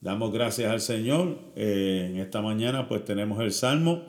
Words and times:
Damos 0.00 0.32
gracias 0.32 0.70
al 0.70 0.80
Señor. 0.80 1.38
Eh, 1.56 2.08
en 2.10 2.16
esta 2.16 2.40
mañana 2.40 2.88
pues 2.88 3.04
tenemos 3.04 3.38
el 3.42 3.52
Salmo 3.52 4.02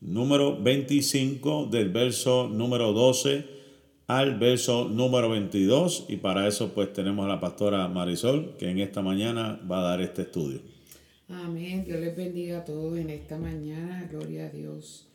número 0.00 0.62
25 0.62 1.66
del 1.66 1.88
verso 1.90 2.48
número 2.48 2.92
12 2.92 3.44
al 4.06 4.38
verso 4.38 4.88
número 4.88 5.28
22 5.30 6.06
y 6.08 6.18
para 6.18 6.46
eso 6.46 6.72
pues 6.72 6.92
tenemos 6.92 7.24
a 7.26 7.28
la 7.28 7.40
pastora 7.40 7.88
Marisol 7.88 8.56
que 8.58 8.70
en 8.70 8.78
esta 8.78 9.02
mañana 9.02 9.60
va 9.68 9.80
a 9.80 9.90
dar 9.90 10.00
este 10.00 10.22
estudio. 10.22 10.60
Amén. 11.28 11.84
Dios 11.84 11.98
les 11.98 12.16
bendiga 12.16 12.58
a 12.58 12.64
todos 12.64 12.96
en 12.96 13.10
esta 13.10 13.36
mañana. 13.38 14.08
Gloria 14.08 14.46
a 14.46 14.50
Dios. 14.50 15.08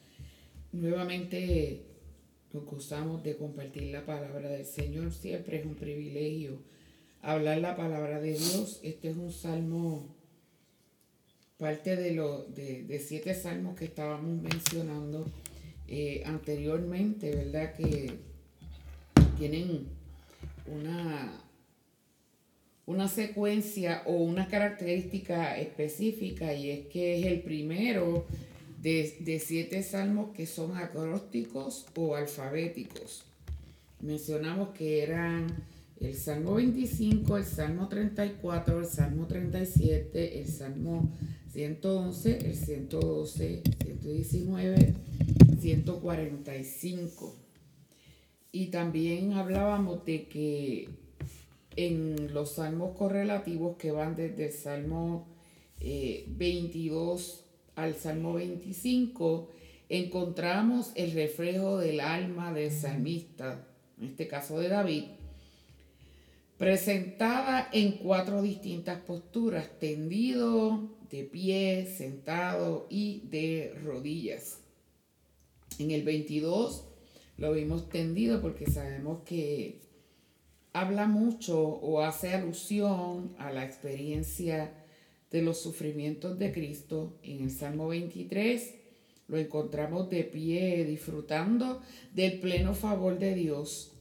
Nuevamente 0.74 1.86
nos 2.52 2.66
gozamos 2.66 3.24
de 3.24 3.38
compartir 3.38 3.84
la 3.84 4.06
palabra 4.06 4.50
del 4.50 4.66
Señor. 4.66 5.14
Siempre 5.14 5.62
es 5.62 5.66
un 5.66 5.76
privilegio 5.76 6.60
hablar 7.24 7.58
la 7.60 7.76
palabra 7.76 8.20
de 8.20 8.34
Dios. 8.34 8.80
Este 8.84 9.10
es 9.10 9.18
un 9.18 9.32
salmo, 9.32 10.16
parte 11.58 11.96
de, 11.96 12.12
lo, 12.12 12.44
de, 12.44 13.02
siete 13.04 13.34
salmos 13.34 13.76
que 13.78 13.86
estábamos 13.86 14.42
mencionando 14.42 15.26
eh, 15.88 16.22
anteriormente, 16.26 17.34
¿verdad? 17.34 17.74
Que 17.74 18.14
tienen 19.38 19.88
una, 20.68 21.42
una 22.86 23.08
secuencia 23.08 24.04
o 24.06 24.16
una 24.16 24.48
característica 24.48 25.58
específica 25.58 26.54
y 26.54 26.70
es 26.70 26.88
que 26.88 27.20
es 27.20 27.26
el 27.26 27.42
primero 27.42 28.26
de, 28.82 29.16
de 29.22 29.40
siete 29.40 29.82
salmos 29.82 30.36
que 30.36 30.46
son 30.46 30.76
acrósticos 30.76 31.86
o 31.96 32.16
alfabéticos. 32.16 33.24
Mencionamos 34.02 34.70
que 34.70 35.02
eran 35.02 35.48
el 36.00 36.16
Salmo 36.16 36.56
25, 36.56 37.38
el 37.38 37.46
Salmo 37.46 37.88
34, 37.88 38.80
el 38.80 38.86
Salmo 38.86 39.28
37, 39.28 40.40
el 40.40 40.48
Salmo 40.48 41.12
111, 41.52 42.38
el 42.50 42.56
112, 42.56 43.62
119, 44.02 44.94
145. 45.60 47.36
Y 48.52 48.68
también 48.68 49.34
hablábamos 49.34 50.06
de 50.06 50.28
que 50.28 50.90
en 51.76 52.34
los 52.34 52.54
salmos 52.54 52.96
correlativos 52.98 53.78
que 53.78 53.92
van 53.92 54.16
desde 54.16 54.48
el 54.48 54.52
Salmo 54.52 55.28
22 55.80 57.40
eh, 57.40 57.44
al 57.76 57.96
Salmo 57.96 58.34
25, 58.34 59.50
encontramos 59.90 60.92
el 60.96 61.12
reflejo 61.14 61.78
del 61.78 62.00
alma 62.00 62.54
del 62.54 62.72
salmista, 62.72 63.68
en 64.00 64.10
este 64.10 64.28
caso 64.28 64.60
de 64.60 64.70
David, 64.70 65.06
presentada 66.58 67.70
en 67.72 67.94
cuatro 67.94 68.42
distintas 68.42 69.00
posturas, 69.02 69.80
tendido, 69.80 70.98
de 71.10 71.24
pie, 71.24 71.86
sentado 71.86 72.88
y 72.90 73.28
de 73.30 73.76
rodillas. 73.84 74.60
En 75.80 75.92
el 75.92 76.04
22 76.04 76.86
lo 77.38 77.54
vimos 77.54 77.90
tendido 77.90 78.42
porque 78.42 78.70
sabemos 78.70 79.24
que 79.24 79.82
habla 80.72 81.08
mucho 81.08 81.62
o 81.62 82.02
hace 82.02 82.34
alusión 82.34 83.36
a 83.38 83.52
la 83.52 83.66
experiencia 83.66 84.74
de 85.32 85.42
los 85.42 85.60
sufrimientos 85.62 86.38
de 86.38 86.52
Cristo. 86.52 87.20
En 87.24 87.42
el 87.42 87.52
Salmo 87.52 87.88
23 87.88 88.76
lo 89.28 89.38
encontramos 89.38 90.10
de 90.10 90.24
pie, 90.24 90.86
disfrutando 90.86 91.82
del 92.14 92.40
pleno 92.40 92.74
favor 92.74 93.18
de 93.18 93.34
Dios 93.34 93.93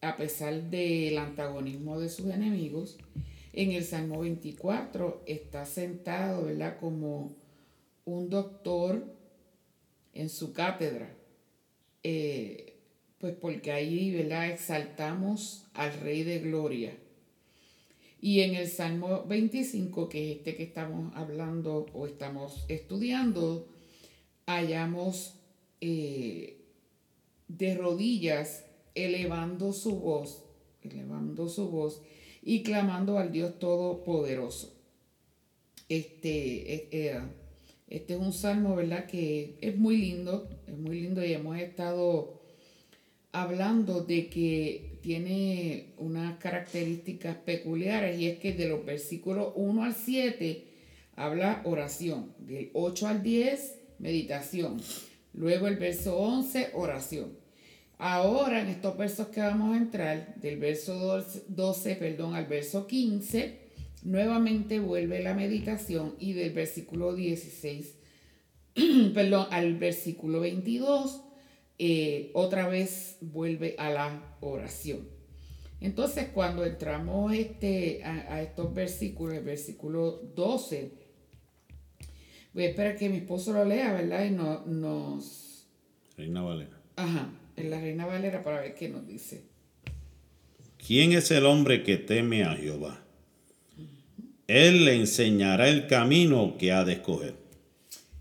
a 0.00 0.16
pesar 0.16 0.70
del 0.70 1.18
antagonismo 1.18 1.98
de 1.98 2.08
sus 2.08 2.26
enemigos, 2.26 2.98
en 3.52 3.72
el 3.72 3.84
Salmo 3.84 4.20
24 4.20 5.22
está 5.26 5.66
sentado, 5.66 6.44
¿verdad? 6.44 6.78
Como 6.78 7.32
un 8.04 8.30
doctor 8.30 9.04
en 10.14 10.28
su 10.28 10.52
cátedra, 10.52 11.14
eh, 12.02 12.76
pues 13.18 13.34
porque 13.34 13.72
ahí, 13.72 14.12
¿verdad? 14.12 14.50
Exaltamos 14.50 15.66
al 15.74 15.92
Rey 16.00 16.22
de 16.22 16.38
Gloria. 16.38 16.96
Y 18.20 18.40
en 18.40 18.54
el 18.54 18.68
Salmo 18.68 19.24
25, 19.24 20.08
que 20.08 20.30
es 20.30 20.38
este 20.38 20.56
que 20.56 20.64
estamos 20.64 21.12
hablando 21.16 21.86
o 21.92 22.06
estamos 22.06 22.64
estudiando, 22.68 23.68
hallamos 24.46 25.34
eh, 25.80 26.60
de 27.48 27.74
rodillas 27.76 28.64
elevando 28.94 29.72
su 29.72 29.98
voz, 29.98 30.44
elevando 30.82 31.48
su 31.48 31.70
voz 31.70 32.02
y 32.42 32.62
clamando 32.62 33.18
al 33.18 33.32
Dios 33.32 33.58
Todopoderoso. 33.58 34.74
Este, 35.88 36.88
eh, 36.92 37.20
este 37.88 38.14
es 38.14 38.20
un 38.20 38.32
salmo, 38.32 38.76
¿verdad? 38.76 39.06
Que 39.06 39.56
es 39.60 39.76
muy 39.76 39.96
lindo, 39.96 40.48
es 40.66 40.76
muy 40.76 41.00
lindo 41.00 41.24
y 41.24 41.32
hemos 41.32 41.58
estado 41.58 42.40
hablando 43.32 44.02
de 44.02 44.28
que 44.28 44.98
tiene 45.02 45.94
unas 45.96 46.38
características 46.38 47.36
peculiares 47.36 48.18
y 48.18 48.26
es 48.26 48.38
que 48.38 48.52
de 48.52 48.68
los 48.68 48.84
versículos 48.84 49.52
1 49.54 49.84
al 49.84 49.94
7 49.94 50.64
habla 51.16 51.62
oración, 51.64 52.34
del 52.38 52.70
8 52.74 53.06
al 53.08 53.22
10 53.22 53.78
meditación, 53.98 54.80
luego 55.32 55.66
el 55.66 55.76
verso 55.76 56.16
11 56.16 56.70
oración. 56.74 57.47
Ahora, 57.98 58.60
en 58.60 58.68
estos 58.68 58.96
versos 58.96 59.26
que 59.26 59.40
vamos 59.40 59.74
a 59.74 59.76
entrar, 59.76 60.36
del 60.36 60.58
verso 60.58 61.20
12, 61.48 61.96
perdón, 61.96 62.36
al 62.36 62.46
verso 62.46 62.86
15, 62.86 63.58
nuevamente 64.04 64.78
vuelve 64.78 65.20
la 65.20 65.34
meditación 65.34 66.14
y 66.20 66.32
del 66.32 66.52
versículo 66.52 67.12
16, 67.16 67.98
perdón, 69.14 69.48
al 69.50 69.76
versículo 69.78 70.38
22, 70.40 71.24
eh, 71.80 72.30
otra 72.34 72.68
vez 72.68 73.16
vuelve 73.20 73.74
a 73.78 73.90
la 73.90 74.36
oración. 74.40 75.08
Entonces, 75.80 76.28
cuando 76.32 76.64
entramos 76.64 77.32
este, 77.32 78.04
a, 78.04 78.40
estos 78.42 78.72
versículos, 78.72 79.34
el 79.34 79.44
versículo 79.44 80.22
12, 80.36 80.92
voy 82.54 82.62
a 82.62 82.68
esperar 82.68 82.96
que 82.96 83.08
mi 83.08 83.18
esposo 83.18 83.52
lo 83.52 83.64
lea, 83.64 83.92
¿verdad? 83.92 84.24
Y 84.24 84.30
no, 84.30 84.64
nos... 84.66 85.66
Reina 86.16 86.42
Valera. 86.42 86.80
Ajá 86.94 87.32
en 87.60 87.70
la 87.70 87.80
Reina 87.80 88.06
Valera 88.06 88.42
para 88.42 88.60
ver 88.60 88.74
qué 88.74 88.88
nos 88.88 89.06
dice. 89.06 89.42
¿Quién 90.84 91.12
es 91.12 91.30
el 91.30 91.44
hombre 91.46 91.82
que 91.82 91.96
teme 91.96 92.44
a 92.44 92.54
Jehová? 92.54 93.04
Él 94.46 94.84
le 94.86 94.94
enseñará 94.94 95.68
el 95.68 95.86
camino 95.86 96.56
que 96.58 96.72
ha 96.72 96.84
de 96.84 96.94
escoger. 96.94 97.34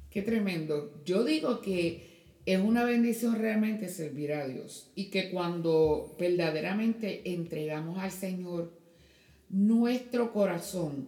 Qué 0.10 0.22
tremendo. 0.22 1.02
Yo 1.06 1.24
digo 1.24 1.62
que 1.62 2.08
es 2.46 2.60
una 2.60 2.84
bendición 2.84 3.36
realmente 3.36 3.88
servir 3.90 4.34
a 4.34 4.48
Dios 4.48 4.90
y 4.96 5.06
que 5.06 5.30
cuando 5.30 6.16
verdaderamente 6.20 7.34
entregamos 7.34 8.00
al 8.00 8.12
Señor 8.12 8.74
nuestro 9.50 10.34
corazón 10.34 11.08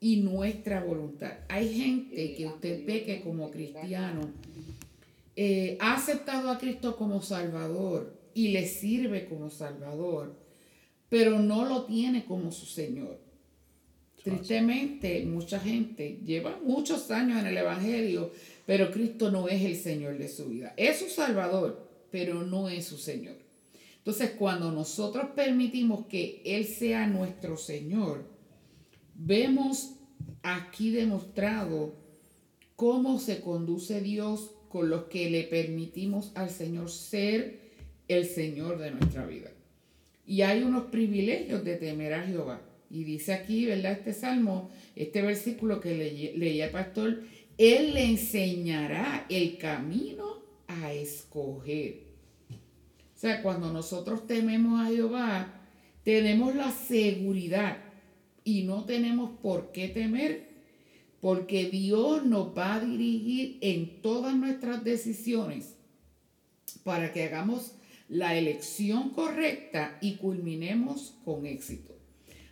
y 0.00 0.16
nuestra 0.16 0.82
voluntad. 0.82 1.32
Hay 1.48 1.74
gente 1.74 2.34
que 2.34 2.46
usted 2.46 2.84
ve 2.84 3.04
que 3.04 3.22
como 3.22 3.50
cristiano 3.50 4.30
eh, 5.36 5.76
ha 5.80 5.94
aceptado 5.94 6.50
a 6.50 6.58
Cristo 6.58 6.96
como 6.96 7.20
Salvador 7.20 8.16
y 8.34 8.48
le 8.48 8.66
sirve 8.66 9.26
como 9.26 9.50
Salvador, 9.50 10.36
pero 11.08 11.38
no 11.38 11.64
lo 11.64 11.84
tiene 11.84 12.24
como 12.24 12.52
su 12.52 12.66
Señor. 12.66 13.18
Tristemente, 14.22 15.24
mucha 15.26 15.60
gente 15.60 16.18
lleva 16.24 16.58
muchos 16.64 17.10
años 17.10 17.38
en 17.38 17.46
el 17.46 17.58
Evangelio, 17.58 18.32
pero 18.64 18.90
Cristo 18.90 19.30
no 19.30 19.48
es 19.48 19.62
el 19.62 19.76
Señor 19.76 20.16
de 20.16 20.28
su 20.28 20.48
vida. 20.48 20.72
Es 20.76 21.00
su 21.00 21.10
Salvador, 21.10 21.90
pero 22.10 22.42
no 22.42 22.68
es 22.68 22.86
su 22.86 22.96
Señor. 22.96 23.36
Entonces, 23.98 24.30
cuando 24.38 24.70
nosotros 24.70 25.30
permitimos 25.34 26.06
que 26.06 26.42
Él 26.44 26.64
sea 26.64 27.06
nuestro 27.06 27.56
Señor, 27.56 28.24
vemos 29.14 29.96
aquí 30.42 30.90
demostrado 30.90 31.94
cómo 32.76 33.18
se 33.18 33.40
conduce 33.40 34.00
Dios 34.00 34.52
con 34.74 34.90
los 34.90 35.04
que 35.04 35.30
le 35.30 35.44
permitimos 35.44 36.32
al 36.34 36.50
Señor 36.50 36.90
ser 36.90 37.60
el 38.08 38.26
Señor 38.26 38.76
de 38.78 38.90
nuestra 38.90 39.24
vida. 39.24 39.52
Y 40.26 40.42
hay 40.42 40.64
unos 40.64 40.86
privilegios 40.86 41.62
de 41.62 41.76
temer 41.76 42.12
a 42.12 42.26
Jehová. 42.26 42.60
Y 42.90 43.04
dice 43.04 43.34
aquí, 43.34 43.66
¿verdad? 43.66 43.92
Este 43.92 44.12
salmo, 44.12 44.72
este 44.96 45.22
versículo 45.22 45.80
que 45.80 46.34
leía 46.34 46.64
el 46.64 46.70
pastor, 46.72 47.22
Él 47.56 47.94
le 47.94 48.04
enseñará 48.04 49.26
el 49.28 49.58
camino 49.58 50.42
a 50.66 50.92
escoger. 50.92 52.08
O 52.50 53.16
sea, 53.18 53.42
cuando 53.42 53.72
nosotros 53.72 54.26
tememos 54.26 54.84
a 54.84 54.90
Jehová, 54.90 55.54
tenemos 56.02 56.56
la 56.56 56.72
seguridad 56.72 57.78
y 58.42 58.64
no 58.64 58.82
tenemos 58.86 59.38
por 59.40 59.70
qué 59.70 59.86
temer 59.86 60.53
porque 61.24 61.70
Dios 61.70 62.26
nos 62.26 62.48
va 62.48 62.74
a 62.74 62.80
dirigir 62.80 63.56
en 63.62 64.02
todas 64.02 64.36
nuestras 64.36 64.84
decisiones 64.84 65.74
para 66.82 67.14
que 67.14 67.24
hagamos 67.24 67.76
la 68.10 68.36
elección 68.36 69.08
correcta 69.08 69.96
y 70.02 70.16
culminemos 70.16 71.14
con 71.24 71.46
éxito. 71.46 71.96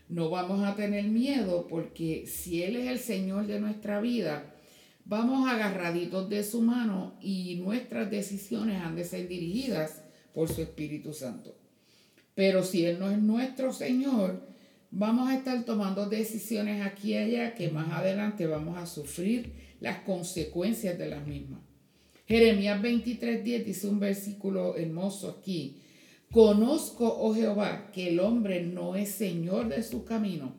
No 0.08 0.30
vamos 0.30 0.64
a 0.64 0.74
tener 0.74 1.04
miedo 1.04 1.66
porque 1.68 2.26
si 2.26 2.62
Él 2.62 2.76
es 2.76 2.88
el 2.88 2.98
Señor 2.98 3.46
de 3.46 3.60
nuestra 3.60 4.00
vida, 4.00 4.54
vamos 5.04 5.46
agarraditos 5.50 6.30
de 6.30 6.42
su 6.42 6.62
mano 6.62 7.18
y 7.20 7.56
nuestras 7.56 8.10
decisiones 8.10 8.80
han 8.80 8.96
de 8.96 9.04
ser 9.04 9.28
dirigidas 9.28 10.00
por 10.32 10.48
su 10.48 10.62
Espíritu 10.62 11.12
Santo. 11.12 11.54
Pero 12.34 12.64
si 12.64 12.86
Él 12.86 12.98
no 12.98 13.10
es 13.10 13.18
nuestro 13.18 13.70
Señor, 13.74 14.51
vamos 14.92 15.28
a 15.28 15.34
estar 15.34 15.64
tomando 15.64 16.08
decisiones 16.08 16.84
aquí 16.86 17.12
y 17.12 17.16
allá 17.16 17.54
que 17.54 17.70
más 17.70 17.90
adelante 17.90 18.46
vamos 18.46 18.76
a 18.76 18.86
sufrir 18.86 19.54
las 19.80 20.00
consecuencias 20.00 20.98
de 20.98 21.08
las 21.08 21.26
mismas. 21.26 21.60
Jeremías 22.26 22.80
23:10 22.80 23.64
dice 23.64 23.88
un 23.88 23.98
versículo 23.98 24.76
hermoso 24.76 25.28
aquí. 25.40 25.82
Conozco, 26.30 27.06
oh 27.20 27.34
Jehová, 27.34 27.90
que 27.92 28.08
el 28.08 28.20
hombre 28.20 28.62
no 28.62 28.94
es 28.94 29.10
señor 29.10 29.68
de 29.68 29.82
su 29.82 30.04
camino, 30.04 30.54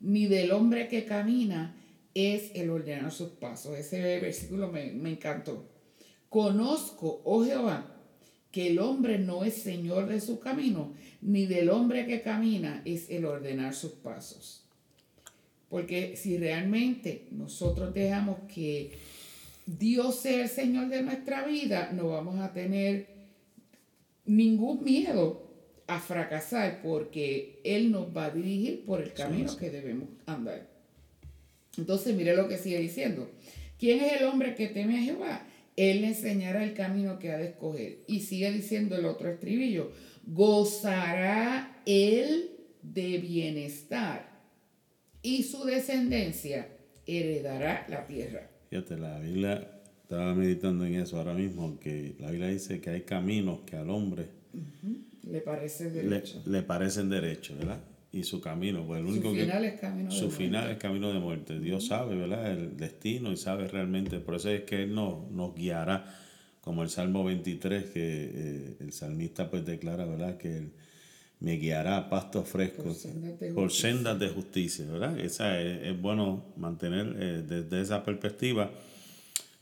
ni 0.00 0.26
del 0.26 0.52
hombre 0.52 0.88
que 0.88 1.04
camina 1.04 1.76
es 2.12 2.50
el 2.54 2.70
ordenar 2.70 3.12
sus 3.12 3.30
pasos. 3.30 3.78
Ese 3.78 4.00
versículo 4.20 4.70
me, 4.70 4.92
me 4.92 5.10
encantó. 5.10 5.70
Conozco, 6.28 7.22
oh 7.24 7.44
Jehová, 7.44 7.95
que 8.56 8.68
el 8.68 8.78
hombre 8.78 9.18
no 9.18 9.44
es 9.44 9.52
señor 9.52 10.06
de 10.08 10.18
su 10.18 10.40
camino, 10.40 10.94
ni 11.20 11.44
del 11.44 11.68
hombre 11.68 12.06
que 12.06 12.22
camina 12.22 12.80
es 12.86 13.10
el 13.10 13.26
ordenar 13.26 13.74
sus 13.74 13.92
pasos. 13.92 14.64
Porque 15.68 16.16
si 16.16 16.38
realmente 16.38 17.26
nosotros 17.32 17.92
dejamos 17.92 18.38
que 18.48 18.92
Dios 19.66 20.20
sea 20.20 20.44
el 20.44 20.48
Señor 20.48 20.88
de 20.88 21.02
nuestra 21.02 21.46
vida, 21.46 21.92
no 21.92 22.08
vamos 22.08 22.40
a 22.40 22.54
tener 22.54 23.08
ningún 24.24 24.82
miedo 24.82 25.50
a 25.86 26.00
fracasar 26.00 26.80
porque 26.82 27.60
Él 27.62 27.90
nos 27.90 28.16
va 28.16 28.24
a 28.24 28.30
dirigir 28.30 28.86
por 28.86 29.02
el 29.02 29.12
camino 29.12 29.54
que 29.54 29.68
debemos 29.68 30.08
andar. 30.24 30.66
Entonces, 31.76 32.16
mire 32.16 32.34
lo 32.34 32.48
que 32.48 32.56
sigue 32.56 32.78
diciendo. 32.78 33.30
¿Quién 33.78 34.00
es 34.00 34.14
el 34.14 34.24
hombre 34.24 34.54
que 34.54 34.68
teme 34.68 34.98
a 34.98 35.02
Jehová? 35.02 35.46
Él 35.76 36.00
le 36.00 36.08
enseñará 36.08 36.64
el 36.64 36.74
camino 36.74 37.18
que 37.18 37.30
ha 37.30 37.38
de 37.38 37.48
escoger. 37.48 37.98
Y 38.06 38.20
sigue 38.20 38.50
diciendo 38.50 38.96
el 38.96 39.04
otro 39.04 39.28
estribillo, 39.28 39.92
gozará 40.26 41.82
él 41.86 42.50
de 42.82 43.18
bienestar 43.18 44.36
y 45.22 45.42
su 45.42 45.64
descendencia 45.64 46.68
heredará 47.06 47.86
la 47.88 48.06
tierra. 48.06 48.48
Fíjate, 48.70 48.96
la 48.96 49.18
Biblia 49.18 49.82
estaba 50.02 50.34
meditando 50.34 50.84
en 50.84 50.94
eso 50.94 51.18
ahora 51.18 51.34
mismo, 51.34 51.78
que 51.78 52.14
la 52.20 52.30
Biblia 52.30 52.48
dice 52.48 52.80
que 52.80 52.90
hay 52.90 53.02
caminos 53.02 53.60
que 53.66 53.76
al 53.76 53.90
hombre 53.90 54.28
le 55.28 55.40
parecen 55.40 55.92
derechos. 55.92 56.46
Le, 56.46 56.62
parecen 56.62 57.10
derechos, 57.10 57.58
¿verdad? 57.58 57.80
Y 58.16 58.24
su 58.24 58.40
camino, 58.40 58.86
pues 58.86 59.00
el 59.00 59.06
único 59.06 59.30
su 59.30 59.36
final 59.36 59.64
es 59.64 59.80
camino 59.80 60.10
de 60.10 60.16
su 60.18 60.30
final 60.30 60.70
es 60.70 60.78
camino 60.78 61.12
de 61.12 61.18
muerte. 61.18 61.60
Dios 61.60 61.86
sabe, 61.86 62.16
¿verdad? 62.16 62.50
El 62.50 62.76
destino 62.76 63.30
y 63.30 63.36
sabe 63.36 63.68
realmente, 63.68 64.20
por 64.20 64.36
eso 64.36 64.50
es 64.50 64.62
que 64.62 64.84
Él 64.84 64.94
nos, 64.94 65.30
nos 65.30 65.54
guiará 65.54 66.04
como 66.66 66.82
el 66.82 66.88
Salmo 66.88 67.22
23, 67.22 67.84
que 67.84 67.90
eh, 67.94 68.76
el 68.80 68.92
salmista 68.92 69.48
pues 69.48 69.64
declara, 69.64 70.04
¿verdad? 70.04 70.36
Que 70.36 70.56
él 70.56 70.72
me 71.38 71.58
guiará 71.58 71.96
a 71.96 72.10
pastos 72.10 72.48
frescos 72.48 73.06
por 73.54 73.70
sendas 73.70 74.18
de, 74.18 74.28
justicia, 74.30 74.84
¿verdad? 74.84 75.16
Esa 75.20 75.60
es, 75.60 76.00
bueno 76.00 76.44
mantener 76.56 77.14
eh, 77.20 77.44
desde 77.46 77.80
esa 77.82 78.02
perspectiva 78.02 78.72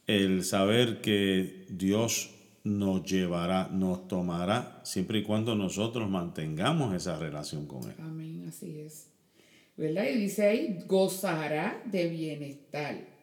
el 0.07 0.45
saber 0.45 1.03
que 1.03 1.67
Dios 1.69 2.31
nos 2.65 3.05
llevará, 3.05 3.69
nos 3.69 4.09
tomará, 4.09 4.81
siempre 4.85 5.21
y 5.21 5.23
cuando 5.23 5.55
nosotros 5.55 6.11
mantengamos 6.11 6.95
esa 6.95 7.19
relación 7.19 7.67
con 7.67 7.85
Él. 7.85 7.95
Amén, 7.99 8.47
así 8.49 8.81
es. 8.81 9.09
¿Verdad? 9.77 10.07
Y 10.13 10.19
dice 10.19 10.47
ahí, 10.47 10.79
gozará 10.87 11.83
de 11.85 12.09
bienestar 12.09 13.15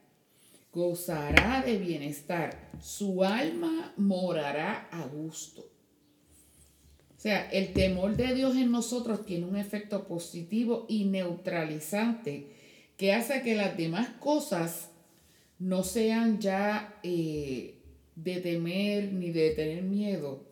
gozará 0.71 1.63
de 1.65 1.77
bienestar, 1.77 2.71
su 2.81 3.23
alma 3.23 3.93
morará 3.97 4.87
a 4.91 5.05
gusto. 5.05 5.61
O 7.17 7.21
sea, 7.21 7.49
el 7.51 7.73
temor 7.73 8.15
de 8.15 8.33
Dios 8.33 8.55
en 8.55 8.71
nosotros 8.71 9.25
tiene 9.25 9.45
un 9.45 9.55
efecto 9.55 10.07
positivo 10.07 10.85
y 10.89 11.05
neutralizante 11.05 12.47
que 12.97 13.13
hace 13.13 13.41
que 13.41 13.55
las 13.55 13.77
demás 13.77 14.09
cosas 14.19 14.89
no 15.59 15.83
sean 15.83 16.39
ya 16.39 16.99
eh, 17.03 17.80
de 18.23 18.41
temer 18.41 19.13
ni 19.13 19.31
de 19.31 19.51
tener 19.51 19.83
miedo, 19.83 20.45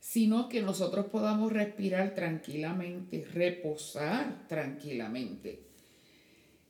sino 0.00 0.48
que 0.48 0.62
nosotros 0.62 1.06
podamos 1.06 1.52
respirar 1.52 2.14
tranquilamente, 2.14 3.24
reposar 3.24 4.46
tranquilamente 4.48 5.64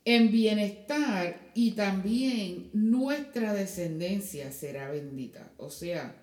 en 0.05 0.31
bienestar 0.31 1.51
y 1.55 1.71
también 1.71 2.69
nuestra 2.73 3.53
descendencia 3.53 4.51
será 4.51 4.91
bendita. 4.91 5.51
O 5.57 5.71
sea, 5.71 6.15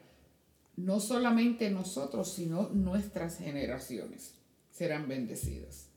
no 0.77 1.01
solamente 1.01 1.69
nosotros, 1.69 2.33
sino 2.33 2.69
nuestras 2.71 3.39
generaciones 3.39 4.35
serán 4.71 5.09
bendecidas. 5.09 5.89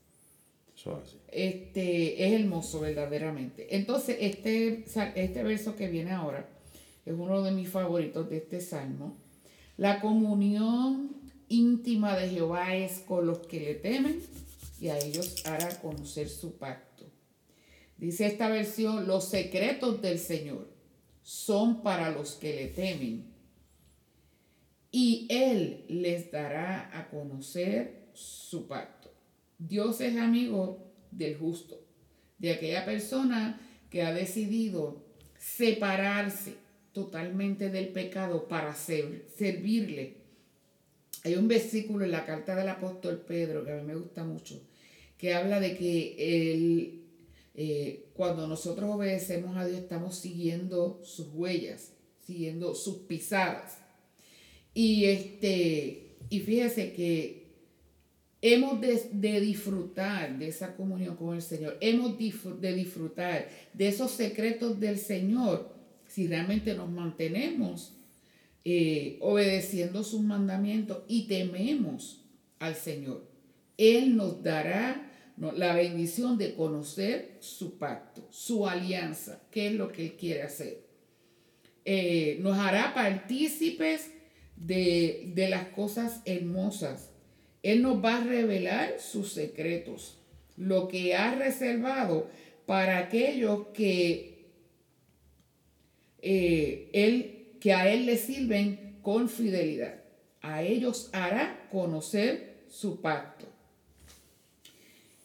Este 1.28 2.26
es 2.26 2.40
hermoso 2.40 2.80
verdaderamente. 2.80 3.74
Entonces, 3.74 4.18
este, 4.20 4.84
este 5.14 5.42
verso 5.42 5.74
que 5.74 5.88
viene 5.88 6.12
ahora 6.12 6.48
es 7.06 7.14
uno 7.14 7.42
de 7.42 7.52
mis 7.52 7.68
favoritos 7.68 8.28
de 8.28 8.38
este 8.38 8.60
salmo. 8.60 9.16
La 9.76 10.00
comunión 10.00 11.16
íntima 11.48 12.16
de 12.16 12.28
Jehová 12.28 12.74
es 12.74 12.98
con 12.98 13.26
los 13.26 13.38
que 13.46 13.60
le 13.60 13.74
temen 13.76 14.20
y 14.80 14.88
a 14.88 14.98
ellos 14.98 15.46
hará 15.46 15.80
conocer 15.80 16.28
su 16.28 16.58
pacto. 16.58 17.04
Dice 17.96 18.26
esta 18.26 18.48
versión, 18.48 19.06
los 19.06 19.24
secretos 19.28 20.02
del 20.02 20.18
Señor 20.18 20.68
son 21.22 21.82
para 21.82 22.10
los 22.10 22.34
que 22.34 22.54
le 22.56 22.66
temen 22.66 23.32
y 24.90 25.28
Él 25.30 25.84
les 25.88 26.30
dará 26.32 26.90
a 26.92 27.08
conocer 27.08 28.08
su 28.14 28.66
pacto. 28.66 29.12
Dios 29.58 30.00
es 30.00 30.16
amigo 30.16 30.92
del 31.12 31.36
justo, 31.36 31.80
de 32.38 32.52
aquella 32.52 32.84
persona 32.84 33.60
que 33.90 34.02
ha 34.02 34.12
decidido 34.12 35.04
separarse 35.38 36.65
totalmente 36.96 37.68
del 37.68 37.88
pecado 37.88 38.48
para 38.48 38.74
servirle. 38.74 40.14
Hay 41.24 41.34
un 41.34 41.46
versículo 41.46 42.06
en 42.06 42.10
la 42.10 42.24
carta 42.24 42.56
del 42.56 42.70
apóstol 42.70 43.18
Pedro 43.18 43.66
que 43.66 43.72
a 43.72 43.76
mí 43.76 43.82
me 43.82 43.96
gusta 43.96 44.24
mucho, 44.24 44.62
que 45.18 45.34
habla 45.34 45.60
de 45.60 45.76
que 45.76 47.02
eh, 47.54 48.06
cuando 48.14 48.46
nosotros 48.46 48.88
obedecemos 48.88 49.58
a 49.58 49.66
Dios, 49.66 49.80
estamos 49.80 50.16
siguiendo 50.16 51.02
sus 51.04 51.28
huellas, 51.34 51.92
siguiendo 52.26 52.74
sus 52.74 53.00
pisadas. 53.00 53.76
Y, 54.72 55.04
este, 55.04 56.16
y 56.30 56.40
fíjese 56.40 56.94
que 56.94 57.44
hemos 58.40 58.80
de, 58.80 59.40
disfrutar 59.42 60.38
de 60.38 60.48
esa 60.48 60.74
comunión 60.74 61.14
con 61.16 61.34
el 61.34 61.42
Señor, 61.42 61.76
hemos 61.82 62.16
de 62.18 62.72
disfrutar 62.74 63.50
de 63.74 63.88
esos 63.88 64.12
secretos 64.12 64.80
del 64.80 64.98
Señor 64.98 65.75
si 66.16 66.28
realmente 66.28 66.72
nos 66.72 66.88
mantenemos 66.88 67.92
eh, 68.64 69.18
obedeciendo 69.20 70.02
sus 70.02 70.22
mandamientos 70.22 71.02
y 71.08 71.26
tememos 71.26 72.24
al 72.58 72.74
Señor. 72.74 73.28
Él 73.76 74.16
nos 74.16 74.42
dará 74.42 75.12
la 75.36 75.74
bendición 75.74 76.38
de 76.38 76.54
conocer 76.54 77.36
su 77.40 77.76
pacto, 77.76 78.26
su 78.30 78.66
alianza, 78.66 79.42
qué 79.50 79.66
es 79.66 79.74
lo 79.74 79.92
que 79.92 80.06
Él 80.06 80.16
quiere 80.16 80.42
hacer. 80.42 80.86
Eh, 81.84 82.38
nos 82.40 82.56
hará 82.56 82.94
partícipes 82.94 84.10
de, 84.56 85.32
de 85.34 85.50
las 85.50 85.68
cosas 85.68 86.22
hermosas. 86.24 87.10
Él 87.62 87.82
nos 87.82 88.02
va 88.02 88.16
a 88.16 88.24
revelar 88.24 89.00
sus 89.00 89.34
secretos, 89.34 90.16
lo 90.56 90.88
que 90.88 91.14
ha 91.14 91.34
reservado 91.34 92.30
para 92.64 92.96
aquellos 92.96 93.66
que, 93.74 94.35
eh, 96.28 96.90
él, 96.92 97.56
que 97.60 97.72
a 97.72 97.88
Él 97.88 98.04
le 98.04 98.16
sirven 98.16 98.98
con 99.00 99.28
fidelidad. 99.28 100.02
A 100.42 100.64
ellos 100.64 101.08
hará 101.12 101.68
conocer 101.70 102.64
su 102.68 103.00
pacto. 103.00 103.46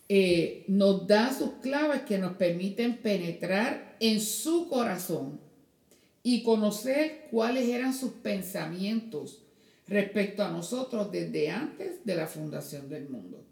Eh, 0.08 0.64
nos 0.68 1.08
da 1.08 1.34
sus 1.34 1.54
claves 1.62 2.02
que 2.02 2.20
nos 2.20 2.34
permiten 2.34 2.98
penetrar 2.98 3.96
en 4.00 4.22
su 4.22 4.70
corazón 4.70 5.40
y 6.22 6.44
conocer 6.44 7.30
cuáles 7.32 7.68
eran 7.68 7.96
sus 7.96 8.12
pensamientos 8.12 9.42
respecto 9.88 10.44
a 10.44 10.52
nosotros 10.52 11.12
desde 11.12 11.50
antes 11.50 12.06
de 12.06 12.16
la 12.16 12.28
fundación 12.28 12.90
del 12.90 13.10
mundo. 13.10 13.44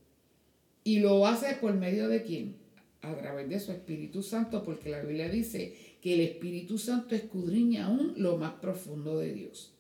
Y 0.83 0.99
lo 0.99 1.25
hace 1.25 1.55
por 1.55 1.73
medio 1.73 2.09
de 2.09 2.21
quién? 2.21 2.57
A 3.01 3.15
través 3.15 3.49
de 3.49 3.59
su 3.59 3.71
Espíritu 3.71 4.21
Santo, 4.21 4.63
porque 4.63 4.89
la 4.89 5.01
Biblia 5.01 5.29
dice 5.29 5.88
que 6.01 6.13
el 6.13 6.21
Espíritu 6.21 6.77
Santo 6.77 7.15
escudriña 7.15 7.85
aún 7.85 8.13
lo 8.17 8.37
más 8.37 8.53
profundo 8.53 9.19
de 9.19 9.33
Dios. 9.33 9.73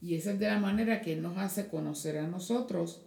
Y 0.00 0.16
esa 0.16 0.32
es 0.32 0.38
de 0.38 0.48
la 0.48 0.58
manera 0.58 1.00
que 1.00 1.12
Él 1.14 1.22
nos 1.22 1.38
hace 1.38 1.68
conocer 1.68 2.18
a 2.18 2.26
nosotros 2.26 3.00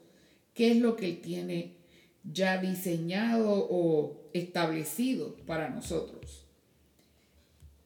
qué 0.53 0.71
es 0.71 0.77
lo 0.77 0.95
que 0.95 1.07
Él 1.07 1.21
tiene 1.21 1.75
ya 2.23 2.59
diseñado 2.59 3.67
o 3.69 4.29
establecido 4.33 5.35
para 5.45 5.69
nosotros. 5.69 6.45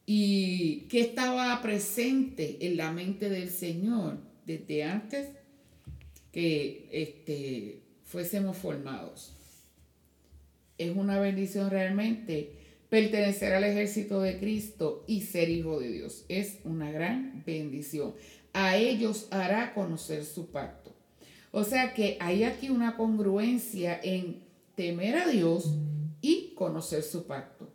Y 0.06 0.82
que 0.88 1.00
estaba 1.00 1.60
presente 1.62 2.58
en 2.66 2.76
la 2.76 2.92
mente 2.92 3.28
del 3.28 3.50
Señor 3.50 4.18
desde 4.46 4.84
antes 4.84 5.28
que 6.32 6.88
este, 6.90 7.82
fuésemos 8.04 8.56
formados. 8.56 9.34
Es 10.78 10.96
una 10.96 11.20
bendición 11.20 11.70
realmente 11.70 12.61
pertenecer 12.92 13.54
al 13.54 13.64
ejército 13.64 14.20
de 14.20 14.38
Cristo 14.38 15.02
y 15.06 15.22
ser 15.22 15.48
hijo 15.48 15.80
de 15.80 15.90
Dios. 15.90 16.26
Es 16.28 16.58
una 16.64 16.90
gran 16.90 17.42
bendición. 17.46 18.12
A 18.52 18.76
ellos 18.76 19.28
hará 19.30 19.72
conocer 19.72 20.26
su 20.26 20.50
pacto. 20.50 20.94
O 21.52 21.64
sea 21.64 21.94
que 21.94 22.18
hay 22.20 22.44
aquí 22.44 22.68
una 22.68 22.98
congruencia 22.98 23.98
en 24.02 24.42
temer 24.74 25.16
a 25.16 25.26
Dios 25.26 25.74
y 26.20 26.52
conocer 26.54 27.02
su 27.02 27.26
pacto. 27.26 27.72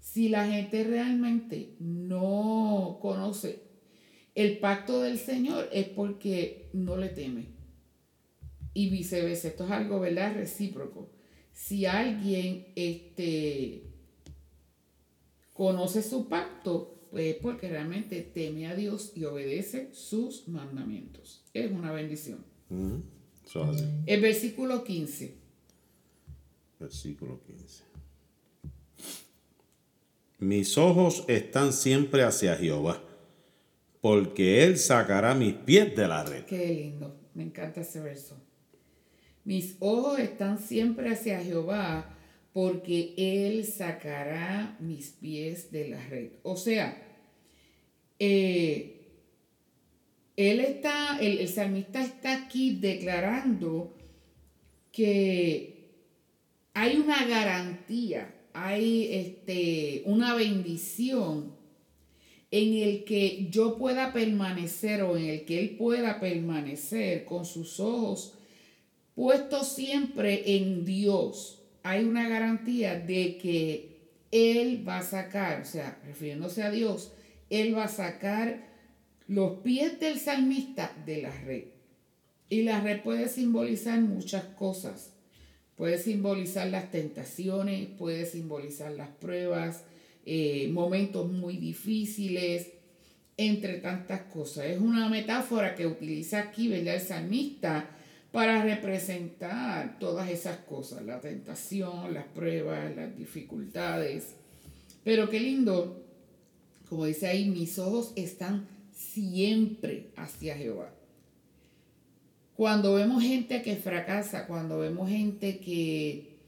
Si 0.00 0.28
la 0.28 0.48
gente 0.48 0.82
realmente 0.82 1.76
no 1.78 2.98
conoce 3.00 3.62
el 4.34 4.58
pacto 4.58 5.02
del 5.02 5.18
Señor 5.18 5.68
es 5.72 5.86
porque 5.86 6.68
no 6.72 6.96
le 6.96 7.10
teme. 7.10 7.46
Y 8.74 8.90
viceversa, 8.90 9.46
esto 9.46 9.66
es 9.66 9.70
algo, 9.70 10.00
¿verdad? 10.00 10.34
Recíproco. 10.34 11.12
Si 11.52 11.86
alguien 11.86 12.72
este, 12.74 13.87
conoce 15.58 16.04
su 16.04 16.28
pacto, 16.28 17.08
pues 17.10 17.34
es 17.34 17.42
porque 17.42 17.68
realmente 17.68 18.22
teme 18.22 18.68
a 18.68 18.76
Dios 18.76 19.10
y 19.16 19.24
obedece 19.24 19.92
sus 19.92 20.46
mandamientos. 20.46 21.42
Es 21.52 21.72
una 21.72 21.90
bendición. 21.90 22.44
El 24.06 24.20
versículo 24.20 24.84
15. 24.84 25.34
Versículo 26.78 27.40
15. 27.42 27.82
Mis 30.38 30.78
ojos 30.78 31.24
están 31.26 31.72
siempre 31.72 32.22
hacia 32.22 32.54
Jehová, 32.54 33.02
porque 34.00 34.62
Él 34.62 34.78
sacará 34.78 35.34
mis 35.34 35.54
pies 35.54 35.96
de 35.96 36.06
la 36.06 36.22
red. 36.22 36.44
Qué 36.44 36.68
lindo, 36.72 37.18
me 37.34 37.42
encanta 37.42 37.80
ese 37.80 37.98
verso. 37.98 38.40
Mis 39.42 39.74
ojos 39.80 40.20
están 40.20 40.60
siempre 40.60 41.10
hacia 41.10 41.40
Jehová, 41.40 42.16
porque 42.52 43.14
Él 43.16 43.64
sacará 43.64 44.76
mis 44.80 45.10
pies 45.10 45.70
de 45.70 45.88
la 45.88 46.06
red. 46.08 46.30
O 46.42 46.56
sea, 46.56 47.02
eh, 48.18 48.98
él 50.38 50.60
está, 50.60 51.18
el, 51.20 51.38
el 51.38 51.48
salmista 51.48 52.00
está 52.00 52.44
aquí 52.44 52.76
declarando 52.80 53.96
que 54.92 55.78
hay 56.74 56.96
una 56.96 57.26
garantía, 57.26 58.32
hay 58.52 59.08
este, 59.12 60.02
una 60.06 60.34
bendición 60.34 61.56
en 62.52 62.74
el 62.74 63.02
que 63.02 63.48
yo 63.50 63.76
pueda 63.78 64.12
permanecer 64.12 65.02
o 65.02 65.16
en 65.16 65.26
el 65.26 65.44
que 65.44 65.58
Él 65.58 65.70
pueda 65.76 66.20
permanecer 66.20 67.24
con 67.24 67.44
sus 67.44 67.80
ojos 67.80 68.34
puestos 69.16 69.72
siempre 69.72 70.56
en 70.56 70.84
Dios. 70.84 71.57
Hay 71.88 72.04
una 72.04 72.28
garantía 72.28 73.00
de 73.00 73.38
que 73.38 73.96
Él 74.30 74.86
va 74.86 74.98
a 74.98 75.02
sacar, 75.02 75.62
o 75.62 75.64
sea, 75.64 75.98
refiriéndose 76.04 76.62
a 76.62 76.70
Dios, 76.70 77.14
Él 77.48 77.74
va 77.74 77.84
a 77.84 77.88
sacar 77.88 78.68
los 79.26 79.60
pies 79.60 79.98
del 79.98 80.18
salmista 80.18 80.92
de 81.06 81.22
la 81.22 81.30
red. 81.30 81.64
Y 82.50 82.60
la 82.64 82.82
red 82.82 83.00
puede 83.00 83.30
simbolizar 83.30 83.98
muchas 84.02 84.44
cosas. 84.44 85.14
Puede 85.76 85.96
simbolizar 85.96 86.68
las 86.68 86.90
tentaciones, 86.90 87.88
puede 87.96 88.26
simbolizar 88.26 88.92
las 88.92 89.08
pruebas, 89.08 89.84
eh, 90.26 90.68
momentos 90.70 91.32
muy 91.32 91.56
difíciles, 91.56 92.68
entre 93.38 93.78
tantas 93.78 94.24
cosas. 94.24 94.66
Es 94.66 94.78
una 94.78 95.08
metáfora 95.08 95.74
que 95.74 95.86
utiliza 95.86 96.40
aquí 96.40 96.70
el 96.70 97.00
salmista 97.00 97.88
para 98.32 98.62
representar 98.62 99.98
todas 99.98 100.30
esas 100.30 100.58
cosas, 100.58 101.04
la 101.04 101.20
tentación, 101.20 102.12
las 102.12 102.26
pruebas, 102.26 102.94
las 102.94 103.16
dificultades. 103.16 104.34
Pero 105.02 105.30
qué 105.30 105.40
lindo, 105.40 106.04
como 106.88 107.06
dice 107.06 107.26
ahí, 107.26 107.48
mis 107.48 107.78
ojos 107.78 108.12
están 108.16 108.68
siempre 108.92 110.10
hacia 110.16 110.56
Jehová. 110.56 110.92
Cuando 112.54 112.94
vemos 112.94 113.22
gente 113.22 113.62
que 113.62 113.76
fracasa, 113.76 114.46
cuando 114.46 114.78
vemos 114.78 115.08
gente 115.08 115.58
que 115.60 116.38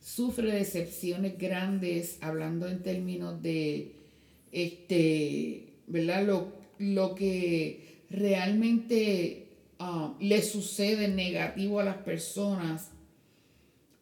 sufre 0.00 0.50
decepciones 0.50 1.38
grandes, 1.38 2.18
hablando 2.22 2.66
en 2.68 2.82
términos 2.82 3.42
de, 3.42 3.92
este, 4.50 5.74
¿verdad? 5.86 6.26
Lo, 6.26 6.52
lo 6.78 7.14
que 7.14 8.02
realmente 8.10 9.47
ah, 9.78 10.14
le 10.20 10.42
sucede 10.42 11.08
negativo 11.08 11.80
a 11.80 11.84
las 11.84 11.98
personas 11.98 12.90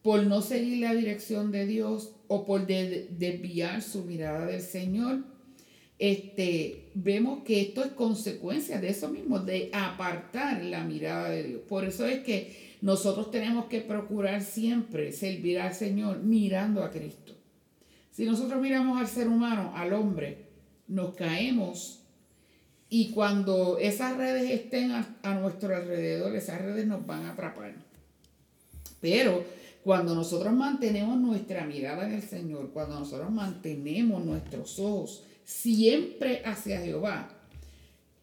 por 0.01 0.23
no 0.23 0.41
seguir 0.41 0.79
la 0.79 0.93
dirección 0.93 1.51
de 1.51 1.65
Dios 1.65 2.13
o 2.27 2.45
por 2.45 2.65
desviar 2.65 3.81
su 3.81 4.05
mirada 4.05 4.45
del 4.45 4.61
Señor, 4.61 5.25
este, 5.99 6.91
vemos 6.93 7.43
que 7.43 7.61
esto 7.61 7.83
es 7.83 7.91
consecuencia 7.91 8.79
de 8.79 8.89
eso 8.89 9.09
mismo, 9.09 9.39
de 9.39 9.69
apartar 9.73 10.63
la 10.63 10.83
mirada 10.83 11.29
de 11.29 11.43
Dios. 11.43 11.61
Por 11.67 11.83
eso 11.85 12.05
es 12.05 12.19
que 12.19 12.77
nosotros 12.81 13.31
tenemos 13.31 13.65
que 13.65 13.81
procurar 13.81 14.41
siempre 14.43 15.11
servir 15.11 15.59
al 15.59 15.73
Señor 15.73 16.19
mirando 16.23 16.83
a 16.83 16.91
Cristo. 16.91 17.33
Si 18.11 18.25
nosotros 18.25 18.61
miramos 18.61 18.99
al 18.99 19.07
ser 19.07 19.27
humano, 19.27 19.73
al 19.75 19.93
hombre, 19.93 20.45
nos 20.87 21.15
caemos 21.15 21.96
y 22.89 23.11
cuando 23.11 23.77
esas 23.77 24.17
redes 24.17 24.49
estén 24.49 24.91
a, 24.91 25.17
a 25.23 25.35
nuestro 25.35 25.75
alrededor, 25.75 26.35
esas 26.35 26.61
redes 26.61 26.87
nos 26.87 27.05
van 27.05 27.25
a 27.25 27.33
atrapar. 27.33 27.73
Pero 29.01 29.43
cuando 29.83 30.15
nosotros 30.15 30.53
mantenemos 30.53 31.17
nuestra 31.17 31.65
mirada 31.65 32.05
en 32.05 32.13
el 32.13 32.21
Señor, 32.21 32.71
cuando 32.71 32.99
nosotros 32.99 33.31
mantenemos 33.31 34.23
nuestros 34.23 34.79
ojos 34.79 35.23
siempre 35.43 36.41
hacia 36.43 36.81
Jehová, 36.81 37.29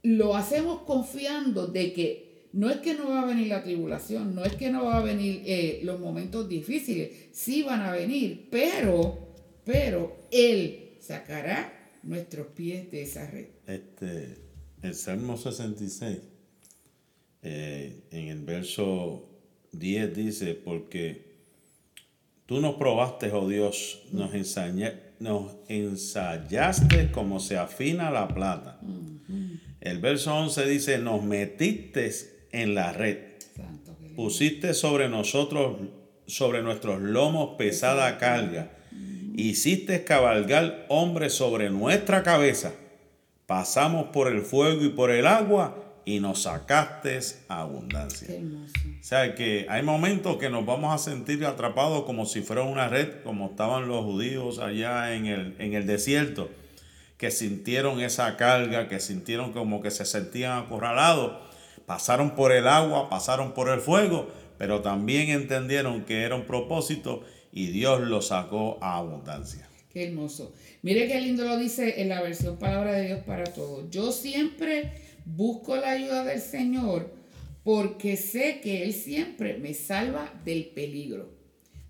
lo 0.02 0.36
hacemos 0.36 0.82
confiando 0.82 1.66
de 1.66 1.92
que 1.92 2.48
no 2.52 2.70
es 2.70 2.76
que 2.78 2.94
no 2.94 3.08
va 3.08 3.22
a 3.22 3.26
venir 3.26 3.48
la 3.48 3.64
tribulación, 3.64 4.34
no 4.34 4.44
es 4.44 4.54
que 4.56 4.70
no 4.70 4.84
va 4.84 4.98
a 4.98 5.02
venir 5.02 5.42
eh, 5.46 5.80
los 5.82 5.98
momentos 5.98 6.48
difíciles, 6.48 7.10
sí 7.32 7.62
van 7.62 7.80
a 7.80 7.92
venir, 7.92 8.48
pero, 8.50 9.18
pero 9.64 10.16
Él 10.30 10.90
sacará 11.00 11.72
nuestros 12.02 12.48
pies 12.48 12.90
de 12.90 13.02
esa 13.02 13.26
red. 13.26 13.46
Este, 13.66 14.43
el 14.84 14.94
Salmo 14.94 15.36
66, 15.36 16.18
eh, 17.42 18.04
en 18.10 18.28
el 18.28 18.42
verso 18.42 19.28
10 19.72 20.14
dice, 20.14 20.54
porque 20.54 21.34
tú 22.46 22.60
nos 22.60 22.76
probaste, 22.76 23.30
oh 23.32 23.48
Dios, 23.48 24.02
nos 24.12 24.34
enseñaste 24.34 25.04
nos 25.24 25.52
ensayaste 25.68 27.10
como 27.10 27.40
se 27.40 27.56
afina 27.56 28.10
la 28.10 28.28
plata. 28.28 28.78
El 29.80 29.98
verso 29.98 30.34
11 30.34 30.66
dice, 30.66 30.98
nos 30.98 31.22
metiste 31.22 32.10
en 32.52 32.74
la 32.74 32.92
red. 32.92 33.18
Pusiste 34.16 34.74
sobre 34.74 35.08
nosotros, 35.08 35.78
sobre 36.26 36.62
nuestros 36.62 37.00
lomos 37.00 37.56
pesada 37.56 38.18
carga. 38.18 38.70
Hiciste 39.36 40.04
cabalgar 40.04 40.86
hombres 40.88 41.32
sobre 41.32 41.70
nuestra 41.70 42.22
cabeza. 42.22 42.74
Pasamos 43.46 44.08
por 44.08 44.28
el 44.28 44.42
fuego 44.42 44.84
y 44.84 44.88
por 44.88 45.10
el 45.10 45.26
agua 45.26 45.76
y 46.04 46.20
nos 46.20 46.42
sacaste 46.42 47.18
abundancia. 47.48 48.28
O 49.00 49.04
sea 49.04 49.34
que 49.34 49.66
hay 49.68 49.82
momentos 49.82 50.36
que 50.36 50.50
nos 50.50 50.64
vamos 50.66 50.94
a 50.94 50.98
sentir 50.98 51.44
atrapados 51.44 52.04
como 52.04 52.26
si 52.26 52.42
fuera 52.42 52.62
una 52.62 52.88
red, 52.88 53.22
como 53.22 53.46
estaban 53.46 53.88
los 53.88 54.04
judíos 54.04 54.58
allá 54.58 55.14
en 55.14 55.26
el, 55.26 55.56
en 55.58 55.74
el 55.74 55.86
desierto, 55.86 56.48
que 57.16 57.30
sintieron 57.30 58.00
esa 58.00 58.36
carga, 58.36 58.88
que 58.88 59.00
sintieron 59.00 59.52
como 59.52 59.82
que 59.82 59.90
se 59.90 60.04
sentían 60.04 60.58
acorralados, 60.58 61.38
pasaron 61.86 62.34
por 62.34 62.52
el 62.52 62.66
agua, 62.66 63.08
pasaron 63.08 63.52
por 63.52 63.68
el 63.68 63.80
fuego, 63.80 64.28
pero 64.58 64.80
también 64.80 65.30
entendieron 65.30 66.04
que 66.04 66.22
era 66.22 66.34
un 66.34 66.44
propósito 66.44 67.22
y 67.52 67.68
Dios 67.68 68.00
los 68.00 68.28
sacó 68.28 68.78
a 68.80 68.96
abundancia. 68.96 69.68
Qué 69.90 70.08
hermoso. 70.08 70.52
Mire 70.84 71.08
qué 71.08 71.20
lindo 71.20 71.44
lo 71.44 71.56
dice 71.56 72.00
en 72.00 72.10
la 72.10 72.22
versión 72.22 72.58
Palabra 72.58 72.92
de 72.92 73.06
Dios 73.06 73.20
para 73.24 73.42
todos. 73.42 73.90
Yo 73.90 74.12
siempre 74.12 74.92
Busco 75.24 75.76
la 75.76 75.92
ayuda 75.92 76.24
del 76.24 76.40
Señor 76.40 77.14
porque 77.62 78.16
sé 78.16 78.60
que 78.62 78.82
Él 78.82 78.92
siempre 78.92 79.56
me 79.56 79.72
salva 79.72 80.30
del 80.44 80.66
peligro. 80.66 81.32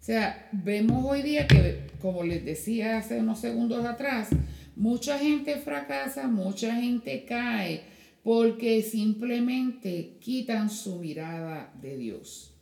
O 0.00 0.04
sea, 0.04 0.48
vemos 0.52 1.04
hoy 1.04 1.22
día 1.22 1.48
que, 1.48 1.88
como 2.00 2.22
les 2.22 2.44
decía 2.44 2.98
hace 2.98 3.18
unos 3.18 3.40
segundos 3.40 3.84
atrás, 3.84 4.28
mucha 4.76 5.18
gente 5.18 5.56
fracasa, 5.56 6.28
mucha 6.28 6.76
gente 6.76 7.24
cae 7.24 7.82
porque 8.22 8.82
simplemente 8.82 10.16
quitan 10.20 10.70
su 10.70 11.00
mirada 11.00 11.72
de 11.82 11.96
Dios. 11.96 12.54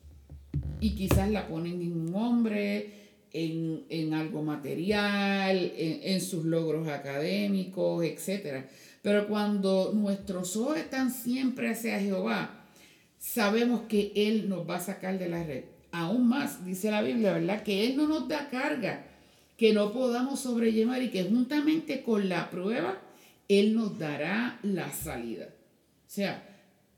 Y 0.80 0.94
quizás 0.94 1.30
la 1.30 1.48
ponen 1.48 1.82
en 1.82 1.92
un 1.92 2.14
hombre, 2.14 3.01
en, 3.32 4.14
algo 4.14 4.42
material, 4.42 5.72
en, 5.76 6.20
sus 6.20 6.44
logros 6.44 6.88
académicos, 6.88 8.04
etc. 8.04 8.64
Pero 9.02 9.26
cuando 9.28 9.92
nuestros 9.94 10.56
ojos 10.56 10.76
están 10.78 11.10
siempre 11.10 11.70
hacia 11.70 12.00
Jehová, 12.00 12.66
sabemos 13.18 13.82
que 13.88 14.12
Él 14.14 14.48
nos 14.48 14.68
va 14.68 14.76
a 14.76 14.80
sacar 14.80 15.18
de 15.18 15.28
la 15.28 15.44
red. 15.44 15.64
Aún 15.90 16.28
más, 16.28 16.64
dice 16.64 16.90
la 16.90 17.02
Biblia, 17.02 17.32
¿verdad? 17.32 17.62
Que 17.62 17.86
Él 17.86 17.96
no 17.96 18.06
nos 18.08 18.28
da 18.28 18.48
carga 18.50 19.06
que 19.62 19.72
no 19.72 19.92
podamos 19.92 20.40
sobrellevar 20.40 21.02
y 21.02 21.10
que 21.10 21.22
juntamente 21.22 22.02
con 22.02 22.28
la 22.28 22.50
prueba, 22.50 23.00
Él 23.48 23.74
nos 23.76 23.96
dará 23.96 24.58
la 24.64 24.90
salida. 24.90 25.50
O 26.04 26.10
sea, 26.10 26.48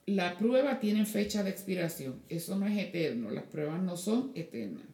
la 0.07 0.39
prueba 0.39 0.81
tiene 0.81 1.05
fecha 1.05 1.43
de 1.43 1.51
expiración. 1.51 2.23
Eso 2.31 2.57
no 2.57 2.67
es 2.67 2.79
eterno. 2.79 3.31
Las 3.31 3.45
pruebas 3.45 3.83
no 3.83 3.99
son 3.99 4.33
eternas. 4.35 4.94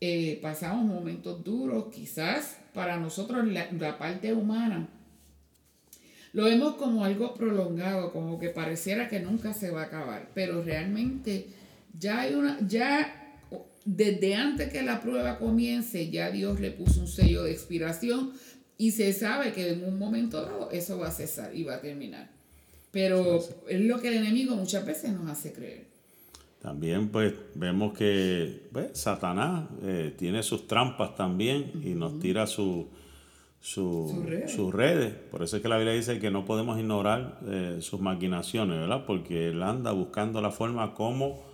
Eh, 0.00 0.38
pasamos 0.42 0.84
momentos 0.84 1.42
duros, 1.42 1.86
quizás 1.92 2.58
para 2.74 2.98
nosotros 2.98 3.46
la, 3.46 3.98
parte 3.98 4.32
humana. 4.34 4.88
Lo 6.34 6.44
vemos 6.44 6.74
como 6.74 7.04
algo 7.04 7.32
prolongado, 7.34 8.12
como 8.12 8.38
que 8.38 8.50
pareciera 8.50 9.08
que 9.08 9.20
nunca 9.20 9.54
se 9.54 9.70
va 9.70 9.82
a 9.82 9.86
acabar, 9.86 10.30
pero 10.34 10.62
realmente 10.62 11.46
ya 11.98 12.20
hay 12.20 12.34
una, 12.34 12.58
ya 12.68 13.40
desde 13.86 14.34
antes 14.34 14.70
que 14.70 14.82
la 14.82 15.00
prueba 15.00 15.38
comience, 15.38 16.10
ya 16.10 16.30
Dios 16.30 16.60
le 16.60 16.72
puso 16.72 17.00
un 17.00 17.08
sello 17.08 17.44
de 17.44 17.52
expiración 17.52 18.32
y 18.76 18.90
se 18.90 19.14
sabe 19.14 19.52
que 19.52 19.70
en 19.70 19.84
un 19.84 19.98
momento 19.98 20.42
dado 20.42 20.70
eso 20.72 20.98
va 20.98 21.08
a 21.08 21.12
cesar 21.12 21.54
y 21.54 21.64
va 21.64 21.76
a 21.76 21.80
terminar. 21.80 22.28
Pero 22.90 23.42
es 23.68 23.80
lo 23.80 23.98
que 24.00 24.08
el 24.08 24.14
enemigo 24.14 24.56
muchas 24.56 24.84
veces 24.84 25.12
nos 25.12 25.30
hace 25.30 25.52
creer. 25.52 25.95
También 26.66 27.10
pues 27.10 27.32
vemos 27.54 27.96
que 27.96 28.66
pues, 28.72 28.98
Satanás 28.98 29.68
eh, 29.84 30.12
tiene 30.18 30.42
sus 30.42 30.66
trampas 30.66 31.14
también 31.14 31.70
y 31.84 31.94
nos 31.94 32.18
tira 32.18 32.48
su, 32.48 32.88
sus 33.60 34.74
redes. 34.74 35.14
Por 35.30 35.44
eso 35.44 35.54
es 35.54 35.62
que 35.62 35.68
la 35.68 35.76
Biblia 35.76 35.94
dice 35.94 36.18
que 36.18 36.32
no 36.32 36.44
podemos 36.44 36.76
ignorar 36.80 37.38
eh, 37.46 37.76
sus 37.78 38.00
maquinaciones, 38.00 38.80
¿verdad? 38.80 39.04
Porque 39.06 39.50
él 39.50 39.62
anda 39.62 39.92
buscando 39.92 40.42
la 40.42 40.50
forma 40.50 40.92
como 40.94 41.44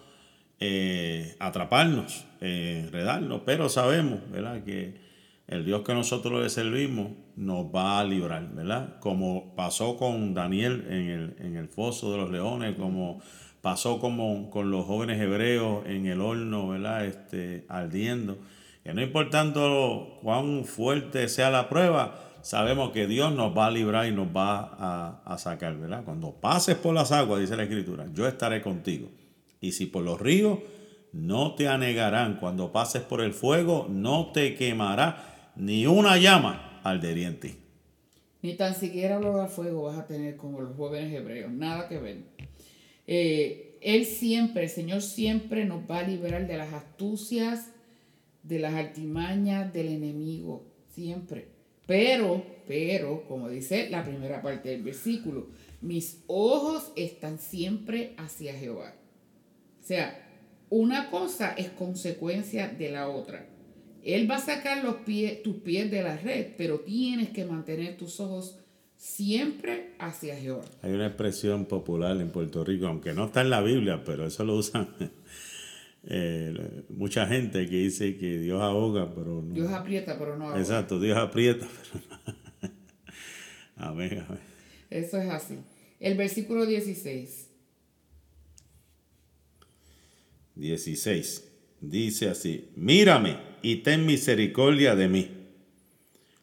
eh, 0.59 1.37
atraparnos, 1.41 2.25
enredarnos, 2.41 3.43
pero 3.45 3.69
sabemos, 3.69 4.21
¿verdad? 4.31 4.65
Que 4.65 4.99
el 5.47 5.67
Dios 5.67 5.83
que 5.83 5.93
nosotros 5.93 6.43
le 6.43 6.49
servimos 6.49 7.11
nos 7.37 7.67
va 7.67 8.01
a 8.01 8.05
librar, 8.05 8.49
¿verdad? 8.55 8.99
Como 8.99 9.55
pasó 9.57 9.99
con 9.99 10.33
Daniel 10.33 10.87
en 10.89 11.11
el, 11.11 11.37
en 11.39 11.57
el 11.57 11.69
foso 11.69 12.13
de 12.13 12.17
los 12.17 12.31
leones, 12.31 12.77
como 12.77 13.21
pasó 13.63 14.01
como 14.01 14.51
con 14.51 14.71
los 14.71 14.85
jóvenes 14.85 15.21
hebreos 15.21 15.87
en 15.87 16.07
el 16.07 16.21
horno, 16.21 16.69
¿verdad? 16.69 17.07
Este, 17.07 17.65
ardiendo. 17.69 18.37
Que 18.85 18.93
no 18.93 19.01
importando 19.01 20.19
cuán 20.23 20.65
fuerte 20.65 21.29
sea 21.29 21.51
la 21.51 21.69
prueba, 21.69 22.19
sabemos 22.43 22.91
que 22.91 23.07
Dios 23.07 23.33
nos 23.33 23.57
va 23.57 23.67
a 23.67 23.71
librar 23.71 24.07
y 24.07 24.11
nos 24.11 24.27
va 24.27 25.23
a, 25.25 25.39
sacar, 25.39 25.79
¿verdad? 25.79 26.05
Cuando 26.05 26.33
pases 26.33 26.75
por 26.75 26.93
las 26.93 27.13
aguas, 27.13 27.41
dice 27.41 27.57
la 27.57 27.63
Escritura, 27.63 28.07
yo 28.13 28.27
estaré 28.27 28.61
contigo. 28.61 29.09
Y 29.61 29.73
si 29.73 29.87
por 29.87 30.03
los 30.03 30.21
ríos, 30.21 30.59
no 31.13 31.55
te 31.55 31.69
anegarán. 31.69 32.39
Cuando 32.41 32.73
pases 32.73 33.03
por 33.03 33.21
el 33.21 33.33
fuego, 33.33 33.87
no 33.89 34.33
te 34.33 34.57
quemará 34.57 35.53
ni 35.55 35.87
una 35.87 36.17
llama 36.17 36.81
ardería 36.83 37.29
en 37.29 37.39
ti. 37.39 37.57
Ni 38.43 38.55
tan 38.55 38.75
siquiera 38.75 39.19
olor 39.19 39.41
a 39.41 39.47
fuego 39.47 39.85
vas 39.85 40.01
a 40.01 40.07
tener 40.07 40.37
como 40.37 40.61
los 40.61 40.75
jóvenes 40.75 41.15
hebreos, 41.15 41.53
nada 41.53 41.89
que 41.89 41.99
ver. 41.99 42.25
Eh, 43.15 43.77
él 43.83 44.07
siempre, 44.07 44.63
el 44.63 44.71
Señor 44.71 45.03
siempre 45.03 45.67
nos 45.67 45.83
va 45.83 45.99
a 45.99 46.09
liberar 46.09 46.47
de 46.47 46.57
las 46.57 46.73
astucias, 46.73 47.69
de 48.43 48.59
las 48.59 48.73
artimañas 48.73 49.71
del 49.71 49.89
enemigo, 49.89 50.65
siempre. 50.95 51.49
Pero, 51.87 52.43
pero, 52.67 53.29
como 53.29 53.51
dice 53.51 53.91
la 53.91 54.03
primera 54.03 54.41
parte 54.41 54.71
del 54.71 54.83
versículo, 54.83 55.49
mis 55.83 56.23
ojos 56.27 56.91
están 56.97 57.39
siempre 57.39 58.15
hacia 58.17 58.55
Jehová. 58.55 58.95
O 59.83 59.85
sea, 59.85 60.27
una 60.71 61.11
cosa 61.11 61.53
es 61.53 61.69
consecuencia 61.69 62.69
de 62.69 62.93
la 62.93 63.11
otra. 63.11 63.47
Él 64.03 64.31
va 64.31 64.37
a 64.37 64.41
sacar 64.41 64.83
los 64.83 64.97
pies, 65.05 65.43
tus 65.43 65.57
pies 65.57 65.91
de 65.91 66.03
la 66.03 66.17
red, 66.17 66.55
pero 66.57 66.81
tienes 66.81 67.29
que 67.29 67.45
mantener 67.45 67.99
tus 67.99 68.21
ojos 68.21 68.62
siempre 69.03 69.95
hacia 69.99 70.37
Jehová. 70.37 70.63
Hay 70.81 70.93
una 70.93 71.09
expresión 71.09 71.67
popular 71.67 72.21
en 72.21 72.31
Puerto 72.31 72.63
Rico, 72.63 72.87
aunque 72.87 73.13
no 73.13 73.27
está 73.27 73.41
en 73.41 73.51
la 73.51 73.61
Biblia, 73.61 74.05
pero 74.05 74.25
eso 74.25 74.45
lo 74.45 74.55
usan 74.55 74.89
eh, 76.05 76.85
mucha 76.89 77.27
gente 77.27 77.69
que 77.69 77.79
dice 77.79 78.17
que 78.17 78.39
Dios 78.39 78.63
ahoga, 78.63 79.13
pero 79.13 79.43
no. 79.43 79.55
Dios 79.55 79.73
aprieta, 79.73 80.17
pero 80.17 80.37
no 80.37 80.47
ahoga. 80.47 80.61
Exacto, 80.61 81.01
Dios 81.01 81.19
aprieta, 81.19 81.67
pero 81.93 82.21
no. 82.63 82.71
amén, 83.75 84.25
amén. 84.29 84.41
Eso 84.89 85.19
es 85.19 85.29
así. 85.31 85.59
El 85.99 86.17
versículo 86.17 86.65
16. 86.65 87.49
16. 90.55 91.49
Dice 91.81 92.29
así, 92.29 92.69
mírame 92.77 93.37
y 93.63 93.77
ten 93.77 94.07
misericordia 94.07 94.95
de 94.95 95.09
mí, 95.09 95.29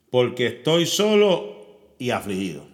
porque 0.09 0.47
estoy 0.47 0.85
solo 0.85 1.58
y 1.99 2.09
afligido. 2.09 2.65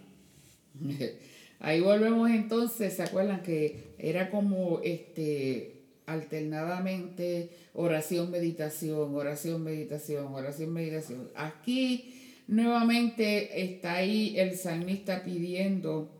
Ahí 1.59 1.81
volvemos 1.81 2.29
entonces, 2.29 2.93
¿se 2.93 3.03
acuerdan 3.03 3.41
que 3.41 3.95
era 3.97 4.29
como 4.29 4.79
este 4.83 5.71
alternadamente 6.05 7.49
oración, 7.73 8.29
meditación, 8.29 9.15
oración, 9.15 9.63
meditación, 9.63 10.33
oración, 10.33 10.71
meditación? 10.71 11.29
Aquí 11.35 12.13
nuevamente 12.47 13.63
está 13.63 13.95
ahí 13.95 14.38
el 14.38 14.55
salmista 14.55 15.23
pidiendo, 15.23 16.11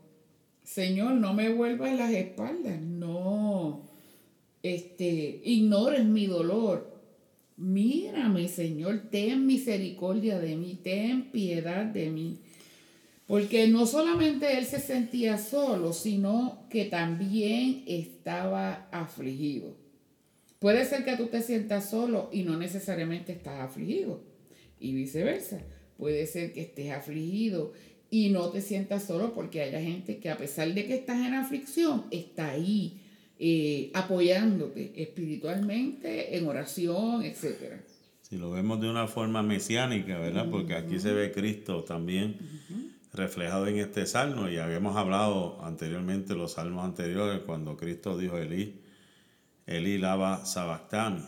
Señor, 0.64 1.12
no 1.12 1.32
me 1.32 1.50
vuelvas 1.50 1.96
las 1.96 2.10
espaldas, 2.10 2.80
no, 2.80 3.88
este, 4.64 5.40
ignores 5.44 6.04
mi 6.04 6.26
dolor. 6.26 6.96
Mírame, 7.56 8.48
Señor, 8.48 9.04
ten 9.10 9.46
misericordia 9.46 10.38
de 10.40 10.56
mí, 10.56 10.78
ten 10.82 11.30
piedad 11.30 11.86
de 11.86 12.10
mí. 12.10 12.40
Porque 13.26 13.66
no 13.66 13.86
solamente 13.86 14.56
él 14.56 14.66
se 14.66 14.78
sentía 14.78 15.36
solo, 15.36 15.92
sino 15.92 16.66
que 16.70 16.84
también 16.84 17.82
estaba 17.86 18.88
afligido. 18.92 19.74
Puede 20.60 20.84
ser 20.84 21.04
que 21.04 21.16
tú 21.16 21.26
te 21.26 21.42
sientas 21.42 21.90
solo 21.90 22.30
y 22.32 22.44
no 22.44 22.56
necesariamente 22.56 23.32
estás 23.32 23.60
afligido. 23.60 24.22
Y 24.78 24.94
viceversa. 24.94 25.60
Puede 25.96 26.26
ser 26.26 26.52
que 26.52 26.62
estés 26.62 26.92
afligido 26.92 27.72
y 28.10 28.28
no 28.28 28.50
te 28.50 28.62
sientas 28.62 29.04
solo 29.04 29.34
porque 29.34 29.62
haya 29.62 29.80
gente 29.80 30.18
que 30.18 30.30
a 30.30 30.36
pesar 30.36 30.72
de 30.72 30.86
que 30.86 30.94
estás 30.94 31.18
en 31.26 31.34
aflicción, 31.34 32.04
está 32.10 32.50
ahí 32.50 33.00
eh, 33.38 33.90
apoyándote 33.94 34.92
espiritualmente, 35.02 36.36
en 36.36 36.46
oración, 36.46 37.22
etc. 37.22 37.80
Si 38.22 38.36
lo 38.36 38.50
vemos 38.50 38.80
de 38.80 38.88
una 38.88 39.08
forma 39.08 39.42
mesiánica, 39.42 40.18
¿verdad? 40.18 40.48
Porque 40.50 40.74
aquí 40.74 41.00
se 41.00 41.12
ve 41.12 41.32
Cristo 41.32 41.82
también 41.84 42.36
reflejado 43.16 43.66
en 43.66 43.78
este 43.78 44.06
salmo 44.06 44.48
y 44.48 44.58
habíamos 44.58 44.96
hablado 44.96 45.58
anteriormente 45.64 46.34
los 46.34 46.52
salmos 46.52 46.84
anteriores 46.84 47.40
cuando 47.44 47.76
Cristo 47.76 48.16
dijo 48.16 48.38
Elí, 48.38 48.80
Elí 49.66 49.98
lava 49.98 50.44
sabactami. 50.46 51.20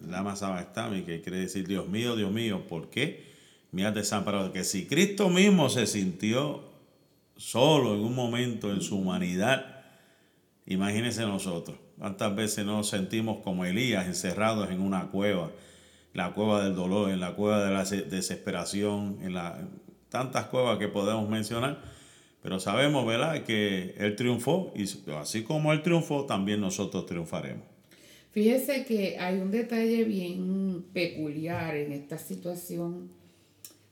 Lama 0.00 0.36
sabactami. 0.36 1.02
que 1.02 1.20
quiere 1.20 1.38
decir 1.38 1.66
Dios 1.66 1.88
mío, 1.88 2.14
Dios 2.14 2.30
mío, 2.30 2.66
¿por 2.68 2.88
qué 2.88 3.26
me 3.72 3.84
has 3.84 3.94
desamparado? 3.94 4.52
Que 4.52 4.62
si 4.62 4.86
Cristo 4.86 5.28
mismo 5.28 5.68
se 5.68 5.86
sintió 5.86 6.62
solo 7.36 7.94
en 7.94 8.00
un 8.00 8.14
momento 8.14 8.70
en 8.70 8.80
su 8.80 8.96
humanidad, 8.98 9.82
imagínense 10.66 11.22
nosotros. 11.22 11.76
¿Cuántas 11.98 12.34
veces 12.36 12.64
nos 12.64 12.88
sentimos 12.88 13.38
como 13.42 13.64
Elías 13.64 14.06
encerrados 14.06 14.70
en 14.70 14.80
una 14.80 15.08
cueva? 15.08 15.50
La 16.12 16.32
cueva 16.34 16.62
del 16.62 16.76
dolor, 16.76 17.10
en 17.10 17.18
la 17.18 17.34
cueva 17.34 17.64
de 17.64 17.72
la 17.72 17.84
desesperación, 17.84 19.18
en 19.22 19.34
la, 19.34 19.58
tantas 20.08 20.46
cuevas 20.46 20.78
que 20.78 20.88
podemos 20.88 21.28
mencionar, 21.28 21.80
pero 22.42 22.60
sabemos, 22.60 23.06
¿verdad?, 23.06 23.44
que 23.44 23.94
Él 23.98 24.16
triunfó 24.16 24.72
y 24.74 24.84
así 25.12 25.42
como 25.42 25.72
Él 25.72 25.82
triunfó, 25.82 26.24
también 26.24 26.60
nosotros 26.60 27.06
triunfaremos. 27.06 27.64
Fíjese 28.30 28.84
que 28.84 29.18
hay 29.18 29.38
un 29.38 29.50
detalle 29.50 30.04
bien 30.04 30.84
peculiar 30.92 31.76
en 31.76 31.92
esta 31.92 32.18
situación 32.18 33.10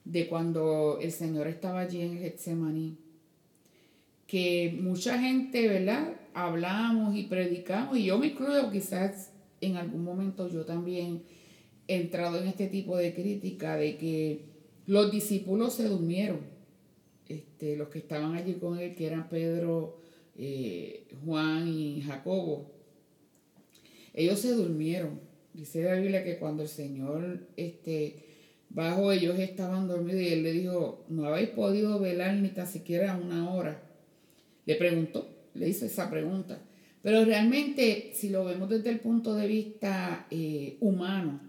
de 0.05 0.29
cuando 0.29 0.99
el 1.01 1.11
Señor 1.11 1.49
estaba 1.49 1.81
allí 1.81 2.01
en 2.03 2.19
Getsemaní, 2.19 2.97
que 4.27 4.77
mucha 4.81 5.19
gente, 5.19 5.69
¿verdad?, 5.69 6.15
hablamos 6.35 7.17
y 7.17 7.25
predicamos, 7.25 7.97
y 7.97 8.05
yo 8.05 8.19
me 8.19 8.29
incluyo 8.29 8.71
quizás 8.71 9.33
en 9.61 9.77
algún 9.77 10.05
momento 10.05 10.49
yo 10.49 10.65
también 10.65 11.23
he 11.89 11.97
entrado 11.97 12.41
en 12.41 12.49
este 12.49 12.67
tipo 12.69 12.97
de 12.97 13.15
crítica 13.15 13.77
de 13.77 13.97
que 13.97 14.56
los 14.87 15.11
discípulos 15.11 15.75
se 15.75 15.89
durmieron, 15.89 16.41
este, 17.29 17.77
los 17.77 17.89
que 17.89 17.99
estaban 17.99 18.35
allí 18.35 18.55
con 18.55 18.79
él, 18.79 18.95
que 18.95 19.07
eran 19.07 19.29
Pedro, 19.29 19.99
eh, 20.37 21.09
Juan 21.25 21.69
y 21.69 22.03
Jacobo. 22.03 22.73
ellos 24.15 24.39
se 24.39 24.53
durmieron. 24.53 25.21
Dice 25.53 25.83
la 25.83 25.95
Biblia 25.95 26.23
que 26.23 26.39
cuando 26.39 26.63
el 26.63 26.69
Señor 26.69 27.47
este, 27.57 28.17
bajo 28.69 29.11
ellos 29.11 29.39
estaban 29.39 29.89
dormidos 29.89 30.21
y 30.21 30.29
él 30.29 30.43
le 30.43 30.53
dijo, 30.53 31.05
no 31.09 31.25
habéis 31.25 31.51
podido 31.51 31.99
velar 31.99 32.35
ni 32.35 32.51
tan 32.51 32.67
siquiera 32.67 33.17
una 33.17 33.51
hora. 33.55 33.83
Le 34.67 34.75
preguntó, 34.75 35.29
le 35.55 35.69
hizo 35.69 35.87
esa 35.87 36.11
pregunta. 36.11 36.61
Pero 37.03 37.25
realmente, 37.25 38.11
si 38.15 38.29
lo 38.31 38.45
vemos 38.45 38.69
desde 38.69 38.91
el 38.91 39.01
punto 39.01 39.35
de 39.35 39.47
vista 39.47 40.27
eh, 40.31 40.77
humano, 40.81 41.41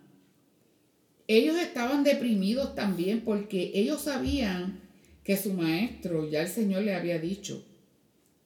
ellos 1.28 1.58
estaban 1.60 2.04
deprimidos 2.04 2.74
también 2.74 3.22
porque 3.22 3.72
ellos 3.74 4.04
sabían 4.04 4.80
que 5.24 5.36
su 5.36 5.54
maestro, 5.54 6.30
ya 6.30 6.42
el 6.42 6.48
Señor 6.48 6.84
le 6.84 6.96
había 6.96 7.20
dicho, 7.20 7.66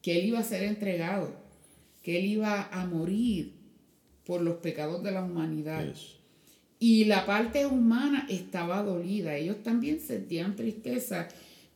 que 0.02 0.20
él 0.20 0.26
iba 0.26 0.40
a 0.40 0.44
ser 0.44 0.64
entregado, 0.64 1.36
que 2.02 2.18
él 2.18 2.26
iba 2.26 2.70
a 2.72 2.86
morir 2.88 3.54
por 4.26 4.42
los 4.42 4.58
pecados 4.58 5.04
de 5.04 5.12
la 5.12 5.24
humanidad. 5.24 5.86
Y 6.80 7.06
la 7.06 7.28
parte 7.28 7.68
humana 7.68 8.26
estaba 8.30 8.82
dolida, 8.82 9.36
ellos 9.36 9.62
también 9.62 10.00
sentían 10.00 10.56
tristeza 10.56 11.28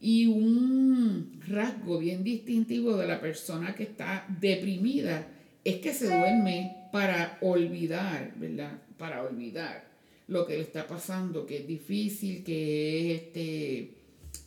y 0.02 0.26
un 0.26 1.40
rasgo 1.48 2.00
bien 2.00 2.24
distintivo 2.24 2.98
de 2.98 3.08
la 3.08 3.22
persona 3.22 3.76
que 3.76 3.84
está 3.84 4.26
deprimida 4.42 5.28
es 5.64 5.78
que 5.78 5.94
se 5.94 6.06
duerme 6.06 6.90
para 6.92 7.38
olvidar, 7.42 8.34
¿verdad? 8.38 8.80
Para 8.98 9.22
olvidar 9.22 9.95
lo 10.28 10.46
que 10.46 10.56
le 10.56 10.62
está 10.62 10.88
pasando, 10.88 11.46
que 11.46 11.58
es 11.58 11.68
difícil, 11.68 12.44
que 12.44 13.14
es 13.14 13.22
este 13.22 13.96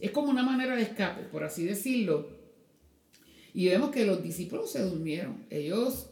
es 0.00 0.10
como 0.10 0.30
una 0.30 0.42
manera 0.42 0.76
de 0.76 0.82
escape, 0.82 1.22
por 1.24 1.44
así 1.44 1.64
decirlo. 1.64 2.28
Y 3.54 3.68
vemos 3.68 3.90
que 3.90 4.04
los 4.04 4.22
discípulos 4.22 4.70
se 4.70 4.82
durmieron. 4.82 5.44
Ellos 5.50 6.10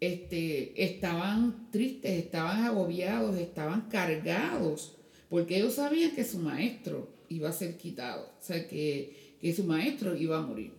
este, 0.00 0.82
estaban 0.82 1.70
tristes, 1.70 2.12
estaban 2.12 2.64
agobiados, 2.64 3.36
estaban 3.36 3.88
cargados, 3.88 4.96
porque 5.28 5.58
ellos 5.58 5.74
sabían 5.74 6.14
que 6.14 6.24
su 6.24 6.38
maestro 6.38 7.10
iba 7.28 7.48
a 7.48 7.52
ser 7.52 7.76
quitado, 7.76 8.32
o 8.38 8.42
sea, 8.42 8.68
que, 8.68 9.36
que 9.40 9.54
su 9.54 9.64
maestro 9.64 10.16
iba 10.16 10.38
a 10.38 10.42
morir. 10.42 10.72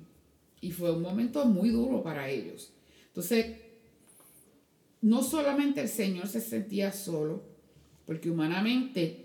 Y 0.61 0.71
fue 0.71 0.91
un 0.91 1.01
momento 1.01 1.45
muy 1.45 1.69
duro 1.69 2.01
para 2.01 2.29
ellos. 2.29 2.71
Entonces, 3.07 3.57
no 5.01 5.21
solamente 5.21 5.81
el 5.81 5.89
Señor 5.89 6.27
se 6.27 6.41
sentía 6.41 6.91
solo, 6.91 7.43
porque 8.05 8.29
humanamente 8.29 9.23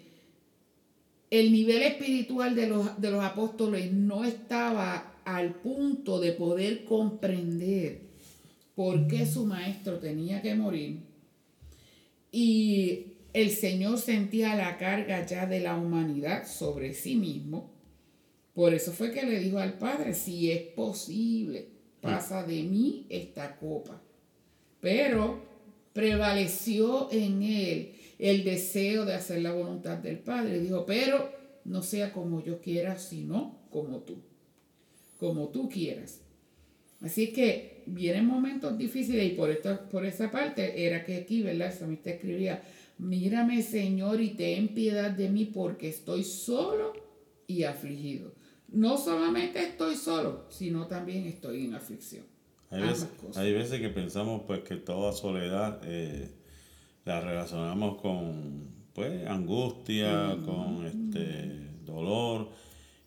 el 1.30 1.52
nivel 1.52 1.82
espiritual 1.82 2.54
de 2.54 2.66
los, 2.68 3.00
de 3.00 3.10
los 3.10 3.22
apóstoles 3.22 3.92
no 3.92 4.24
estaba 4.24 5.14
al 5.24 5.54
punto 5.54 6.20
de 6.20 6.32
poder 6.32 6.84
comprender 6.84 8.00
por 8.74 9.06
qué 9.08 9.26
su 9.26 9.44
maestro 9.44 9.98
tenía 9.98 10.40
que 10.40 10.54
morir. 10.54 11.00
Y 12.32 13.06
el 13.32 13.50
Señor 13.50 13.98
sentía 13.98 14.54
la 14.54 14.78
carga 14.78 15.26
ya 15.26 15.46
de 15.46 15.60
la 15.60 15.76
humanidad 15.76 16.46
sobre 16.46 16.94
sí 16.94 17.16
mismo. 17.16 17.70
Por 18.54 18.72
eso 18.72 18.92
fue 18.92 19.12
que 19.12 19.24
le 19.24 19.38
dijo 19.40 19.58
al 19.58 19.78
Padre, 19.78 20.14
si 20.14 20.50
es 20.50 20.62
posible, 20.62 21.68
pasa 22.00 22.42
de 22.44 22.62
mí 22.62 23.06
esta 23.08 23.56
copa. 23.56 24.00
Pero 24.80 25.42
prevaleció 25.92 27.08
en 27.12 27.42
él 27.42 27.97
el 28.18 28.44
deseo 28.44 29.04
de 29.04 29.14
hacer 29.14 29.42
la 29.42 29.52
voluntad 29.52 29.98
del 29.98 30.18
Padre. 30.18 30.60
Dijo, 30.60 30.84
pero 30.84 31.30
no 31.64 31.82
sea 31.82 32.12
como 32.12 32.42
yo 32.42 32.60
quiera, 32.60 32.98
sino 32.98 33.60
como 33.70 34.00
tú, 34.00 34.22
como 35.18 35.48
tú 35.48 35.68
quieras. 35.68 36.22
Así 37.00 37.32
que 37.32 37.84
vienen 37.86 38.26
momentos 38.26 38.76
difíciles 38.76 39.32
y 39.32 39.36
por, 39.36 39.50
esta, 39.50 39.88
por 39.88 40.04
esa 40.04 40.30
parte 40.30 40.86
era 40.86 41.04
que 41.04 41.16
aquí, 41.16 41.42
¿verdad? 41.42 41.72
te 42.02 42.14
escribía, 42.14 42.62
mírame 42.98 43.62
Señor 43.62 44.20
y 44.20 44.30
ten 44.30 44.74
piedad 44.74 45.10
de 45.10 45.28
mí 45.28 45.44
porque 45.44 45.88
estoy 45.88 46.24
solo 46.24 46.92
y 47.46 47.62
afligido. 47.62 48.34
No 48.68 48.98
solamente 48.98 49.62
estoy 49.62 49.94
solo, 49.94 50.46
sino 50.50 50.86
también 50.88 51.26
estoy 51.26 51.66
en 51.66 51.74
aflicción. 51.74 52.26
Hay 52.70 52.82
veces, 52.82 53.08
hay 53.36 53.52
veces 53.54 53.80
que 53.80 53.88
pensamos 53.88 54.42
pues 54.46 54.60
que 54.60 54.76
toda 54.76 55.12
soledad 55.12 55.80
eh, 55.84 56.28
la 57.04 57.20
relacionamos 57.20 58.00
con 58.00 58.76
pues 58.92 59.26
angustia, 59.26 60.36
con 60.44 60.86
este 60.86 61.70
dolor 61.84 62.50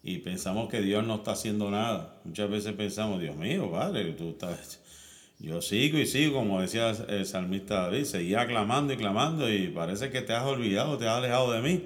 y 0.03 0.19
pensamos 0.19 0.69
que 0.69 0.81
Dios 0.81 1.05
no 1.05 1.15
está 1.15 1.31
haciendo 1.31 1.69
nada. 1.69 2.21
Muchas 2.23 2.49
veces 2.49 2.73
pensamos, 2.73 3.19
Dios 3.19 3.35
mío, 3.35 3.69
Padre, 3.71 4.13
tú 4.13 4.29
estás 4.29 4.79
yo 5.41 5.59
sigo 5.59 5.97
y 5.97 6.05
sigo, 6.05 6.35
como 6.35 6.61
decía 6.61 6.91
el 7.07 7.25
salmista 7.25 7.81
David, 7.81 8.03
seguía 8.03 8.45
clamando 8.45 8.93
y 8.93 8.97
clamando 8.97 9.51
y 9.51 9.69
parece 9.69 10.11
que 10.11 10.21
te 10.21 10.33
has 10.33 10.45
olvidado, 10.45 10.99
te 10.99 11.07
has 11.07 11.17
alejado 11.17 11.51
de 11.51 11.61
mí. 11.61 11.83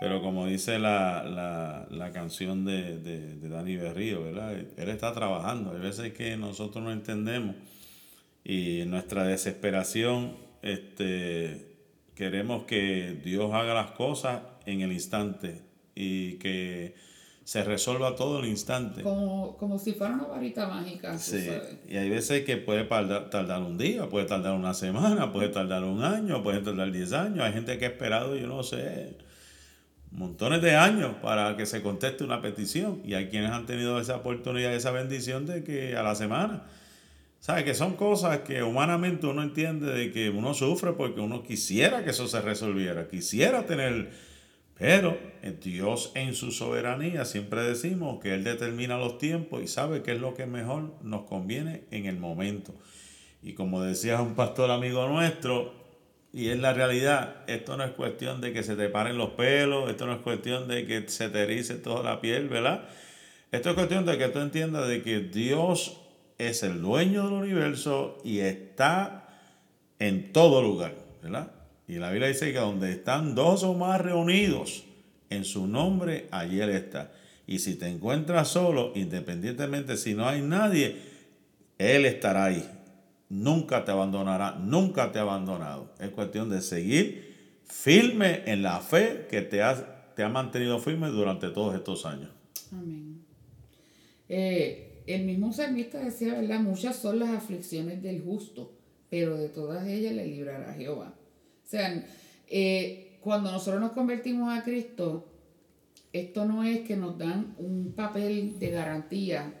Pero 0.00 0.20
como 0.20 0.46
dice 0.46 0.80
la, 0.80 2.10
canción 2.12 2.64
de, 2.64 2.98
de, 2.98 3.36
de, 3.36 3.48
Dani 3.48 3.76
Berrío, 3.76 4.24
¿verdad? 4.24 4.54
Él 4.54 4.88
está 4.88 5.12
trabajando. 5.12 5.70
Hay 5.72 5.78
veces 5.78 6.12
que 6.12 6.36
nosotros 6.36 6.82
no 6.82 6.90
entendemos 6.90 7.54
y 8.42 8.82
nuestra 8.86 9.24
desesperación 9.24 10.36
este, 10.62 11.76
queremos 12.14 12.64
que 12.64 13.20
Dios 13.24 13.52
haga 13.52 13.74
las 13.74 13.92
cosas 13.92 14.42
en 14.66 14.82
el 14.82 14.92
instante 14.92 15.62
y 15.94 16.34
que 16.34 16.94
se 17.44 17.64
resuelva 17.64 18.14
todo 18.14 18.38
en 18.38 18.44
el 18.44 18.50
instante. 18.50 19.02
Como, 19.02 19.78
si 19.82 19.94
fuera 19.94 20.14
una 20.14 20.24
varita 20.26 20.68
mágica. 20.68 21.18
Sí, 21.18 21.48
y 21.88 21.96
hay 21.96 22.08
veces 22.08 22.44
que 22.44 22.56
puede 22.56 22.84
tardar, 22.84 23.62
un 23.62 23.76
día, 23.76 24.08
puede 24.08 24.26
tardar 24.26 24.54
una 24.54 24.72
semana, 24.72 25.32
puede 25.32 25.48
tardar 25.48 25.82
un 25.82 26.04
año, 26.04 26.42
puede 26.42 26.60
tardar 26.60 26.92
10 26.92 27.12
años. 27.12 27.40
Hay 27.40 27.52
gente 27.52 27.76
que 27.78 27.86
ha 27.86 27.88
esperado, 27.88 28.36
yo 28.36 28.46
no 28.46 28.62
sé, 28.62 29.16
montones 30.12 30.62
de 30.62 30.76
años 30.76 31.16
para 31.20 31.56
que 31.56 31.66
se 31.66 31.82
conteste 31.82 32.22
una 32.22 32.40
petición. 32.40 33.00
Y 33.04 33.14
hay 33.14 33.28
quienes 33.30 33.50
han 33.50 33.66
tenido 33.66 33.98
esa 33.98 34.16
oportunidad, 34.16 34.72
esa 34.72 34.92
bendición 34.92 35.46
de 35.46 35.64
que 35.64 35.96
a 35.96 36.02
la 36.02 36.14
semana 36.14 36.66
¿Sabes? 37.40 37.64
Que 37.64 37.74
son 37.74 37.94
cosas 37.94 38.40
que 38.40 38.62
humanamente 38.62 39.26
uno 39.26 39.42
entiende 39.42 39.90
de 39.92 40.12
que 40.12 40.28
uno 40.28 40.52
sufre 40.52 40.92
porque 40.92 41.20
uno 41.20 41.42
quisiera 41.42 42.04
que 42.04 42.10
eso 42.10 42.28
se 42.28 42.40
resolviera, 42.40 43.08
quisiera 43.08 43.66
tener... 43.66 44.30
Pero 44.78 45.18
Dios 45.62 46.10
en 46.14 46.34
su 46.34 46.52
soberanía 46.52 47.26
siempre 47.26 47.62
decimos 47.62 48.18
que 48.18 48.32
Él 48.32 48.44
determina 48.44 48.96
los 48.96 49.18
tiempos 49.18 49.62
y 49.62 49.66
sabe 49.66 50.02
qué 50.02 50.12
es 50.12 50.20
lo 50.20 50.32
que 50.32 50.46
mejor 50.46 50.94
nos 51.02 51.24
conviene 51.24 51.84
en 51.90 52.06
el 52.06 52.18
momento. 52.18 52.74
Y 53.42 53.52
como 53.52 53.82
decía 53.82 54.22
un 54.22 54.34
pastor 54.34 54.70
amigo 54.70 55.06
nuestro, 55.06 55.74
y 56.32 56.48
es 56.48 56.58
la 56.58 56.72
realidad, 56.72 57.44
esto 57.46 57.76
no 57.76 57.84
es 57.84 57.90
cuestión 57.90 58.40
de 58.40 58.54
que 58.54 58.62
se 58.62 58.74
te 58.74 58.88
paren 58.88 59.18
los 59.18 59.30
pelos, 59.30 59.90
esto 59.90 60.06
no 60.06 60.14
es 60.14 60.20
cuestión 60.20 60.66
de 60.66 60.86
que 60.86 61.06
se 61.08 61.28
te 61.28 61.42
erice 61.42 61.74
toda 61.74 62.02
la 62.02 62.22
piel, 62.22 62.48
¿verdad? 62.48 62.88
Esto 63.52 63.70
es 63.70 63.74
cuestión 63.74 64.06
de 64.06 64.16
que 64.16 64.28
tú 64.28 64.38
entiendas 64.38 64.88
de 64.88 65.02
que 65.02 65.20
Dios 65.20 66.00
es 66.40 66.62
el 66.62 66.80
dueño 66.80 67.24
del 67.24 67.34
universo 67.34 68.18
y 68.24 68.38
está 68.38 69.28
en 69.98 70.32
todo 70.32 70.62
lugar, 70.62 70.94
¿verdad? 71.22 71.52
Y 71.86 71.96
la 71.96 72.10
Biblia 72.10 72.28
dice 72.28 72.52
que 72.52 72.58
donde 72.58 72.92
están 72.92 73.34
dos 73.34 73.62
o 73.62 73.74
más 73.74 74.00
reunidos 74.00 74.84
en 75.28 75.44
su 75.44 75.66
nombre, 75.66 76.28
allí 76.30 76.60
Él 76.60 76.70
está. 76.70 77.12
Y 77.46 77.58
si 77.58 77.74
te 77.74 77.88
encuentras 77.88 78.48
solo, 78.48 78.92
independientemente 78.94 79.96
si 79.96 80.14
no 80.14 80.26
hay 80.26 80.40
nadie, 80.40 80.96
Él 81.78 82.06
estará 82.06 82.46
ahí. 82.46 82.68
Nunca 83.28 83.84
te 83.84 83.90
abandonará, 83.90 84.52
nunca 84.52 85.12
te 85.12 85.18
ha 85.18 85.22
abandonado. 85.22 85.92
Es 86.00 86.10
cuestión 86.10 86.48
de 86.48 86.62
seguir 86.62 87.60
firme 87.64 88.42
en 88.46 88.62
la 88.62 88.80
fe 88.80 89.26
que 89.30 89.42
te 89.42 89.62
ha, 89.62 90.14
te 90.14 90.22
ha 90.22 90.28
mantenido 90.28 90.78
firme 90.78 91.08
durante 91.08 91.50
todos 91.50 91.74
estos 91.74 92.06
años. 92.06 92.30
Amén. 92.72 93.24
Eh, 94.28 94.89
el 95.06 95.24
mismo 95.24 95.52
salmista 95.52 95.98
decía, 95.98 96.34
¿verdad? 96.34 96.60
Muchas 96.60 96.96
son 96.96 97.18
las 97.18 97.30
aflicciones 97.30 98.02
del 98.02 98.22
justo, 98.22 98.72
pero 99.08 99.36
de 99.36 99.48
todas 99.48 99.86
ellas 99.86 100.14
le 100.14 100.26
librará 100.26 100.74
Jehová. 100.74 101.14
O 101.66 101.68
sea, 101.68 102.04
eh, 102.48 103.18
cuando 103.20 103.50
nosotros 103.52 103.80
nos 103.80 103.92
convertimos 103.92 104.56
a 104.56 104.62
Cristo, 104.62 105.26
esto 106.12 106.44
no 106.44 106.64
es 106.64 106.80
que 106.80 106.96
nos 106.96 107.18
dan 107.18 107.54
un 107.58 107.92
papel 107.92 108.58
de 108.58 108.70
garantía 108.70 109.54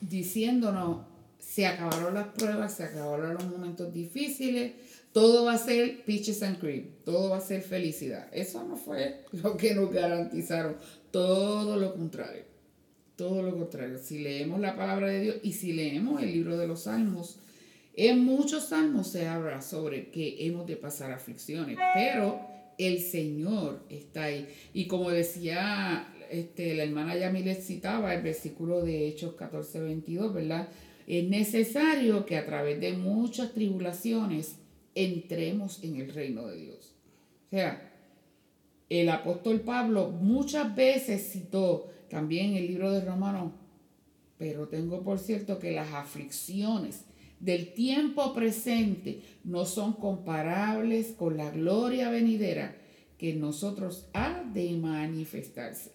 diciéndonos, 0.00 1.06
se 1.38 1.66
acabaron 1.66 2.14
las 2.14 2.28
pruebas, 2.28 2.74
se 2.74 2.84
acabaron 2.84 3.34
los 3.34 3.44
momentos 3.46 3.92
difíciles, 3.92 4.72
todo 5.12 5.44
va 5.44 5.54
a 5.54 5.58
ser 5.58 6.04
peaches 6.04 6.42
and 6.42 6.58
cream, 6.58 6.90
todo 7.04 7.30
va 7.30 7.38
a 7.38 7.40
ser 7.40 7.62
felicidad. 7.62 8.28
Eso 8.32 8.62
no 8.64 8.76
fue 8.76 9.24
lo 9.32 9.56
que 9.56 9.74
nos 9.74 9.92
garantizaron, 9.92 10.76
todo 11.10 11.76
lo 11.76 11.94
contrario. 11.94 12.49
Todo 13.20 13.42
lo 13.42 13.54
contrario, 13.54 13.98
si 13.98 14.20
leemos 14.20 14.60
la 14.60 14.74
palabra 14.74 15.08
de 15.08 15.20
Dios 15.20 15.36
y 15.42 15.52
si 15.52 15.74
leemos 15.74 16.22
el 16.22 16.32
libro 16.32 16.56
de 16.56 16.66
los 16.66 16.84
salmos, 16.84 17.38
en 17.94 18.24
muchos 18.24 18.70
salmos 18.70 19.08
se 19.08 19.26
habla 19.26 19.60
sobre 19.60 20.10
que 20.10 20.46
hemos 20.46 20.66
de 20.66 20.76
pasar 20.76 21.12
aflicciones, 21.12 21.76
pero 21.92 22.40
el 22.78 22.98
Señor 22.98 23.84
está 23.90 24.24
ahí. 24.24 24.48
Y 24.72 24.86
como 24.86 25.10
decía 25.10 26.08
este, 26.30 26.74
la 26.74 26.84
hermana 26.84 27.14
Yamilet 27.14 27.60
citaba 27.60 28.14
el 28.14 28.22
versículo 28.22 28.82
de 28.82 29.08
Hechos 29.08 29.34
14, 29.34 29.80
22, 29.80 30.32
¿verdad? 30.32 30.68
es 31.06 31.28
necesario 31.28 32.24
que 32.24 32.38
a 32.38 32.46
través 32.46 32.80
de 32.80 32.94
muchas 32.94 33.52
tribulaciones 33.52 34.56
entremos 34.94 35.84
en 35.84 35.96
el 35.96 36.14
reino 36.14 36.46
de 36.46 36.56
Dios. 36.56 36.94
O 37.48 37.50
sea, 37.50 37.89
el 38.90 39.08
apóstol 39.08 39.60
Pablo 39.60 40.10
muchas 40.10 40.74
veces 40.74 41.30
citó 41.32 41.88
también 42.10 42.54
el 42.54 42.66
libro 42.66 42.90
de 42.90 43.04
Romanos, 43.04 43.52
pero 44.36 44.66
tengo 44.66 45.02
por 45.02 45.20
cierto 45.20 45.60
que 45.60 45.70
las 45.70 45.92
aflicciones 45.94 47.04
del 47.38 47.72
tiempo 47.72 48.34
presente 48.34 49.22
no 49.44 49.64
son 49.64 49.94
comparables 49.94 51.14
con 51.16 51.36
la 51.36 51.50
gloria 51.50 52.10
venidera 52.10 52.76
que 53.16 53.34
nosotros 53.34 54.08
ha 54.12 54.42
de 54.52 54.72
manifestarse. 54.72 55.92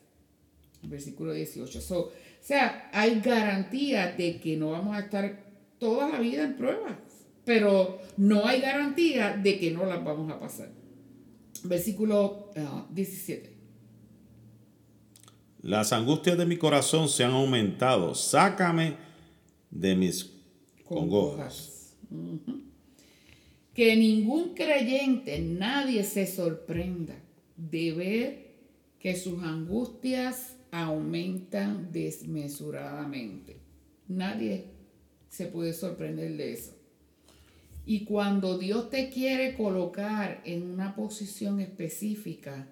Versículo 0.84 1.34
18. 1.34 1.80
o 1.80 2.12
sea, 2.40 2.90
hay 2.94 3.20
garantía 3.20 4.16
de 4.16 4.40
que 4.40 4.56
no 4.56 4.72
vamos 4.72 4.96
a 4.96 5.02
estar 5.02 5.44
toda 5.80 6.08
la 6.10 6.20
vida 6.20 6.44
en 6.44 6.56
pruebas, 6.56 6.96
pero 7.44 8.00
no 8.16 8.46
hay 8.48 8.62
garantía 8.62 9.36
de 9.36 9.60
que 9.60 9.72
no 9.72 9.86
las 9.86 10.04
vamos 10.04 10.32
a 10.32 10.40
pasar. 10.40 10.85
Versículo 11.68 12.52
17. 12.92 13.50
Ah, 13.50 13.56
las 15.62 15.94
angustias 15.94 16.38
de 16.38 16.46
mi 16.46 16.58
corazón 16.58 17.10
se 17.10 17.24
han 17.24 17.32
aumentado. 17.32 18.14
Sácame 18.14 18.98
de 19.72 19.96
mis 19.96 20.32
congojas. 20.84 21.96
Que 23.74 23.96
ningún 23.96 24.54
creyente, 24.54 25.40
nadie 25.40 26.04
se 26.04 26.28
sorprenda 26.28 27.16
de 27.58 27.92
ver 27.94 28.46
que 29.00 29.16
sus 29.16 29.42
angustias 29.44 30.56
aumentan 30.72 31.92
desmesuradamente. 31.92 33.60
Nadie 34.08 34.66
se 35.30 35.48
puede 35.48 35.74
sorprender 35.74 36.38
de 36.38 36.54
eso. 36.54 36.75
Y 37.86 38.06
cuando 38.06 38.58
Dios 38.58 38.90
te 38.90 39.10
quiere 39.10 39.54
colocar 39.56 40.42
en 40.44 40.64
una 40.64 40.96
posición 40.96 41.60
específica, 41.60 42.68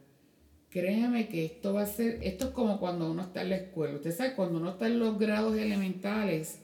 créeme 0.72 1.28
que 1.28 1.46
esto 1.46 1.76
va 1.76 1.84
a 1.84 1.86
ser, 1.86 2.18
esto 2.24 2.46
es 2.46 2.52
como 2.52 2.80
cuando 2.80 3.12
uno 3.12 3.22
está 3.22 3.44
en 3.44 3.50
la 3.50 3.58
escuela. 3.58 3.94
Usted 3.94 4.16
sabe, 4.16 4.34
cuando 4.34 4.58
uno 4.58 4.72
está 4.72 4.88
en 4.88 4.98
los 4.98 5.20
grados 5.20 5.56
elementales 5.56 6.62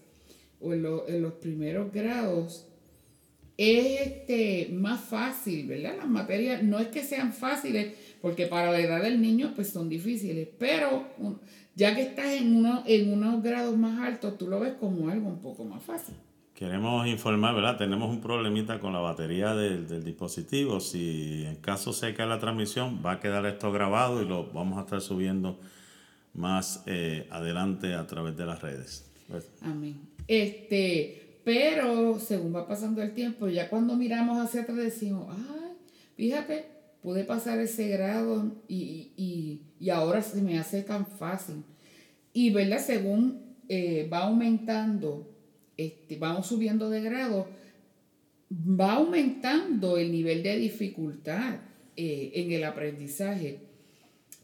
o 0.59 0.73
en, 0.73 0.81
los 0.81 1.33
primeros 1.33 1.93
grados, 1.93 2.65
es 3.55 4.01
este, 4.01 4.69
más 4.73 4.99
fácil, 4.99 5.67
¿verdad? 5.67 5.97
Las 5.97 6.07
materias 6.07 6.63
no 6.63 6.79
es 6.79 6.87
que 6.87 7.03
sean 7.03 7.33
fáciles, 7.33 7.93
porque 8.19 8.47
para 8.47 8.71
la 8.71 8.79
edad 8.79 9.03
del 9.03 9.21
niño 9.21 9.53
pues 9.55 9.69
son 9.69 9.89
difíciles, 9.89 10.47
pero 10.57 11.05
ya 11.75 11.93
que 11.95 12.01
estás 12.01 12.31
en, 12.31 12.55
uno, 12.55 12.83
en 12.87 13.13
unos 13.13 13.43
grados 13.43 13.77
más 13.77 13.99
altos, 14.07 14.39
tú 14.39 14.47
lo 14.47 14.59
ves 14.59 14.73
como 14.79 15.09
algo 15.09 15.27
un 15.27 15.39
poco 15.39 15.65
más 15.65 15.83
fácil. 15.83 16.15
Queremos 16.59 17.07
informar, 17.07 17.55
¿verdad? 17.55 17.77
Tenemos 17.77 18.09
un 18.09 18.19
problemita 18.19 18.81
con 18.81 18.91
la 18.91 18.99
batería 18.99 19.55
del, 19.55 20.03
dispositivo. 20.03 20.81
Si 20.81 21.45
en 21.45 21.55
caso 21.55 21.93
se 21.93 22.13
cae 22.13 22.27
la 22.27 22.37
transmisión, 22.37 23.01
va 23.01 23.13
a 23.13 23.19
quedar 23.21 23.45
esto 23.45 23.71
grabado 23.71 24.21
y 24.21 24.27
lo 24.27 24.51
vamos 24.51 24.77
a 24.77 24.81
estar 24.81 24.99
subiendo 24.99 25.57
más 26.33 26.83
eh, 26.85 27.29
adelante 27.31 27.93
a 27.93 28.05
través 28.07 28.35
de 28.35 28.45
las 28.45 28.61
redes. 28.61 29.09
Amén. 29.61 30.01
Este, 30.27 31.39
pero 31.45 32.19
según 32.19 32.53
va 32.53 32.67
pasando 32.67 33.01
el 33.01 33.13
tiempo, 33.13 33.47
ya 33.47 33.69
cuando 33.69 33.95
miramos 33.95 34.37
hacia 34.37 34.63
atrás 34.63 34.79
decimos, 34.79 35.27
ay, 35.29 35.77
fíjate, 36.17 36.65
pude 37.01 37.23
pasar 37.23 37.57
ese 37.59 37.87
grado 37.87 38.51
y, 38.67 39.61
ahora 39.89 40.21
se 40.21 40.41
me 40.41 40.59
hace 40.59 40.83
tan 40.83 41.05
fácil. 41.05 41.63
Y, 42.33 42.49
¿verdad? 42.49 42.79
Según 42.79 43.55
eh, 43.69 44.09
va 44.11 44.25
aumentando 44.25 45.38
este, 45.79 46.17
vamos 46.17 46.47
subiendo 46.47 46.89
de 46.89 47.01
grado, 47.01 47.47
va 48.51 48.93
aumentando 48.93 49.97
el 49.97 50.11
nivel 50.11 50.43
de 50.43 50.57
dificultad 50.57 51.61
eh, 51.95 52.31
en 52.35 52.51
el 52.51 52.65
aprendizaje 52.65 53.59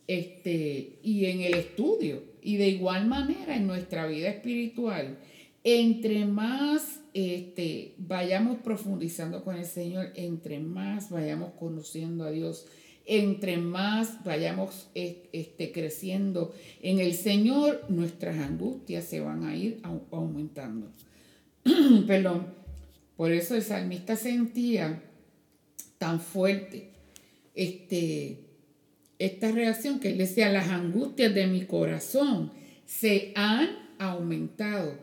este, 0.07 0.99
y 1.03 1.25
en 1.25 1.41
el 1.41 1.55
estudio. 1.55 2.23
Y 2.41 2.55
de 2.55 2.69
igual 2.69 3.07
manera 3.07 3.57
en 3.57 3.67
nuestra 3.67 4.07
vida 4.07 4.29
espiritual, 4.29 5.17
entre 5.65 6.25
más 6.25 7.01
este, 7.13 7.95
vayamos 7.97 8.59
profundizando 8.59 9.43
con 9.43 9.57
el 9.57 9.65
Señor, 9.65 10.13
entre 10.15 10.59
más 10.59 11.09
vayamos 11.09 11.51
conociendo 11.59 12.23
a 12.23 12.31
Dios, 12.31 12.65
entre 13.05 13.57
más 13.57 14.23
vayamos 14.23 14.89
este, 14.93 15.71
creciendo 15.73 16.53
en 16.81 16.99
el 16.99 17.13
Señor, 17.13 17.83
nuestras 17.89 18.37
angustias 18.37 19.03
se 19.03 19.19
van 19.19 19.43
a 19.43 19.55
ir 19.55 19.81
aumentando. 20.11 20.91
perdón, 22.07 22.53
por 23.17 23.31
eso 23.31 23.55
el 23.55 23.63
salmista 23.63 24.15
sentía 24.15 25.01
tan 25.97 26.19
fuerte 26.19 26.91
este, 27.55 28.45
esta 29.17 29.51
reacción 29.51 29.99
que 29.99 30.09
él 30.09 30.17
decía, 30.17 30.51
las 30.51 30.69
angustias 30.69 31.33
de 31.33 31.47
mi 31.47 31.65
corazón 31.65 32.51
se 32.85 33.31
han 33.35 33.69
aumentado. 33.97 34.99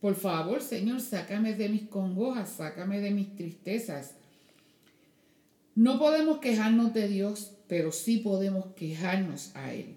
Por 0.00 0.16
favor, 0.16 0.60
Señor, 0.60 1.00
sácame 1.00 1.54
de 1.54 1.68
mis 1.68 1.82
congojas, 1.82 2.50
sácame 2.50 3.00
de 3.00 3.12
mis 3.12 3.34
tristezas. 3.34 4.16
No 5.74 5.98
podemos 5.98 6.38
quejarnos 6.38 6.92
de 6.92 7.08
Dios, 7.08 7.52
pero 7.68 7.92
sí 7.92 8.18
podemos 8.18 8.66
quejarnos 8.74 9.54
a 9.54 9.72
Él. 9.72 9.94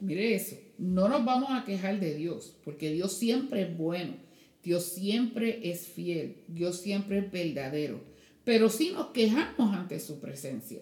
Mire 0.00 0.34
eso, 0.34 0.56
no 0.78 1.08
nos 1.08 1.24
vamos 1.24 1.50
a 1.50 1.64
quejar 1.64 2.00
de 2.00 2.14
Dios, 2.14 2.56
porque 2.64 2.92
Dios 2.92 3.12
siempre 3.12 3.62
es 3.62 3.76
bueno 3.76 4.14
Dios 4.62 4.84
siempre 4.84 5.70
es 5.70 5.86
fiel, 5.88 6.44
Dios 6.48 6.80
siempre 6.80 7.18
es 7.18 7.32
verdadero, 7.32 8.00
pero 8.44 8.68
si 8.68 8.90
nos 8.90 9.08
quejamos 9.08 9.74
ante 9.74 9.98
su 9.98 10.20
presencia. 10.20 10.80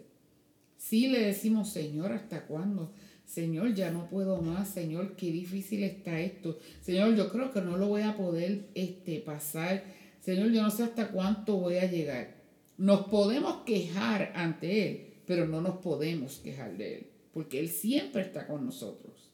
Si 0.76 1.08
le 1.08 1.20
decimos, 1.20 1.70
Señor, 1.70 2.12
¿hasta 2.12 2.46
cuándo? 2.46 2.92
Señor, 3.24 3.74
ya 3.74 3.90
no 3.90 4.08
puedo 4.08 4.42
más, 4.42 4.68
Señor, 4.68 5.14
qué 5.14 5.30
difícil 5.30 5.84
está 5.84 6.20
esto. 6.20 6.58
Señor, 6.80 7.14
yo 7.14 7.28
creo 7.30 7.52
que 7.52 7.60
no 7.60 7.76
lo 7.76 7.86
voy 7.86 8.02
a 8.02 8.16
poder 8.16 8.70
este, 8.74 9.20
pasar. 9.20 9.84
Señor, 10.20 10.50
yo 10.50 10.62
no 10.62 10.70
sé 10.70 10.82
hasta 10.82 11.10
cuánto 11.10 11.56
voy 11.58 11.76
a 11.76 11.88
llegar. 11.88 12.34
Nos 12.76 13.06
podemos 13.06 13.62
quejar 13.64 14.32
ante 14.34 14.88
Él, 14.88 15.06
pero 15.26 15.46
no 15.46 15.60
nos 15.60 15.76
podemos 15.76 16.38
quejar 16.38 16.76
de 16.76 16.96
Él, 16.96 17.06
porque 17.32 17.60
Él 17.60 17.68
siempre 17.68 18.22
está 18.22 18.46
con 18.46 18.64
nosotros. 18.64 19.29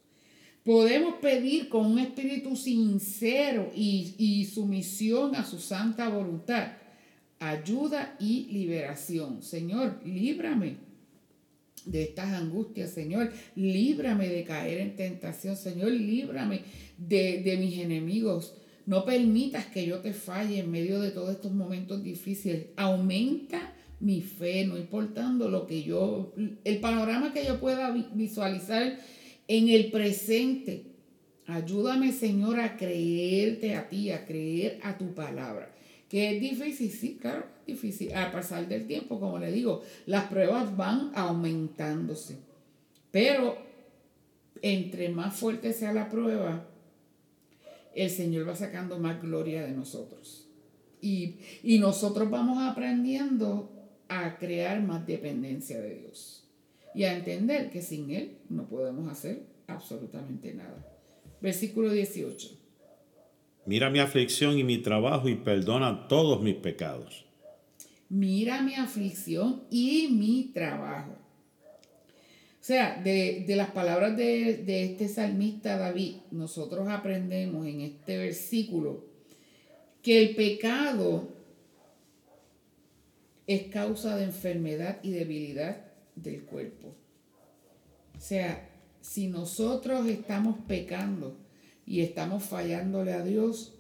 Podemos 0.67 1.15
pedir 1.21 1.69
con 1.69 1.87
un 1.87 2.01
espíritu 2.01 2.57
sincero 2.57 3.71
y, 3.73 4.45
sumisión 4.53 5.37
a 5.37 5.45
su 5.45 5.61
santa 5.61 6.09
voluntad 6.09 6.73
ayuda 7.39 8.17
y 8.19 8.49
liberación. 8.51 9.45
Señor, 9.45 10.01
líbrame 10.05 10.79
de 11.85 12.03
estas 12.03 12.33
angustias, 12.33 12.91
Señor. 12.91 13.33
Líbrame 13.55 14.27
de 14.27 14.43
caer 14.43 14.81
en 14.81 14.97
tentación, 14.97 15.57
Señor. 15.57 15.93
Líbrame 15.93 16.63
de, 16.99 17.43
de, 17.45 17.57
mis 17.59 17.79
enemigos. 17.79 18.57
No 18.87 19.05
permitas 19.05 19.67
que 19.67 19.87
yo 19.87 20.01
te 20.01 20.15
falle 20.15 20.59
en 20.59 20.73
medio 20.73 20.99
de 20.99 21.13
todos 21.13 21.31
estos 21.31 21.53
momentos 21.53 22.03
difíciles. 22.03 22.67
Aumenta 22.75 23.73
mi 24.01 24.21
fe, 24.21 24.67
no 24.67 24.77
importando 24.77 25.49
lo 25.49 25.65
que 25.65 25.85
yo, 25.85 26.35
el 26.65 26.81
panorama 26.81 27.33
que 27.33 27.47
yo 27.47 27.61
pueda 27.61 27.93
visualizar 28.15 28.99
en 29.49 29.69
el 29.69 29.91
presente. 29.91 30.85
Ayúdame, 31.47 32.13
Señor, 32.13 32.59
a 32.59 32.77
creerte 32.77 33.75
a 33.75 33.89
ti, 33.89 34.11
a 34.11 34.27
creer 34.27 34.81
a 34.83 34.99
tu 34.99 35.15
palabra. 35.15 35.73
Que 36.09 36.35
es 36.35 36.41
difícil, 36.41 36.91
sí, 36.91 37.19
claro, 37.21 37.47
difícil. 37.67 38.13
Al 38.13 38.33
pasar 38.33 38.67
del 38.69 38.87
tiempo, 38.87 39.21
como 39.21 39.39
le 39.39 39.53
digo, 39.53 39.83
las 40.07 40.25
pruebas 40.25 40.77
van 40.77 41.13
aumentándose. 41.15 42.39
Pero 43.11 43.59
entre 44.63 45.09
más 45.09 45.37
fuerte 45.37 45.73
sea 45.73 45.93
la 45.93 46.09
prueba, 46.09 46.67
el 47.95 48.11
Señor 48.11 48.49
va 48.49 48.57
sacando 48.57 48.99
más 48.99 49.23
gloria 49.23 49.65
de 49.65 49.73
nosotros. 49.73 50.49
Y, 51.01 51.37
y 51.63 51.79
nosotros 51.79 52.29
vamos 52.29 52.59
aprendiendo 52.59 53.71
a 54.09 54.37
crear 54.37 54.83
más 54.83 55.07
dependencia 55.07 55.81
de 55.81 55.95
Dios 55.95 56.36
y 56.97 57.05
a 57.05 57.15
entender 57.15 57.71
que 57.71 57.83
sin 57.83 58.11
Él 58.11 58.39
no 58.49 58.67
podemos 58.67 59.13
hacer 59.13 59.43
absolutamente 59.67 60.55
nada. 60.55 60.83
Versículo 61.43 61.93
18. 61.93 62.49
Mira 63.67 63.91
mi 63.91 63.99
aflicción 63.99 64.59
y 64.59 64.65
mi 64.65 64.79
trabajo 64.79 65.29
y 65.29 65.35
perdona 65.35 66.09
todos 66.09 66.43
mis 66.43 66.55
pecados. 66.55 67.27
Mira 68.09 68.63
mi 68.63 68.75
aflicción 68.75 69.65
y 69.71 70.09
mi 70.11 70.53
trabajo. 70.55 71.13
O 71.13 72.65
sea, 72.67 73.01
de, 73.03 73.45
las 73.49 73.71
palabras 73.73 74.17
de, 74.17 74.57
de 74.65 74.85
este 74.85 75.09
salmista 75.09 75.77
David, 75.77 76.17
nosotros 76.31 76.89
aprendemos 76.89 77.67
en 77.67 77.83
este 77.83 78.17
versículo 78.17 79.05
que 80.03 80.23
el 80.23 80.35
pecado 80.35 81.29
es 83.47 83.65
causa 83.65 84.17
de 84.17 84.25
enfermedad 84.25 84.99
y 85.03 85.11
debilidad 85.11 85.86
del 86.17 86.45
cuerpo. 86.45 86.95
O 88.17 88.21
sea, 88.21 88.69
si 89.01 89.29
nosotros 89.29 90.07
estamos 90.09 90.57
pecando 90.67 91.37
y 91.85 92.01
estamos 92.01 92.43
fallándole 92.43 93.13
a 93.13 93.23
Dios, 93.23 93.75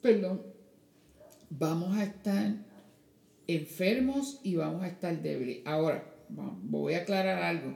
perdón, 0.00 0.42
vamos 1.50 1.96
a 1.96 2.04
estar 2.04 2.54
enfermos 3.46 4.40
y 4.44 4.54
vamos 4.54 4.82
a 4.84 4.88
estar 4.88 5.20
débiles. 5.20 5.62
Ahora, 5.64 6.04
voy 6.28 6.94
a 6.94 6.98
aclarar 6.98 7.42
algo. 7.42 7.74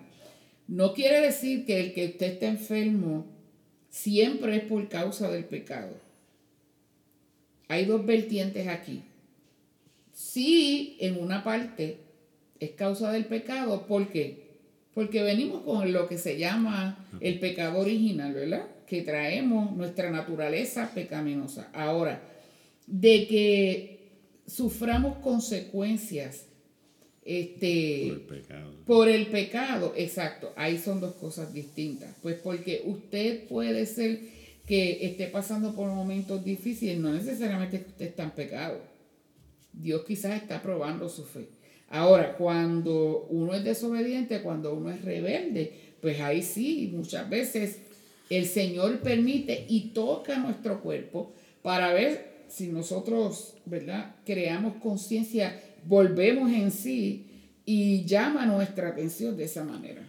No 0.68 0.94
quiere 0.94 1.20
decir 1.20 1.64
que 1.64 1.80
el 1.80 1.94
que 1.94 2.06
usted 2.06 2.34
esté 2.34 2.46
enfermo 2.46 3.26
siempre 3.88 4.56
es 4.56 4.64
por 4.64 4.88
causa 4.88 5.30
del 5.30 5.44
pecado. 5.44 5.96
Hay 7.68 7.84
dos 7.86 8.04
vertientes 8.04 8.68
aquí. 8.68 9.02
Sí, 10.12 10.96
en 11.00 11.20
una 11.20 11.42
parte 11.44 12.05
es 12.60 12.70
causa 12.72 13.12
del 13.12 13.26
pecado, 13.26 13.86
¿por 13.86 14.08
qué? 14.08 14.46
Porque 14.94 15.22
venimos 15.22 15.62
con 15.62 15.92
lo 15.92 16.08
que 16.08 16.18
se 16.18 16.38
llama 16.38 17.06
el 17.20 17.38
pecado 17.38 17.80
original, 17.80 18.32
¿verdad? 18.32 18.66
Que 18.86 19.02
traemos 19.02 19.76
nuestra 19.76 20.10
naturaleza 20.10 20.90
pecaminosa. 20.94 21.70
Ahora, 21.74 22.22
de 22.86 23.26
que 23.26 23.98
suframos 24.46 25.18
consecuencias 25.18 26.46
este, 27.26 28.06
por 28.06 28.16
el 28.16 28.20
pecado. 28.20 28.72
Por 28.86 29.08
el 29.08 29.26
pecado, 29.26 29.92
exacto. 29.96 30.52
Ahí 30.56 30.78
son 30.78 31.00
dos 31.00 31.14
cosas 31.16 31.52
distintas. 31.52 32.14
Pues 32.22 32.36
porque 32.36 32.82
usted 32.86 33.48
puede 33.48 33.84
ser 33.86 34.20
que 34.66 35.04
esté 35.06 35.26
pasando 35.26 35.74
por 35.74 35.88
momentos 35.88 36.44
difíciles, 36.44 36.98
no 36.98 37.12
necesariamente 37.12 37.80
que 37.80 37.88
usted 37.88 38.06
está 38.06 38.22
en 38.22 38.30
pecado. 38.30 38.80
Dios 39.72 40.04
quizás 40.06 40.40
está 40.40 40.62
probando 40.62 41.08
su 41.08 41.24
fe. 41.24 41.48
Ahora, 41.88 42.36
cuando 42.36 43.26
uno 43.30 43.54
es 43.54 43.64
desobediente, 43.64 44.42
cuando 44.42 44.74
uno 44.74 44.90
es 44.90 45.02
rebelde, 45.04 45.72
pues 46.00 46.20
ahí 46.20 46.42
sí, 46.42 46.90
muchas 46.94 47.28
veces 47.30 47.80
el 48.28 48.46
Señor 48.46 49.00
permite 49.00 49.66
y 49.68 49.90
toca 49.90 50.38
nuestro 50.38 50.80
cuerpo 50.80 51.32
para 51.62 51.92
ver 51.92 52.44
si 52.48 52.68
nosotros, 52.68 53.54
¿verdad? 53.66 54.16
Creamos 54.24 54.74
conciencia 54.82 55.60
volvemos 55.86 56.50
en 56.50 56.70
sí 56.70 57.26
y 57.64 58.04
llama 58.04 58.46
nuestra 58.46 58.88
atención 58.88 59.36
de 59.36 59.44
esa 59.44 59.64
manera. 59.64 60.02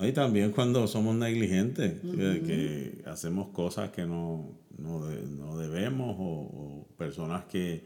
Y 0.00 0.12
también 0.12 0.52
cuando 0.52 0.86
somos 0.86 1.14
negligentes, 1.14 2.00
que, 2.00 3.02
hacemos 3.06 3.48
cosas 3.48 3.90
que 3.90 4.04
no, 4.04 4.58
debemos 5.58 6.16
o, 6.18 6.86
personas 6.96 7.44
que 7.44 7.84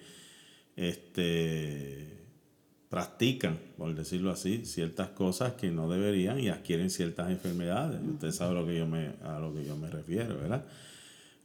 este, 0.77 2.25
practican, 2.88 3.59
por 3.77 3.94
decirlo 3.94 4.31
así, 4.31 4.64
ciertas 4.64 5.09
cosas 5.09 5.55
que 5.55 5.70
no 5.70 5.88
deberían 5.88 6.38
y 6.38 6.49
adquieren 6.49 6.90
ciertas 6.90 7.31
enfermedades. 7.31 8.01
Usted 8.03 8.31
sabe 8.31 8.55
lo 8.55 8.66
que 8.66 8.77
yo 8.77 8.87
me, 8.87 9.12
a 9.25 9.38
lo 9.38 9.53
que 9.55 9.64
yo 9.64 9.77
me 9.77 9.90
refiero, 9.90 10.37
¿verdad? 10.37 10.64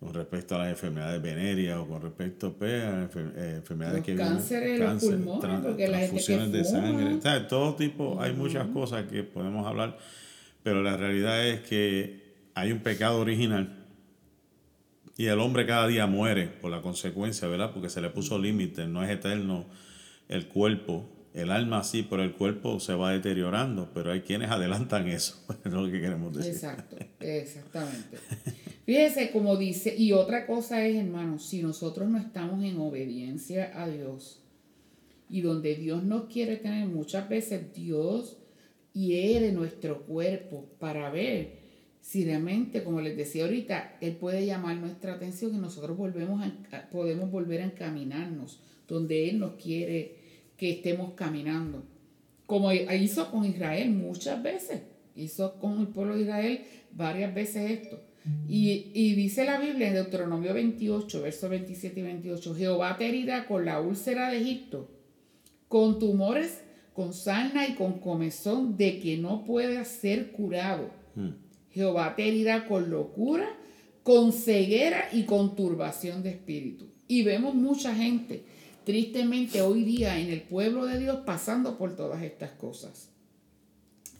con 0.01 0.15
respecto 0.15 0.55
a 0.55 0.57
las 0.57 0.69
enfermedades 0.69 1.21
venéreas 1.21 1.77
o 1.77 1.87
con 1.87 2.01
respecto 2.01 2.53
pues, 2.53 2.83
a 2.83 3.03
eh, 3.03 3.57
enfermedades 3.57 4.03
que 4.03 4.15
cánceres 4.15 4.71
vienen, 4.71 4.87
cáncer, 4.87 5.09
pulmones, 5.11 5.61
porque 5.61 5.87
transfusiones 5.87 6.51
de 6.51 6.63
sangre, 6.63 7.19
todo 7.47 7.75
tipo, 7.75 8.19
hay 8.19 8.33
muchas 8.33 8.67
cosas 8.69 9.05
que 9.05 9.21
podemos 9.21 9.67
hablar, 9.67 9.99
pero 10.63 10.81
la 10.81 10.97
realidad 10.97 11.47
es 11.47 11.61
que 11.61 12.19
hay 12.55 12.71
un 12.71 12.79
pecado 12.79 13.19
original 13.19 13.85
y 15.17 15.27
el 15.27 15.39
hombre 15.39 15.67
cada 15.67 15.85
día 15.85 16.07
muere 16.07 16.47
por 16.47 16.71
la 16.71 16.81
consecuencia, 16.81 17.47
¿verdad? 17.47 17.69
Porque 17.71 17.89
se 17.89 18.01
le 18.01 18.09
puso 18.09 18.39
límite, 18.39 18.87
no 18.87 19.03
es 19.03 19.09
eterno 19.11 19.67
el 20.29 20.47
cuerpo, 20.47 21.07
el 21.33 21.51
alma 21.51 21.83
sí, 21.83 22.05
pero 22.09 22.23
el 22.23 22.33
cuerpo 22.33 22.79
se 22.79 22.93
va 22.93 23.11
deteriorando, 23.11 23.89
pero 23.93 24.11
hay 24.11 24.21
quienes 24.21 24.51
adelantan 24.51 25.07
eso, 25.07 25.43
es 25.65 25.71
lo 25.71 25.85
que 25.85 26.01
queremos 26.01 26.35
decir. 26.35 26.51
Exacto, 26.51 26.97
exactamente. 27.19 28.17
Fíjese 28.85 29.31
como 29.31 29.55
dice, 29.55 29.95
y 29.95 30.11
otra 30.11 30.45
cosa 30.45 30.85
es, 30.85 30.95
hermanos, 30.95 31.45
si 31.45 31.61
nosotros 31.61 32.09
no 32.09 32.17
estamos 32.17 32.63
en 32.63 32.77
obediencia 32.79 33.71
a 33.81 33.87
Dios 33.87 34.43
y 35.29 35.41
donde 35.41 35.75
Dios 35.75 36.03
nos 36.03 36.25
quiere 36.25 36.57
tener, 36.57 36.87
muchas 36.87 37.29
veces 37.29 37.73
Dios 37.73 38.37
hiere 38.93 39.53
nuestro 39.53 40.01
cuerpo 40.01 40.65
para 40.79 41.09
ver 41.09 41.61
si 42.01 42.25
realmente, 42.25 42.83
como 42.83 42.99
les 42.99 43.15
decía 43.15 43.43
ahorita, 43.45 43.97
Él 44.01 44.15
puede 44.17 44.45
llamar 44.45 44.75
nuestra 44.77 45.13
atención 45.13 45.53
y 45.55 45.59
nosotros 45.59 45.95
volvemos 45.95 46.43
a, 46.43 46.89
podemos 46.89 47.31
volver 47.31 47.61
a 47.61 47.65
encaminarnos 47.65 48.59
donde 48.87 49.29
Él 49.29 49.39
nos 49.39 49.53
quiere 49.53 50.20
que 50.61 50.73
estemos 50.73 51.13
caminando. 51.13 51.83
Como 52.45 52.71
hizo 52.71 53.31
con 53.31 53.45
Israel 53.45 53.89
muchas 53.89 54.43
veces, 54.43 54.83
hizo 55.15 55.55
con 55.57 55.79
el 55.79 55.87
pueblo 55.87 56.15
de 56.15 56.21
Israel 56.21 56.61
varias 56.91 57.33
veces 57.33 57.71
esto. 57.71 57.99
Y, 58.47 58.91
y, 58.93 59.15
dice 59.15 59.43
la 59.43 59.59
Biblia 59.59 59.87
en 59.87 59.95
Deuteronomio 59.95 60.53
28, 60.53 61.19
versos 61.19 61.49
27 61.49 61.99
y 61.99 62.03
28, 62.03 62.53
Jehová 62.53 62.95
te 62.95 63.07
herirá 63.07 63.47
con 63.47 63.65
la 63.65 63.81
úlcera 63.81 64.29
de 64.29 64.37
Egipto, 64.37 64.87
con 65.67 65.97
tumores, 65.97 66.61
con 66.93 67.15
sarna 67.15 67.67
y 67.67 67.73
con 67.73 67.93
comezón 67.93 68.77
de 68.77 68.99
que 68.99 69.17
no 69.17 69.43
pueda 69.43 69.83
ser 69.83 70.31
curado. 70.31 70.91
Hmm. 71.15 71.31
Jehová 71.71 72.15
te 72.15 72.27
herirá 72.27 72.67
con 72.67 72.91
locura, 72.91 73.49
con 74.03 74.31
ceguera 74.31 75.09
y 75.11 75.23
con 75.23 75.55
turbación 75.55 76.21
de 76.21 76.29
espíritu. 76.29 76.85
Y 77.07 77.23
vemos 77.23 77.55
mucha 77.55 77.95
gente 77.95 78.43
tristemente 78.83 79.61
hoy 79.61 79.83
día 79.83 80.19
en 80.19 80.29
el 80.29 80.41
pueblo 80.41 80.85
de 80.85 80.99
Dios 80.99 81.19
pasando 81.25 81.77
por 81.77 81.95
todas 81.95 82.23
estas 82.23 82.51
cosas. 82.51 83.09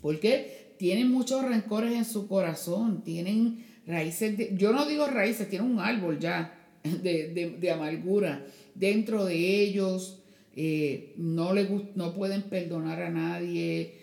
Porque 0.01 0.73
tienen 0.77 1.11
muchos 1.11 1.43
rencores 1.43 1.93
en 1.93 2.05
su 2.05 2.27
corazón, 2.27 3.03
tienen 3.03 3.65
raíces, 3.85 4.37
de, 4.37 4.55
yo 4.57 4.73
no 4.73 4.85
digo 4.85 5.05
raíces, 5.07 5.49
tienen 5.49 5.71
un 5.71 5.79
árbol 5.79 6.19
ya 6.19 6.57
de, 6.83 7.71
amargura 7.71 8.45
dentro 8.75 9.25
de 9.25 9.61
ellos, 9.61 10.19
eh, 10.55 11.13
no, 11.17 11.53
le, 11.53 11.67
no 11.95 12.13
pueden 12.13 12.43
perdonar 12.43 13.01
a 13.01 13.09
nadie. 13.09 13.95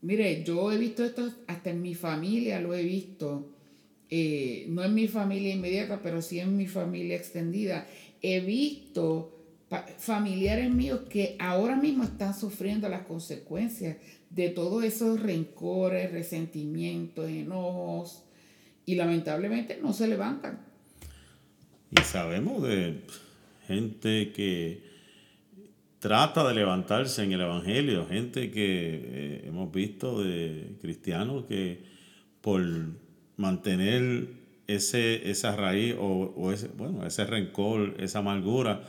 Mire, 0.00 0.42
yo 0.44 0.72
he 0.72 0.78
visto 0.78 1.04
esto 1.04 1.32
hasta 1.46 1.70
en 1.70 1.82
mi 1.82 1.94
familia, 1.94 2.60
lo 2.60 2.74
he 2.74 2.82
visto. 2.82 3.48
Eh, 4.14 4.66
no 4.68 4.84
en 4.84 4.94
mi 4.94 5.08
familia 5.08 5.54
inmediata, 5.54 6.00
pero 6.02 6.20
sí 6.20 6.38
en 6.38 6.56
mi 6.56 6.66
familia 6.66 7.16
extendida. 7.16 7.86
He 8.20 8.40
visto 8.40 9.41
familiares 9.98 10.70
míos 10.70 11.00
que 11.08 11.36
ahora 11.38 11.76
mismo 11.76 12.04
están 12.04 12.34
sufriendo 12.34 12.88
las 12.88 13.02
consecuencias 13.02 13.96
de 14.30 14.48
todos 14.48 14.84
esos 14.84 15.20
rencores, 15.20 16.10
resentimientos, 16.10 17.28
enojos 17.28 18.24
y 18.86 18.94
lamentablemente 18.94 19.78
no 19.82 19.92
se 19.92 20.08
levantan. 20.08 20.60
Y 21.90 22.00
sabemos 22.02 22.62
de 22.62 23.02
gente 23.66 24.32
que 24.32 24.82
trata 25.98 26.46
de 26.48 26.54
levantarse 26.54 27.22
en 27.22 27.32
el 27.32 27.42
Evangelio, 27.42 28.06
gente 28.08 28.50
que 28.50 29.00
eh, 29.04 29.44
hemos 29.46 29.70
visto 29.70 30.22
de 30.22 30.76
cristianos 30.80 31.44
que 31.44 31.84
por 32.40 32.62
mantener 33.36 34.28
ese, 34.66 35.30
esa 35.30 35.54
raíz 35.54 35.94
o, 35.98 36.32
o 36.36 36.52
ese, 36.52 36.68
bueno, 36.68 37.06
ese 37.06 37.24
rencor, 37.24 37.94
esa 37.98 38.20
amargura, 38.20 38.82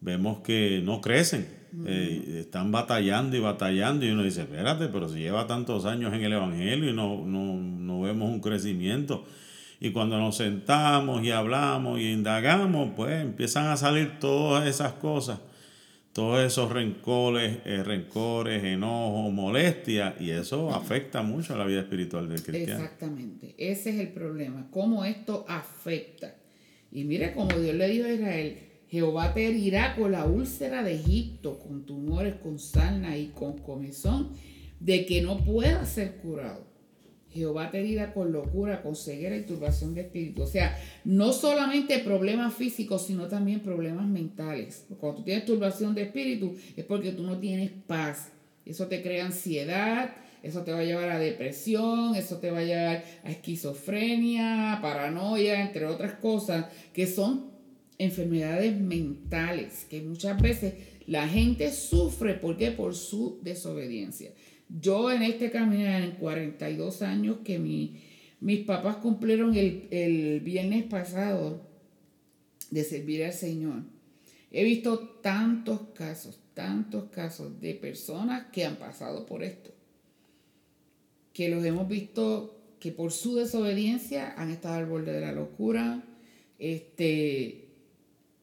vemos 0.00 0.40
que 0.40 0.80
no 0.82 1.00
crecen, 1.00 1.60
eh, 1.86 2.40
están 2.40 2.72
batallando 2.72 3.36
y 3.36 3.40
batallando 3.40 4.04
y 4.04 4.10
uno 4.10 4.24
dice, 4.24 4.42
espérate, 4.42 4.88
pero 4.88 5.08
si 5.08 5.20
lleva 5.20 5.46
tantos 5.46 5.84
años 5.84 6.12
en 6.12 6.24
el 6.24 6.32
Evangelio 6.32 6.90
y 6.90 6.92
no, 6.92 7.24
no, 7.24 8.00
vemos 8.00 8.30
un 8.30 8.40
crecimiento. 8.40 9.24
Y 9.78 9.92
cuando 9.92 10.18
nos 10.18 10.36
sentamos 10.36 11.22
y 11.22 11.30
hablamos 11.30 12.00
y 12.00 12.10
indagamos, 12.10 12.90
pues 12.96 13.22
empiezan 13.22 13.68
a 13.68 13.76
salir 13.76 14.18
todas 14.18 14.66
esas 14.66 14.94
cosas, 14.94 15.38
todos 16.12 16.44
esos 16.44 16.70
rencores, 16.72 17.58
eh, 17.64 17.82
rencores, 17.84 18.64
enojos, 18.64 19.32
molestias, 19.32 20.20
y 20.20 20.30
eso 20.30 20.74
afecta 20.74 21.22
mucho 21.22 21.54
a 21.54 21.58
la 21.58 21.64
vida 21.64 21.80
espiritual 21.80 22.28
del 22.28 22.42
cristiano. 22.42 22.82
Exactamente, 22.82 23.54
ese 23.56 23.90
es 23.90 24.00
el 24.00 24.08
problema, 24.08 24.66
cómo 24.70 25.04
esto 25.04 25.46
afecta. 25.48 26.34
Y 26.92 27.04
mire 27.04 27.32
como 27.32 27.56
Dios 27.56 27.76
le 27.76 27.88
dijo 27.88 28.06
a 28.06 28.12
Israel, 28.12 28.69
Jehová 28.90 29.32
te 29.34 29.46
herirá 29.46 29.94
con 29.94 30.12
la 30.12 30.24
úlcera 30.24 30.82
de 30.82 30.94
Egipto, 30.94 31.60
con 31.60 31.86
tumores, 31.86 32.34
con 32.42 32.58
sarna 32.58 33.16
y 33.16 33.28
con 33.28 33.58
comezón, 33.58 34.30
de 34.80 35.06
que 35.06 35.22
no 35.22 35.44
pueda 35.44 35.86
ser 35.86 36.16
curado. 36.16 36.70
Jehová 37.32 37.70
te 37.70 37.78
herirá 37.78 38.12
con 38.12 38.32
locura, 38.32 38.82
con 38.82 38.96
ceguera 38.96 39.36
y 39.36 39.42
turbación 39.42 39.94
de 39.94 40.00
espíritu. 40.00 40.42
O 40.42 40.46
sea, 40.46 40.76
no 41.04 41.32
solamente 41.32 42.00
problemas 42.00 42.54
físicos, 42.54 43.06
sino 43.06 43.28
también 43.28 43.60
problemas 43.60 44.06
mentales. 44.06 44.86
Cuando 44.98 45.18
tú 45.18 45.24
tienes 45.24 45.44
turbación 45.44 45.94
de 45.94 46.02
espíritu 46.02 46.56
es 46.76 46.84
porque 46.84 47.12
tú 47.12 47.22
no 47.22 47.38
tienes 47.38 47.70
paz. 47.86 48.32
Eso 48.66 48.88
te 48.88 49.02
crea 49.02 49.26
ansiedad, 49.26 50.16
eso 50.42 50.62
te 50.62 50.72
va 50.72 50.80
a 50.80 50.84
llevar 50.84 51.10
a 51.10 51.18
depresión, 51.20 52.16
eso 52.16 52.38
te 52.38 52.50
va 52.50 52.58
a 52.58 52.64
llevar 52.64 53.04
a 53.22 53.30
esquizofrenia, 53.30 54.80
paranoia, 54.82 55.60
entre 55.62 55.86
otras 55.86 56.14
cosas, 56.14 56.66
que 56.92 57.06
son 57.06 57.49
enfermedades 58.00 58.80
mentales 58.80 59.86
que 59.88 60.02
muchas 60.02 60.40
veces 60.40 60.74
la 61.06 61.28
gente 61.28 61.70
sufre. 61.72 62.34
¿Por 62.34 62.56
qué? 62.56 62.72
Por 62.72 62.94
su 62.94 63.38
desobediencia. 63.42 64.32
Yo 64.68 65.10
en 65.10 65.22
este 65.22 65.50
camino, 65.50 65.86
en 65.86 66.12
42 66.12 67.02
años 67.02 67.38
que 67.44 67.58
mi, 67.58 68.02
mis 68.40 68.64
papás 68.64 68.96
cumplieron 68.96 69.54
el, 69.54 69.88
el 69.90 70.40
viernes 70.40 70.84
pasado 70.84 71.68
de 72.70 72.84
servir 72.84 73.24
al 73.24 73.32
Señor, 73.32 73.82
He 74.50 74.64
visto 74.64 74.98
tantos 75.22 75.80
casos, 75.94 76.40
tantos 76.54 77.10
casos 77.10 77.60
de 77.60 77.74
personas 77.74 78.46
que 78.52 78.64
han 78.64 78.76
pasado 78.76 79.24
por 79.24 79.44
esto, 79.44 79.70
que 81.32 81.48
los 81.48 81.64
hemos 81.64 81.86
visto 81.86 82.56
que 82.80 82.90
por 82.90 83.12
su 83.12 83.36
desobediencia 83.36 84.34
han 84.36 84.50
estado 84.50 84.74
al 84.74 84.86
borde 84.86 85.12
de 85.12 85.20
la 85.20 85.32
locura, 85.32 86.02
este, 86.58 87.68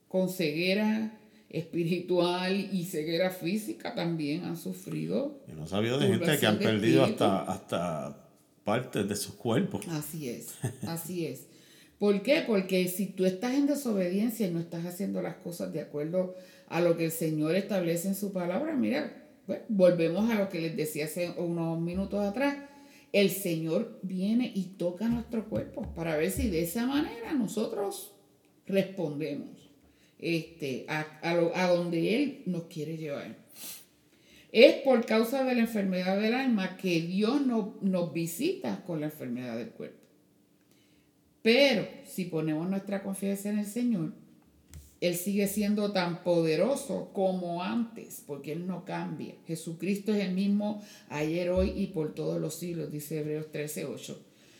con 0.08 0.30
ceguera 0.30 1.18
espiritual 1.50 2.70
y 2.74 2.86
ceguera 2.86 3.30
física 3.30 3.96
también 3.96 4.44
han 4.44 4.58
sufrido. 4.58 5.40
Yo 5.48 5.56
no 5.56 5.68
sabía 5.68 5.98
de 5.98 6.08
gente 6.08 6.38
que 6.38 6.46
han 6.46 6.60
perdido 6.60 7.04
hasta, 7.04 7.44
hasta 7.44 8.30
partes 8.64 9.08
de 9.08 9.16
sus 9.16 9.36
cuerpos. 9.36 9.88
Así 9.88 10.30
es, 10.30 10.56
así 10.88 11.26
es. 11.26 11.48
¿Por 12.00 12.22
qué? 12.22 12.44
Porque 12.46 12.88
si 12.90 13.08
tú 13.08 13.26
estás 13.26 13.56
en 13.56 13.66
desobediencia 13.66 14.48
y 14.48 14.52
no 14.52 14.60
estás 14.60 14.86
haciendo 14.86 15.22
las 15.22 15.38
cosas 15.38 15.74
de 15.74 15.82
acuerdo 15.82 16.36
a 16.68 16.82
lo 16.82 16.96
que 16.96 17.06
el 17.06 17.12
Señor 17.12 17.56
establece 17.56 18.10
en 18.10 18.16
su 18.16 18.34
palabra, 18.34 18.76
mira, 18.76 19.26
volvemos 19.68 20.30
a 20.30 20.36
lo 20.36 20.50
que 20.50 20.62
les 20.62 20.78
decía 20.78 21.06
hace 21.06 21.32
unos 21.38 21.80
minutos 21.80 22.24
atrás. 22.24 22.58
El 23.14 23.32
Señor 23.32 24.00
viene 24.04 24.52
y 24.54 24.76
toca 24.78 25.08
nuestro 25.08 25.50
cuerpo 25.50 25.94
para 25.96 26.18
ver 26.18 26.30
si 26.30 26.50
de 26.50 26.64
esa 26.64 26.86
manera 26.86 27.34
nosotros 27.34 28.12
respondemos 28.68 29.67
este, 30.20 30.86
a, 30.88 31.06
a, 31.22 31.68
donde 31.68 32.16
Él 32.16 32.44
nos 32.46 32.64
quiere 32.64 32.98
llevar. 32.98 33.36
Es 34.52 34.76
por 34.78 35.06
causa 35.06 35.44
de 35.44 35.56
la 35.56 35.62
enfermedad 35.62 36.20
del 36.20 36.34
alma 36.34 36.78
que 36.78 37.02
Dios 37.02 37.46
no, 37.46 37.78
nos 37.82 38.14
visita 38.14 38.84
con 38.86 39.02
la 39.02 39.08
enfermedad 39.08 39.58
del 39.58 39.70
cuerpo. 39.70 39.98
Pero 41.42 41.88
si 42.06 42.26
ponemos 42.26 42.70
nuestra 42.70 43.04
confianza 43.04 43.50
en 43.50 43.60
el 43.60 43.66
Señor, 43.66 44.14
Él 45.00 45.16
sigue 45.16 45.48
siendo 45.48 45.92
tan 45.92 46.24
poderoso 46.24 47.12
como 47.14 47.62
antes, 47.62 48.24
porque 48.26 48.54
Él 48.54 48.68
no 48.68 48.84
cambia. 48.84 49.36
Jesucristo 49.46 50.14
es 50.14 50.26
el 50.26 50.34
mismo 50.34 50.82
ayer, 51.10 51.50
hoy 51.52 51.74
y 51.76 51.88
por 51.88 52.16
todos 52.16 52.42
los 52.42 52.56
siglos, 52.56 52.92
dice 52.92 53.20
Hebreos 53.20 53.48
13:8. 53.52 54.14
O 54.14 54.18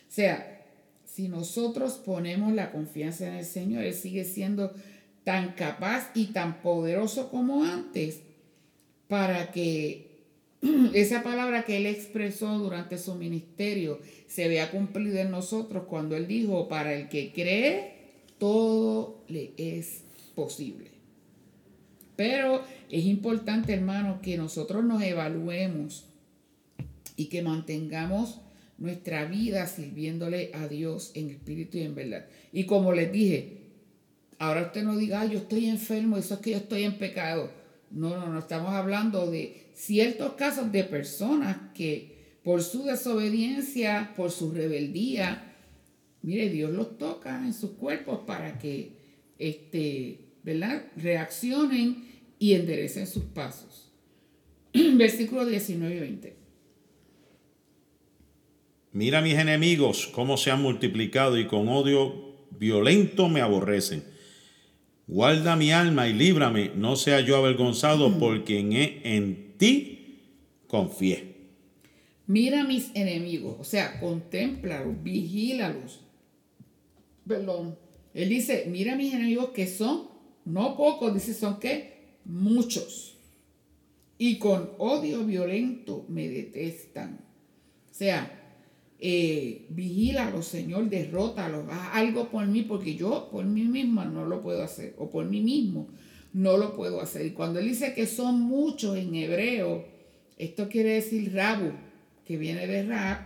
sea, 0.08 0.66
si 1.06 1.30
nosotros 1.30 1.94
ponemos 1.94 2.54
la 2.54 2.72
confianza 2.72 3.28
en 3.28 3.34
el 3.34 3.46
Señor, 3.46 3.84
Él 3.84 3.94
sigue 3.94 4.24
siendo 4.24 4.74
tan 5.28 5.52
capaz 5.56 6.10
y 6.16 6.28
tan 6.28 6.62
poderoso 6.62 7.30
como 7.30 7.66
antes 7.66 8.22
para 9.10 9.52
que 9.52 10.24
esa 10.94 11.22
palabra 11.22 11.66
que 11.66 11.76
él 11.76 11.86
expresó 11.86 12.58
durante 12.58 12.98
su 12.98 13.14
ministerio 13.16 14.00
se 14.28 14.48
vea 14.48 14.72
cumplida 14.72 15.24
en 15.24 15.32
nosotros 15.32 15.84
cuando 15.90 16.16
él 16.16 16.28
dijo, 16.28 16.70
para 16.70 16.94
el 16.94 17.10
que 17.10 17.34
cree, 17.34 17.92
todo 18.38 19.26
le 19.28 19.52
es 19.58 20.04
posible. 20.34 20.92
Pero 22.16 22.64
es 22.90 23.04
importante, 23.04 23.74
hermano, 23.74 24.22
que 24.22 24.38
nosotros 24.38 24.86
nos 24.86 25.04
evaluemos 25.04 26.06
y 27.18 27.26
que 27.26 27.42
mantengamos 27.42 28.40
nuestra 28.78 29.26
vida 29.26 29.68
sirviéndole 29.68 30.52
a 30.54 30.70
Dios 30.70 31.12
en 31.16 31.32
espíritu 31.32 31.80
y 31.80 31.82
en 31.82 31.96
verdad. 31.96 32.28
Y 32.54 32.64
como 32.64 32.94
les 32.94 33.12
dije, 33.12 33.67
Ahora 34.40 34.68
usted 34.68 34.84
no 34.84 34.96
diga, 34.96 35.26
yo 35.26 35.40
estoy 35.40 35.66
enfermo, 35.66 36.18
eso 36.18 36.36
es 36.36 36.40
que 36.42 36.52
yo 36.52 36.58
estoy 36.58 36.84
en 36.84 36.98
pecado. 36.98 37.52
No, 37.90 38.18
no, 38.18 38.28
no, 38.28 38.40
estamos 38.40 38.72
hablando 38.72 39.32
de 39.32 39.72
ciertos 39.74 40.34
casos 40.34 40.72
de 40.72 40.84
personas 40.84 41.58
que 41.74 42.38
por 42.44 42.62
su 42.62 42.84
desobediencia, 42.84 44.14
por 44.16 44.32
su 44.32 44.52
rebeldía, 44.52 45.56
mire, 46.22 46.50
Dios 46.50 46.72
los 46.72 46.98
toca 46.98 47.46
en 47.46 47.54
sus 47.54 47.72
cuerpos 47.72 48.20
para 48.28 48.60
que, 48.60 48.92
este, 49.40 50.20
¿verdad? 50.44 50.86
Reaccionen 50.96 52.06
y 52.38 52.54
enderecen 52.54 53.08
sus 53.08 53.24
pasos. 53.24 53.92
Versículo 54.74 55.46
19 55.46 55.96
y 55.96 56.00
20. 56.00 56.38
Mira 58.94 59.22
mis 59.22 59.36
enemigos 59.36 60.08
cómo 60.08 60.38
se 60.38 60.52
han 60.52 60.62
multiplicado 60.62 61.38
y 61.40 61.48
con 61.48 61.68
odio 61.70 62.36
violento 62.52 63.30
me 63.30 63.42
aborrecen 63.42 64.17
Guarda 65.08 65.56
mi 65.56 65.72
alma 65.72 66.10
y 66.10 66.14
líbrame, 66.14 66.72
no 66.76 66.98
sea 66.98 67.22
yo 67.22 67.38
avergonzado, 67.38 68.20
porque 68.20 68.60
en, 68.60 68.74
e, 68.74 69.02
en 69.04 69.54
ti 69.58 70.20
confié. 70.68 71.38
Mira 72.28 72.66
mis 72.66 72.92
enemigos, 72.94 73.56
o 73.58 73.64
sea, 73.64 74.02
contémplalos, 74.02 75.02
vigílalos. 75.02 76.02
Perdón. 77.26 77.78
Él 78.14 78.30
dice, 78.30 78.66
mira 78.68 78.98
mis 78.98 79.14
enemigos 79.14 79.52
que 79.52 79.66
son, 79.66 80.10
no 80.44 80.76
pocos, 80.76 81.14
dice, 81.14 81.34
son 81.34 81.60
que 81.60 82.18
muchos. 82.26 83.16
Y 84.18 84.40
con 84.40 84.72
odio 84.78 85.24
violento 85.24 86.06
me 86.10 86.28
detestan. 86.28 87.22
O 87.90 87.94
sea, 87.94 88.37
eh, 89.00 89.68
vigílalo, 89.70 90.42
Señor, 90.42 90.90
derrótalo, 90.90 91.66
haz 91.70 91.90
algo 91.94 92.30
por 92.30 92.48
mí, 92.48 92.64
porque 92.64 92.96
yo 92.96 93.30
por 93.32 93.46
mí 93.46 93.64
misma 93.64 94.06
no 94.06 94.26
lo 94.26 94.42
puedo 94.42 94.64
hacer, 94.64 94.96
o 94.98 95.10
por 95.10 95.26
mí 95.26 95.42
mismo 95.42 95.88
no 96.34 96.58
lo 96.58 96.76
puedo 96.76 97.02
hacer. 97.02 97.26
Y 97.26 97.32
cuando 97.32 97.60
él 97.60 97.68
dice 97.68 97.94
que 97.94 98.08
son 98.08 98.42
muchos 98.42 98.98
en 98.98 99.14
hebreo, 99.16 99.86
esto 100.38 100.70
quiere 100.70 100.94
decir 100.94 101.34
rabu, 101.34 101.72
que 102.26 102.38
viene 102.38 102.68
de 102.68 102.84
rab, 102.84 103.20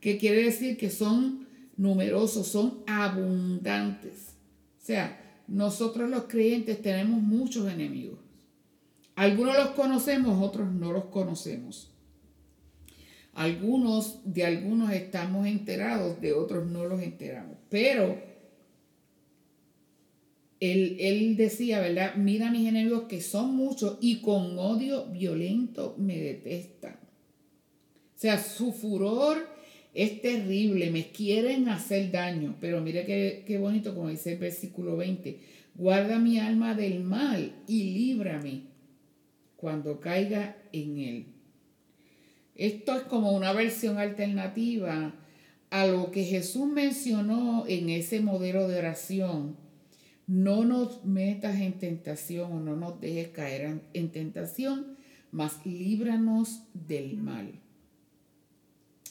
que 0.00 0.18
quiere 0.18 0.44
decir 0.44 0.76
que 0.76 0.90
son 0.90 1.46
numerosos, 1.76 2.48
son 2.48 2.82
abundantes. 2.86 4.34
O 4.82 4.84
sea, 4.84 5.42
nosotros 5.46 6.10
los 6.10 6.24
creyentes 6.24 6.82
tenemos 6.82 7.22
muchos 7.22 7.70
enemigos. 7.70 8.18
Algunos 9.14 9.56
los 9.56 9.70
conocemos, 9.70 10.42
otros 10.42 10.72
no 10.72 10.92
los 10.92 11.06
conocemos. 11.06 11.87
Algunos, 13.38 14.18
de 14.24 14.44
algunos 14.44 14.90
estamos 14.90 15.46
enterados, 15.46 16.20
de 16.20 16.32
otros 16.32 16.66
no 16.66 16.86
los 16.86 17.00
enteramos. 17.00 17.56
Pero 17.68 18.20
él, 20.58 21.36
decía, 21.36 21.78
¿verdad? 21.78 22.16
Mira 22.16 22.50
mis 22.50 22.66
enemigos 22.66 23.04
que 23.04 23.20
son 23.20 23.54
muchos 23.54 23.96
y 24.00 24.22
con 24.22 24.58
odio 24.58 25.06
violento 25.06 25.94
me 25.98 26.18
detestan. 26.18 26.94
O 26.94 28.20
sea, 28.20 28.42
su 28.42 28.72
furor 28.72 29.46
es 29.94 30.20
terrible, 30.20 30.90
me 30.90 31.12
quieren 31.12 31.68
hacer 31.68 32.10
daño. 32.10 32.56
Pero 32.60 32.80
mire 32.80 33.06
qué, 33.06 33.44
qué 33.46 33.56
bonito, 33.56 33.94
como 33.94 34.08
dice 34.08 34.32
el 34.32 34.38
versículo 34.38 34.96
20. 34.96 35.38
Guarda 35.76 36.18
mi 36.18 36.40
alma 36.40 36.74
del 36.74 37.04
mal 37.04 37.52
y 37.68 37.84
líbrame 37.94 38.62
cuando 39.54 40.00
caiga 40.00 40.56
en 40.72 40.98
él. 40.98 41.37
Esto 42.58 42.96
es 42.96 43.04
como 43.04 43.32
una 43.32 43.52
versión 43.52 43.98
alternativa 43.98 45.14
a 45.70 45.86
lo 45.86 46.10
que 46.10 46.24
Jesús 46.24 46.66
mencionó 46.66 47.64
en 47.66 47.88
ese 47.88 48.20
modelo 48.20 48.68
de 48.68 48.78
oración. 48.78 49.56
No 50.26 50.64
nos 50.64 51.04
metas 51.04 51.60
en 51.60 51.78
tentación 51.78 52.52
o 52.52 52.60
no 52.60 52.76
nos 52.76 53.00
dejes 53.00 53.28
caer 53.28 53.80
en 53.94 54.10
tentación, 54.10 54.98
mas 55.30 55.64
líbranos 55.64 56.64
del 56.74 57.16
mal. 57.16 57.52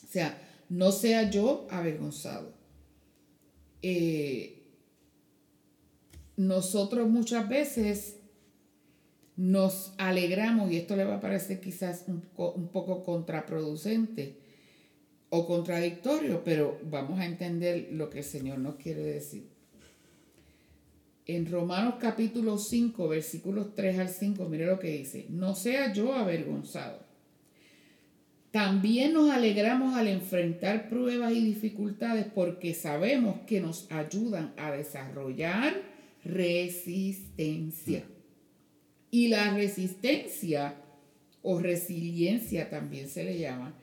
O 0.03 0.07
sea, 0.07 0.37
no 0.69 0.91
sea 0.91 1.29
yo 1.29 1.67
avergonzado. 1.71 2.53
Eh, 3.81 4.57
nosotros 6.35 7.09
muchas 7.09 7.47
veces 7.47 8.16
nos 9.37 9.93
alegramos, 9.99 10.71
y 10.71 10.77
esto 10.77 10.95
le 10.95 11.05
va 11.05 11.15
a 11.15 11.21
parecer 11.21 11.61
quizás 11.61 12.05
un, 12.07 12.21
poco 12.21 13.03
contraproducente 13.03 14.35
o 15.29 15.45
contradictorio, 15.45 16.43
pero 16.43 16.79
vamos 16.89 17.19
a 17.19 17.25
entender 17.25 17.89
lo 17.91 18.09
que 18.09 18.19
el 18.19 18.23
Señor 18.23 18.57
nos 18.57 18.75
quiere 18.75 19.03
decir. 19.03 19.47
En 21.27 21.45
Romanos 21.51 21.95
capítulo 21.99 22.57
5, 22.57 23.07
versículos 23.09 23.75
3 23.75 23.99
al 23.99 24.09
5, 24.09 24.49
mire 24.49 24.65
lo 24.65 24.79
que 24.79 24.97
dice, 24.97 25.27
no 25.29 25.53
sea 25.53 25.93
yo 25.93 26.13
avergonzado. 26.13 27.05
También 28.49 29.13
nos 29.13 29.29
alegramos 29.29 29.95
al 29.95 30.07
enfrentar 30.07 30.89
pruebas 30.89 31.33
y 31.33 31.43
dificultades 31.43 32.25
porque 32.33 32.73
sabemos 32.73 33.41
que 33.45 33.61
nos 33.61 33.91
ayudan 33.91 34.53
a 34.57 34.71
desarrollar 34.71 35.75
resistencia. 36.23 38.03
Y 39.09 39.29
la 39.29 39.53
resistencia 39.53 40.75
o 41.41 41.59
resiliencia 41.59 42.69
también 42.69 43.07
se 43.07 43.23
le 43.23 43.39
llama, 43.39 43.73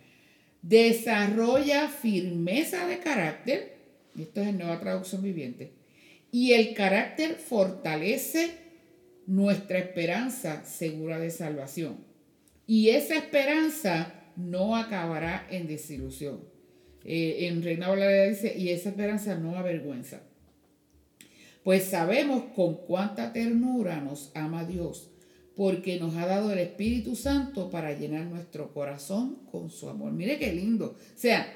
desarrolla 0.62 1.88
firmeza 1.88 2.86
de 2.86 2.98
carácter, 2.98 3.76
esto 4.18 4.42
es 4.42 4.48
en 4.48 4.58
nueva 4.58 4.80
traducción 4.80 5.22
viviente, 5.22 5.72
y 6.30 6.52
el 6.52 6.74
carácter 6.74 7.36
fortalece 7.36 8.50
nuestra 9.26 9.78
esperanza 9.78 10.64
segura 10.64 11.18
de 11.18 11.30
salvación. 11.30 11.98
Y 12.66 12.90
esa 12.90 13.16
esperanza 13.16 14.14
no 14.36 14.76
acabará 14.76 15.46
en 15.50 15.66
desilusión. 15.66 16.40
Eh, 17.04 17.46
en 17.46 17.62
Reina 17.62 17.88
Valera 17.88 18.24
dice, 18.24 18.54
y 18.56 18.70
esa 18.70 18.90
esperanza 18.90 19.36
no 19.36 19.56
avergüenza. 19.56 20.22
Pues 21.62 21.84
sabemos 21.84 22.44
con 22.54 22.76
cuánta 22.76 23.32
ternura 23.32 24.00
nos 24.00 24.30
ama 24.34 24.64
Dios, 24.64 25.13
porque 25.56 26.00
nos 26.00 26.16
ha 26.16 26.26
dado 26.26 26.52
el 26.52 26.58
Espíritu 26.58 27.14
Santo 27.14 27.70
para 27.70 27.96
llenar 27.96 28.26
nuestro 28.26 28.72
corazón 28.72 29.38
con 29.50 29.70
su 29.70 29.88
amor. 29.88 30.12
Mire 30.12 30.38
qué 30.38 30.52
lindo. 30.52 30.96
O 30.96 31.18
sea, 31.18 31.46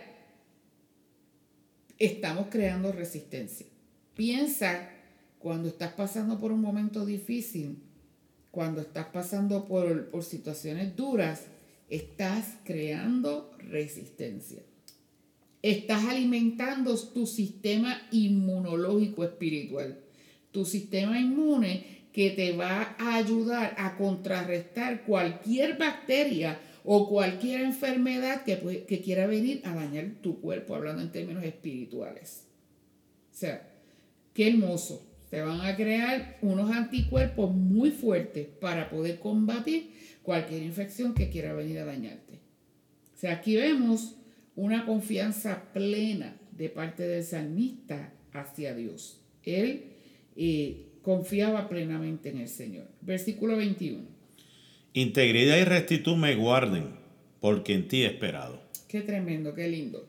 estamos 1.99 2.47
creando 2.49 2.93
resistencia. 2.93 3.67
Piensa 4.15 4.91
cuando 5.39 5.69
estás 5.69 5.93
pasando 5.93 6.39
por 6.39 6.53
un 6.53 6.61
momento 6.61 7.05
difícil, 7.05 7.83
cuando 8.51 8.81
estás 8.81 9.07
pasando 9.07 9.67
por, 9.67 10.11
por 10.11 10.25
situaciones 10.25 10.95
duras, 10.95 11.47
estás 11.89 12.57
creando 12.65 13.51
resistencia. 13.59 14.63
Estás 15.61 16.05
alimentando 16.05 16.97
tu 16.97 17.27
sistema 17.27 18.01
inmunológico 18.13 19.25
espiritual, 19.25 19.99
tu 20.53 20.65
sistema 20.65 21.19
inmune 21.19 21.98
que 22.13 22.31
te 22.31 22.57
va 22.57 22.97
a 22.99 23.17
ayudar 23.17 23.75
a 23.79 23.97
contrarrestar 23.97 25.05
cualquier 25.05 25.79
bacteria 25.79 26.59
o 26.85 27.09
cualquier 27.09 27.61
enfermedad 27.61 28.45
que, 28.45 28.85
que 28.87 29.01
quiera 29.01 29.27
venir 29.27 29.61
a 29.65 29.75
dañar 29.75 30.07
tu 30.23 30.41
cuerpo, 30.41 30.75
hablando 30.75 31.03
en 31.03 31.13
términos 31.13 31.45
espirituales. 31.45 32.47
O 33.31 33.37
sea, 33.37 33.69
qué 34.33 34.49
hermoso. 34.49 35.05
Te 35.31 35.43
van 35.43 35.61
a 35.61 35.77
crear 35.77 36.39
unos 36.41 36.71
anticuerpos 36.71 37.55
muy 37.55 37.91
fuertes 37.91 38.47
para 38.47 38.89
poder 38.89 39.19
combatir 39.19 39.93
cualquier 40.23 40.63
infección 40.63 41.13
que 41.13 41.29
quiera 41.29 41.53
venir 41.53 41.79
a 41.79 41.85
dañarte. 41.85 42.41
O 43.15 43.19
sea, 43.19 43.35
aquí 43.35 43.57
vemos 43.57 44.17
una 44.57 44.87
confianza 44.87 45.73
plena 45.73 46.37
de 46.53 46.71
parte 46.71 47.07
del 47.07 47.23
salmista 47.23 48.13
hacia 48.33 48.75
Dios. 48.75 49.21
Él 49.43 49.93
eh, 50.37 50.88
confiaba 51.03 51.69
plenamente 51.69 52.31
en 52.31 52.39
el 52.39 52.49
Señor. 52.49 52.87
Versículo 53.01 53.57
21. 53.57 54.05
Integridad 54.95 55.59
y 55.59 55.65
rectitud 55.65 56.17
me 56.17 56.35
guarden, 56.35 56.97
porque 57.41 57.75
en 57.75 57.89
ti 57.89 58.03
he 58.03 58.07
esperado. 58.07 58.61
Qué 58.89 59.03
tremendo, 59.03 59.55
qué 59.55 59.69
lindo. 59.69 60.09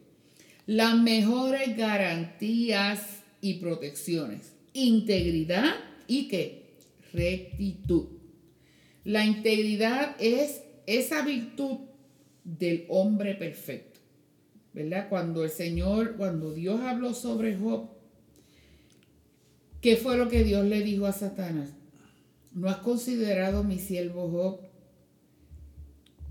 Las 0.66 0.96
mejores 0.98 1.76
garantías 1.76 3.24
y 3.42 3.56
protecciones. 3.56 4.54
Integridad 4.74 5.76
y 6.08 6.28
qué? 6.28 6.76
Rectitud. 7.14 8.08
La 9.04 9.26
integridad 9.26 10.16
es 10.20 10.64
esa 10.86 11.24
virtud 11.24 11.80
del 12.44 12.86
hombre 12.90 13.36
perfecto. 13.36 14.00
¿Verdad? 14.74 15.10
Cuando 15.10 15.44
el 15.44 15.50
Señor, 15.50 16.16
cuando 16.16 16.54
Dios 16.54 16.80
habló 16.82 17.14
sobre 17.14 17.56
Job, 17.58 17.90
¿qué 19.82 19.96
fue 19.96 20.18
lo 20.18 20.30
que 20.30 20.44
Dios 20.44 20.66
le 20.66 20.82
dijo 20.82 21.06
a 21.06 21.12
Satanás? 21.12 21.74
¿No 22.54 22.70
has 22.70 22.78
considerado 22.78 23.64
mi 23.64 23.80
siervo 23.80 24.30
Job, 24.30 24.60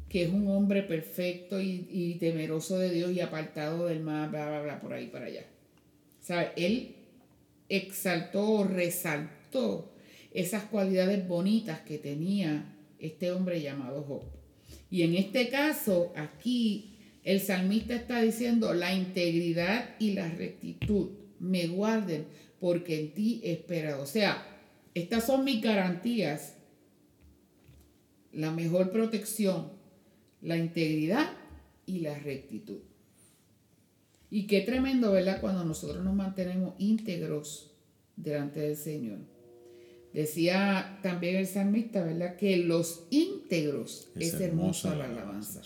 que 0.09 0.24
es 0.24 0.30
un 0.30 0.49
hombre 0.49 0.82
perfecto 0.82 1.61
y, 1.61 2.16
temeroso 2.18 2.78
de 2.78 2.90
Dios 2.90 3.12
y 3.12 3.20
apartado 3.20 3.86
del 3.86 4.01
mal, 4.01 4.30
bla, 4.30 4.49
bla, 4.49 4.62
bla, 4.62 4.80
por 4.80 4.92
ahí 4.92 5.07
para 5.07 5.26
allá? 5.26 5.46
¿Sabe? 6.20 6.51
Él 6.57 6.96
exaltó, 7.68 8.64
resaltó 8.64 9.92
esas 10.32 10.64
cualidades 10.64 11.26
bonitas 11.26 11.80
que 11.80 11.99
tenía 11.99 12.74
este 12.99 13.30
hombre 13.30 13.62
llamado 13.62 14.03
Job. 14.03 14.22
Y 14.90 15.03
en 15.03 15.14
este 15.14 15.49
caso, 15.49 16.12
aquí 16.16 16.96
el 17.24 17.40
salmista 17.40 17.94
está 17.94 18.22
diciendo, 18.22 18.72
la 18.74 18.94
integridad 18.94 19.96
y 19.99 20.12
la 20.12 20.28
rectitud 20.28 21.11
me 21.40 21.66
guarden 21.66 22.26
porque 22.61 23.00
en 23.00 23.14
ti 23.14 23.40
he 23.44 23.52
esperado. 23.52 24.02
O 24.02 24.06
sea, 24.06 24.46
estas 24.94 25.26
son 25.26 25.44
mis 25.44 25.62
garantías, 25.62 26.56
la 28.32 28.50
mejor 28.50 28.90
protección, 28.90 29.72
la 30.42 30.56
integridad 30.56 31.30
y 31.86 32.00
la 32.00 32.18
rectitud. 32.18 32.80
Y 34.30 34.46
qué 34.46 34.61
tremendo, 34.61 35.12
¿verdad? 35.12 35.40
Cuando 35.40 35.64
nosotros 35.64 36.04
nos 36.04 36.14
mantenemos 36.14 36.74
íntegros 36.78 37.72
delante 38.16 38.61
del 38.61 38.76
Señor. 38.76 39.18
Decía 40.12 40.98
también 41.02 41.36
el 41.36 41.46
salmista, 41.46 42.02
¿verdad? 42.02 42.36
Que 42.36 42.59
los 42.59 43.06
íntegros 43.11 44.11
es, 44.16 44.34
hermosa, 44.40 44.94
la 44.94 45.04
alabanza. 45.06 45.62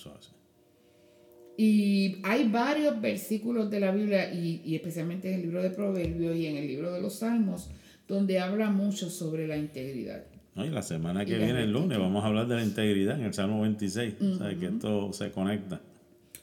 Y 1.56 2.16
hay 2.22 2.48
varios 2.48 3.00
versículos 3.00 3.70
de 3.70 3.80
la 3.80 3.92
Biblia, 3.92 4.32
y, 4.32 4.74
especialmente 4.74 5.28
en 5.28 5.34
el 5.34 5.42
libro 5.42 5.62
de 5.62 5.70
Proverbios 5.70 6.36
y 6.36 6.46
en 6.46 6.56
el 6.56 6.66
libro 6.66 6.92
de 6.92 7.00
los 7.00 7.16
Salmos, 7.18 7.70
donde 8.08 8.38
habla 8.38 8.70
mucho 8.70 9.10
sobre 9.10 9.46
la 9.46 9.56
integridad. 9.56 10.24
y 10.56 10.68
la 10.68 10.82
semana 10.82 11.24
que 11.24 11.36
viene, 11.36 11.62
el 11.62 11.72
lunes, 11.72 11.98
vamos 11.98 12.24
a 12.24 12.28
hablar 12.28 12.46
de 12.46 12.56
la 12.56 12.64
integridad 12.64 13.18
en 13.18 13.26
el 13.26 13.34
Salmo 13.34 13.62
26. 13.62 14.14
O 14.20 14.38
sea, 14.38 14.58
que 14.58 14.66
esto 14.66 15.12
se 15.12 15.30
conecta. 15.30 15.80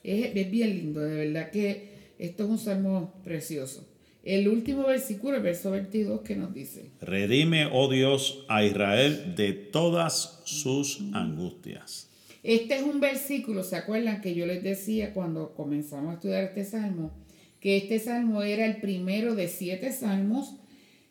Es, 0.04 0.36
es 0.36 0.52
bien 0.52 0.70
lindo, 0.70 1.02
de 1.02 1.26
verdad 1.26 1.52
que 1.52 1.90
esto 2.20 2.44
es 2.44 2.50
un 2.50 2.58
salmo 2.58 3.14
precioso. 3.24 3.88
El 4.24 4.48
último 4.50 4.86
versículo, 4.86 5.38
el 5.38 5.44
verso 5.44 5.72
22, 5.72 6.22
que 6.22 6.36
nos 6.36 6.54
dice: 6.54 6.92
Redime, 7.02 7.68
oh 7.72 7.90
Dios, 7.90 8.46
a 8.50 8.64
Israel 8.64 9.36
de 9.36 9.54
todas 9.54 10.42
sus 10.44 11.02
angustias. 11.14 12.09
Este 12.44 12.76
es 12.76 12.84
un 12.84 13.02
versículo, 13.02 13.64
¿se 13.64 13.76
acuerdan 13.76 14.22
que 14.22 14.34
yo 14.34 14.46
les 14.46 14.64
decía 14.64 15.14
cuando 15.14 15.54
comenzamos 15.56 16.12
a 16.12 16.14
estudiar 16.16 16.44
este 16.46 16.64
salmo? 16.64 17.12
Que 17.60 17.76
este 17.76 18.00
salmo 18.00 18.44
era 18.44 18.66
el 18.66 18.78
primero 18.78 19.36
de 19.36 19.50
siete 19.50 19.92
salmos 19.92 20.56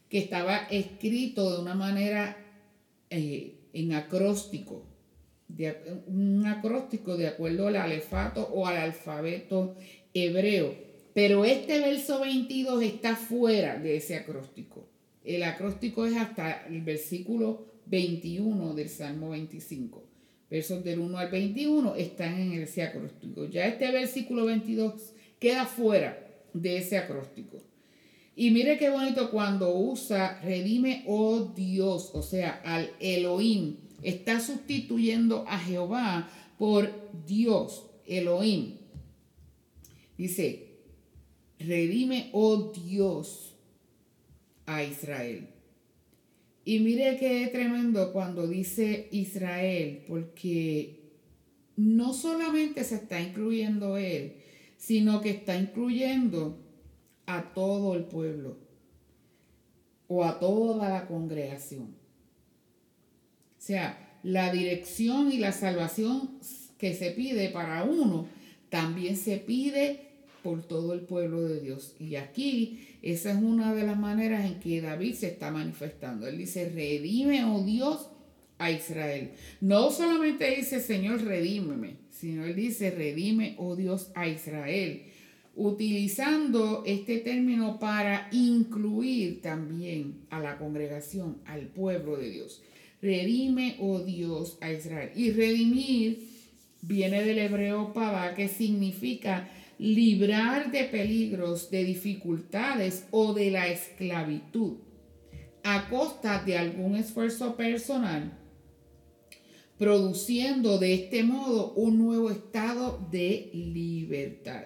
que 0.09 0.18
estaba 0.18 0.57
escrito 0.70 1.55
de 1.55 1.61
una 1.61 1.74
manera 1.74 2.39
eh, 3.11 3.59
en 3.74 3.93
acróstico, 3.93 4.87
un 6.07 6.47
acróstico 6.47 7.18
de 7.18 7.29
acuerdo 7.29 7.68
al 7.68 7.76
alefato 7.76 8.49
o 8.49 8.66
al 8.66 8.79
alfabeto 8.79 9.76
hebreo. 10.14 10.74
Pero 11.12 11.45
este 11.45 11.79
verso 11.81 12.20
22 12.20 12.83
está 12.83 13.16
fuera 13.16 13.79
de 13.79 13.97
ese 13.97 14.16
acróstico. 14.16 14.89
El 15.24 15.43
acróstico 15.43 16.07
es 16.07 16.16
hasta 16.16 16.66
el 16.68 16.81
versículo 16.81 17.66
21 17.87 18.74
del 18.74 18.89
Salmo 18.89 19.31
25 19.31 20.08
versos 20.51 20.83
del 20.85 20.99
1 21.01 21.19
al 21.19 21.31
21 21.31 21.95
están 21.97 22.41
en 22.41 22.63
ese 22.63 22.83
acróstico. 22.83 23.45
Ya 23.47 23.67
este 23.67 23.91
versículo 23.91 24.47
22 24.47 25.13
queda 25.39 25.67
fuera 25.67 26.27
de 26.53 26.79
ese 26.79 26.99
acróstico. 26.99 27.63
Y 28.35 28.51
mire 28.51 28.79
qué 28.79 28.89
bonito 28.89 29.31
cuando 29.31 29.77
usa 29.77 30.41
redime, 30.43 31.05
oh 31.07 31.53
Dios, 31.57 32.11
o 32.15 32.23
sea, 32.23 32.63
al 32.65 32.91
Elohim. 33.01 33.77
Está 34.03 34.39
sustituyendo 34.39 35.45
a 35.49 35.59
Jehová 35.59 36.31
por 36.57 36.89
Dios, 37.27 37.87
Elohim. 38.07 38.77
Dice, 40.17 40.69
redime, 41.59 42.31
oh 42.33 42.73
Dios, 42.73 43.55
a 44.67 44.85
Israel. 44.85 45.49
Y 46.69 46.81
mire 46.81 47.16
qué 47.16 47.47
tremendo 47.47 48.12
cuando 48.12 48.47
dice 48.47 49.09
Israel, 49.11 50.05
porque 50.07 51.01
no 51.77 52.12
solamente 52.12 52.85
se 52.85 52.97
está 52.97 53.19
incluyendo 53.23 53.97
él, 53.97 54.35
sino 54.77 55.23
que 55.23 55.31
está 55.31 55.57
incluyendo 55.57 56.62
a 57.25 57.55
todo 57.55 57.95
el 57.95 58.05
pueblo 58.05 58.59
o 60.09 60.27
a 60.27 60.39
toda 60.39 60.91
la 60.91 61.07
congregación. 61.07 61.85
O 61.87 63.61
sea, 63.61 64.19
la 64.23 64.53
dirección 64.53 65.33
y 65.33 65.39
la 65.39 65.53
salvación 65.53 66.39
que 66.77 66.93
se 66.93 67.12
pide 67.12 67.49
para 67.49 67.85
uno, 67.85 68.29
también 68.69 69.16
se 69.16 69.39
pide 69.39 70.08
por 70.43 70.66
todo 70.66 70.95
el 70.95 71.01
pueblo 71.01 71.43
de 71.43 71.61
Dios. 71.61 71.95
Y 71.99 72.16
aquí 72.16 72.80
esa 73.03 73.30
es 73.30 73.36
una 73.36 73.74
de 73.74 73.84
las 73.84 73.99
maneras 73.99 74.45
en 74.45 74.59
que 74.61 74.80
David 74.80 75.14
se 75.14 75.28
está 75.28 75.51
manifestando. 75.51 76.26
Él 76.26 76.39
dice, 76.39 76.68
redime, 76.68 77.45
oh 77.45 77.62
Dios, 77.62 78.09
a 78.59 78.72
Israel. 78.72 79.30
No 79.61 79.91
solamente 79.91 80.57
dice, 80.57 80.80
Señor, 80.80 81.22
redímeme, 81.22 81.97
sino 82.11 82.45
él 82.45 82.57
dice, 82.57 82.91
redime, 82.91 83.55
oh 83.59 83.76
Dios, 83.76 84.11
a 84.14 84.28
Israel. 84.28 85.05
Utilizando 85.55 86.82
este 86.86 87.18
término 87.18 87.78
para 87.78 88.28
incluir 88.32 89.43
también 89.43 90.20
a 90.30 90.41
la 90.41 90.59
congregación, 90.59 91.39
al 91.47 91.68
pueblo 91.68 92.16
de 92.16 92.30
Dios. 92.30 92.62
Redime, 93.01 93.76
oh 93.80 94.01
Dios, 94.01 94.59
a 94.61 94.72
Israel. 94.72 95.11
Y 95.14 95.30
redimir 95.30 96.28
viene 96.82 97.22
del 97.22 97.39
hebreo 97.39 97.93
pava, 97.93 98.34
que 98.34 98.49
significa 98.49 99.49
librar 99.79 100.72
de 100.72 100.85
peligros, 100.85 101.70
de 101.70 101.85
dificultades 101.85 103.07
o 103.11 103.33
de 103.33 103.51
la 103.51 103.68
esclavitud 103.68 104.79
a 105.62 105.89
costa 105.89 106.43
de 106.45 106.57
algún 106.57 106.97
esfuerzo 106.97 107.57
personal, 107.57 108.39
produciendo 109.76 110.79
de 110.79 110.95
este 110.95 111.22
modo 111.22 111.72
un 111.74 111.99
nuevo 111.99 112.31
estado 112.31 113.07
de 113.11 113.51
libertad. 113.53 114.64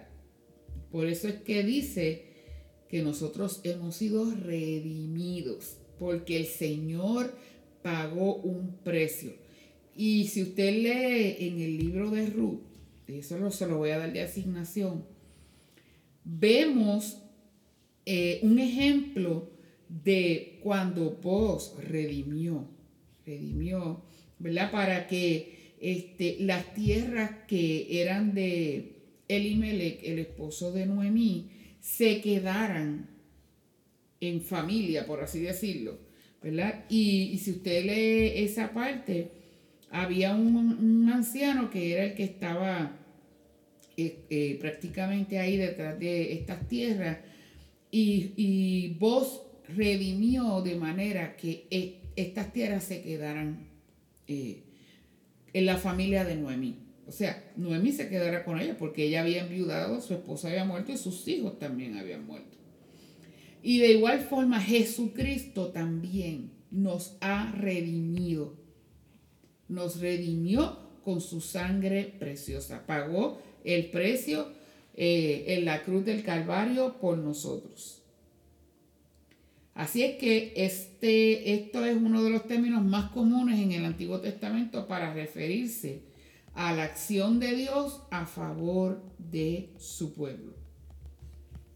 Por 0.90 1.06
eso 1.06 1.28
es 1.28 1.36
que 1.36 1.62
dice 1.64 2.26
que 2.88 3.02
nosotros 3.02 3.60
hemos 3.64 3.96
sido 3.96 4.30
redimidos, 4.30 5.78
porque 5.98 6.36
el 6.36 6.46
Señor 6.46 7.34
pagó 7.82 8.36
un 8.36 8.76
precio. 8.84 9.32
Y 9.96 10.28
si 10.28 10.42
usted 10.42 10.72
lee 10.72 11.46
en 11.46 11.60
el 11.60 11.78
libro 11.78 12.10
de 12.10 12.26
Ruth, 12.26 12.71
eso 13.18 13.50
se 13.50 13.66
lo 13.66 13.78
voy 13.78 13.90
a 13.90 13.98
dar 13.98 14.12
de 14.12 14.22
asignación, 14.22 15.04
vemos 16.24 17.22
eh, 18.06 18.40
un 18.42 18.58
ejemplo 18.58 19.50
de 19.88 20.58
cuando 20.62 21.18
vos 21.22 21.74
redimió, 21.78 22.68
redimió, 23.26 24.02
¿verdad? 24.38 24.70
Para 24.70 25.06
que 25.06 25.76
este, 25.80 26.36
las 26.40 26.74
tierras 26.74 27.30
que 27.46 28.00
eran 28.00 28.34
de 28.34 28.96
Elimelech, 29.28 30.00
el 30.04 30.18
esposo 30.20 30.72
de 30.72 30.86
Noemí, 30.86 31.50
se 31.80 32.20
quedaran 32.20 33.10
en 34.20 34.40
familia, 34.40 35.04
por 35.04 35.20
así 35.20 35.40
decirlo, 35.40 35.98
¿verdad? 36.40 36.84
Y, 36.88 37.38
si 37.38 37.50
usted 37.50 37.84
lee 37.84 38.44
esa 38.44 38.72
parte, 38.72 39.32
había 39.90 40.34
un, 40.34 41.10
anciano 41.12 41.70
que 41.70 41.92
era 41.92 42.04
el 42.04 42.14
que 42.14 42.24
estaba 42.24 43.01
eh, 43.96 44.24
eh, 44.30 44.58
prácticamente 44.60 45.38
ahí 45.38 45.56
detrás 45.56 45.98
de 45.98 46.32
estas 46.32 46.68
tierras, 46.68 47.18
y, 47.90 48.32
y 48.36 48.96
vos 48.98 49.42
redimió 49.68 50.62
de 50.62 50.76
manera 50.76 51.36
que 51.36 51.66
eh, 51.70 52.00
estas 52.16 52.52
tierras 52.52 52.84
se 52.84 53.02
quedaran 53.02 53.68
en 54.26 55.66
la 55.66 55.76
familia 55.76 56.24
de 56.24 56.36
Noemí. 56.36 56.78
O 57.06 57.12
sea, 57.12 57.52
Noemí 57.56 57.92
se 57.92 58.08
quedará 58.08 58.44
con 58.44 58.58
ella 58.58 58.76
porque 58.78 59.04
ella 59.04 59.20
había 59.20 59.42
enviudado, 59.42 60.00
su 60.00 60.14
esposa 60.14 60.48
había 60.48 60.64
muerto 60.64 60.92
y 60.92 60.96
sus 60.96 61.26
hijos 61.28 61.58
también 61.58 61.96
habían 61.96 62.26
muerto. 62.26 62.56
Y 63.62 63.78
de 63.78 63.92
igual 63.92 64.20
forma 64.20 64.60
Jesucristo 64.60 65.68
también 65.68 66.52
nos 66.70 67.16
ha 67.20 67.52
redimido. 67.52 68.56
Nos 69.68 70.00
redimió 70.00 70.78
con 71.04 71.20
su 71.20 71.40
sangre 71.40 72.04
preciosa. 72.18 72.86
Pagó 72.86 73.40
el 73.64 73.90
precio 73.90 74.48
eh, 74.94 75.44
en 75.48 75.64
la 75.64 75.82
cruz 75.82 76.04
del 76.04 76.22
Calvario 76.22 76.98
por 77.00 77.18
nosotros. 77.18 78.02
Así 79.74 80.02
es 80.02 80.18
que 80.18 80.52
este, 80.54 81.54
esto 81.54 81.84
es 81.84 81.96
uno 81.96 82.22
de 82.22 82.30
los 82.30 82.46
términos 82.46 82.84
más 82.84 83.10
comunes 83.10 83.58
en 83.58 83.72
el 83.72 83.84
Antiguo 83.86 84.20
Testamento 84.20 84.86
para 84.86 85.14
referirse 85.14 86.02
a 86.54 86.74
la 86.74 86.84
acción 86.84 87.40
de 87.40 87.54
Dios 87.54 88.02
a 88.10 88.26
favor 88.26 89.02
de 89.18 89.70
su 89.78 90.12
pueblo. 90.12 90.52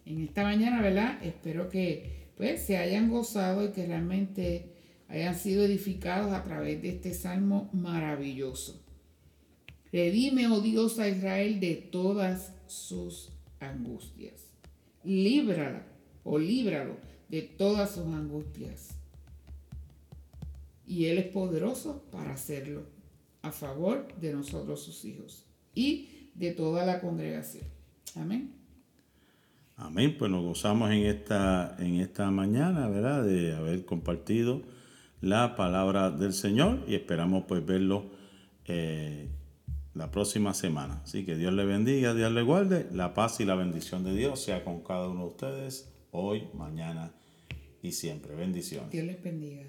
En 0.04 0.22
esta 0.22 0.42
mañana, 0.42 0.82
¿verdad? 0.82 1.24
Espero 1.24 1.70
que 1.70 2.26
pues 2.36 2.62
se 2.62 2.76
hayan 2.76 3.10
gozado 3.10 3.64
y 3.64 3.72
que 3.72 3.86
realmente 3.86 4.74
hayan 5.08 5.34
sido 5.34 5.64
edificados 5.64 6.32
a 6.32 6.42
través 6.42 6.82
de 6.82 6.90
este 6.90 7.14
salmo 7.14 7.70
maravilloso. 7.72 8.85
Redime, 9.96 10.46
oh 10.48 10.60
Dios, 10.60 10.98
a 10.98 11.08
Israel 11.08 11.58
de 11.58 11.74
todas 11.74 12.52
sus 12.66 13.30
angustias. 13.60 14.46
Líbrala 15.02 15.86
o 16.22 16.38
líbralo 16.38 16.98
de 17.30 17.40
todas 17.40 17.94
sus 17.94 18.04
angustias. 18.04 18.90
Y 20.86 21.06
Él 21.06 21.16
es 21.16 21.28
poderoso 21.28 22.04
para 22.12 22.34
hacerlo 22.34 22.82
a 23.40 23.50
favor 23.52 24.06
de 24.20 24.34
nosotros 24.34 24.82
sus 24.82 25.02
hijos 25.06 25.46
y 25.74 26.28
de 26.34 26.52
toda 26.52 26.84
la 26.84 27.00
congregación. 27.00 27.64
Amén. 28.16 28.52
Amén, 29.76 30.14
pues 30.18 30.30
nos 30.30 30.44
gozamos 30.44 30.90
en 30.90 31.06
esta, 31.06 31.74
en 31.78 32.00
esta 32.00 32.30
mañana, 32.30 32.86
¿verdad? 32.90 33.24
De 33.24 33.54
haber 33.54 33.86
compartido 33.86 34.60
la 35.22 35.56
palabra 35.56 36.10
del 36.10 36.34
Señor 36.34 36.84
y 36.86 36.96
esperamos 36.96 37.44
pues 37.48 37.64
verlo 37.64 38.10
eh, 38.66 39.30
la 39.96 40.10
próxima 40.10 40.52
semana. 40.52 41.00
Así 41.02 41.24
que 41.24 41.36
Dios 41.36 41.52
le 41.54 41.64
bendiga, 41.64 42.14
Dios 42.14 42.30
le 42.30 42.42
guarde, 42.42 42.86
la 42.92 43.14
paz 43.14 43.40
y 43.40 43.44
la 43.44 43.54
bendición 43.54 44.04
de 44.04 44.14
Dios 44.14 44.40
sea 44.40 44.62
con 44.62 44.82
cada 44.82 45.08
uno 45.08 45.22
de 45.22 45.28
ustedes 45.28 45.92
hoy, 46.10 46.48
mañana 46.54 47.14
y 47.82 47.92
siempre. 47.92 48.34
Bendiciones. 48.34 48.90
Dios 48.90 49.06
les 49.06 49.22
bendiga. 49.22 49.62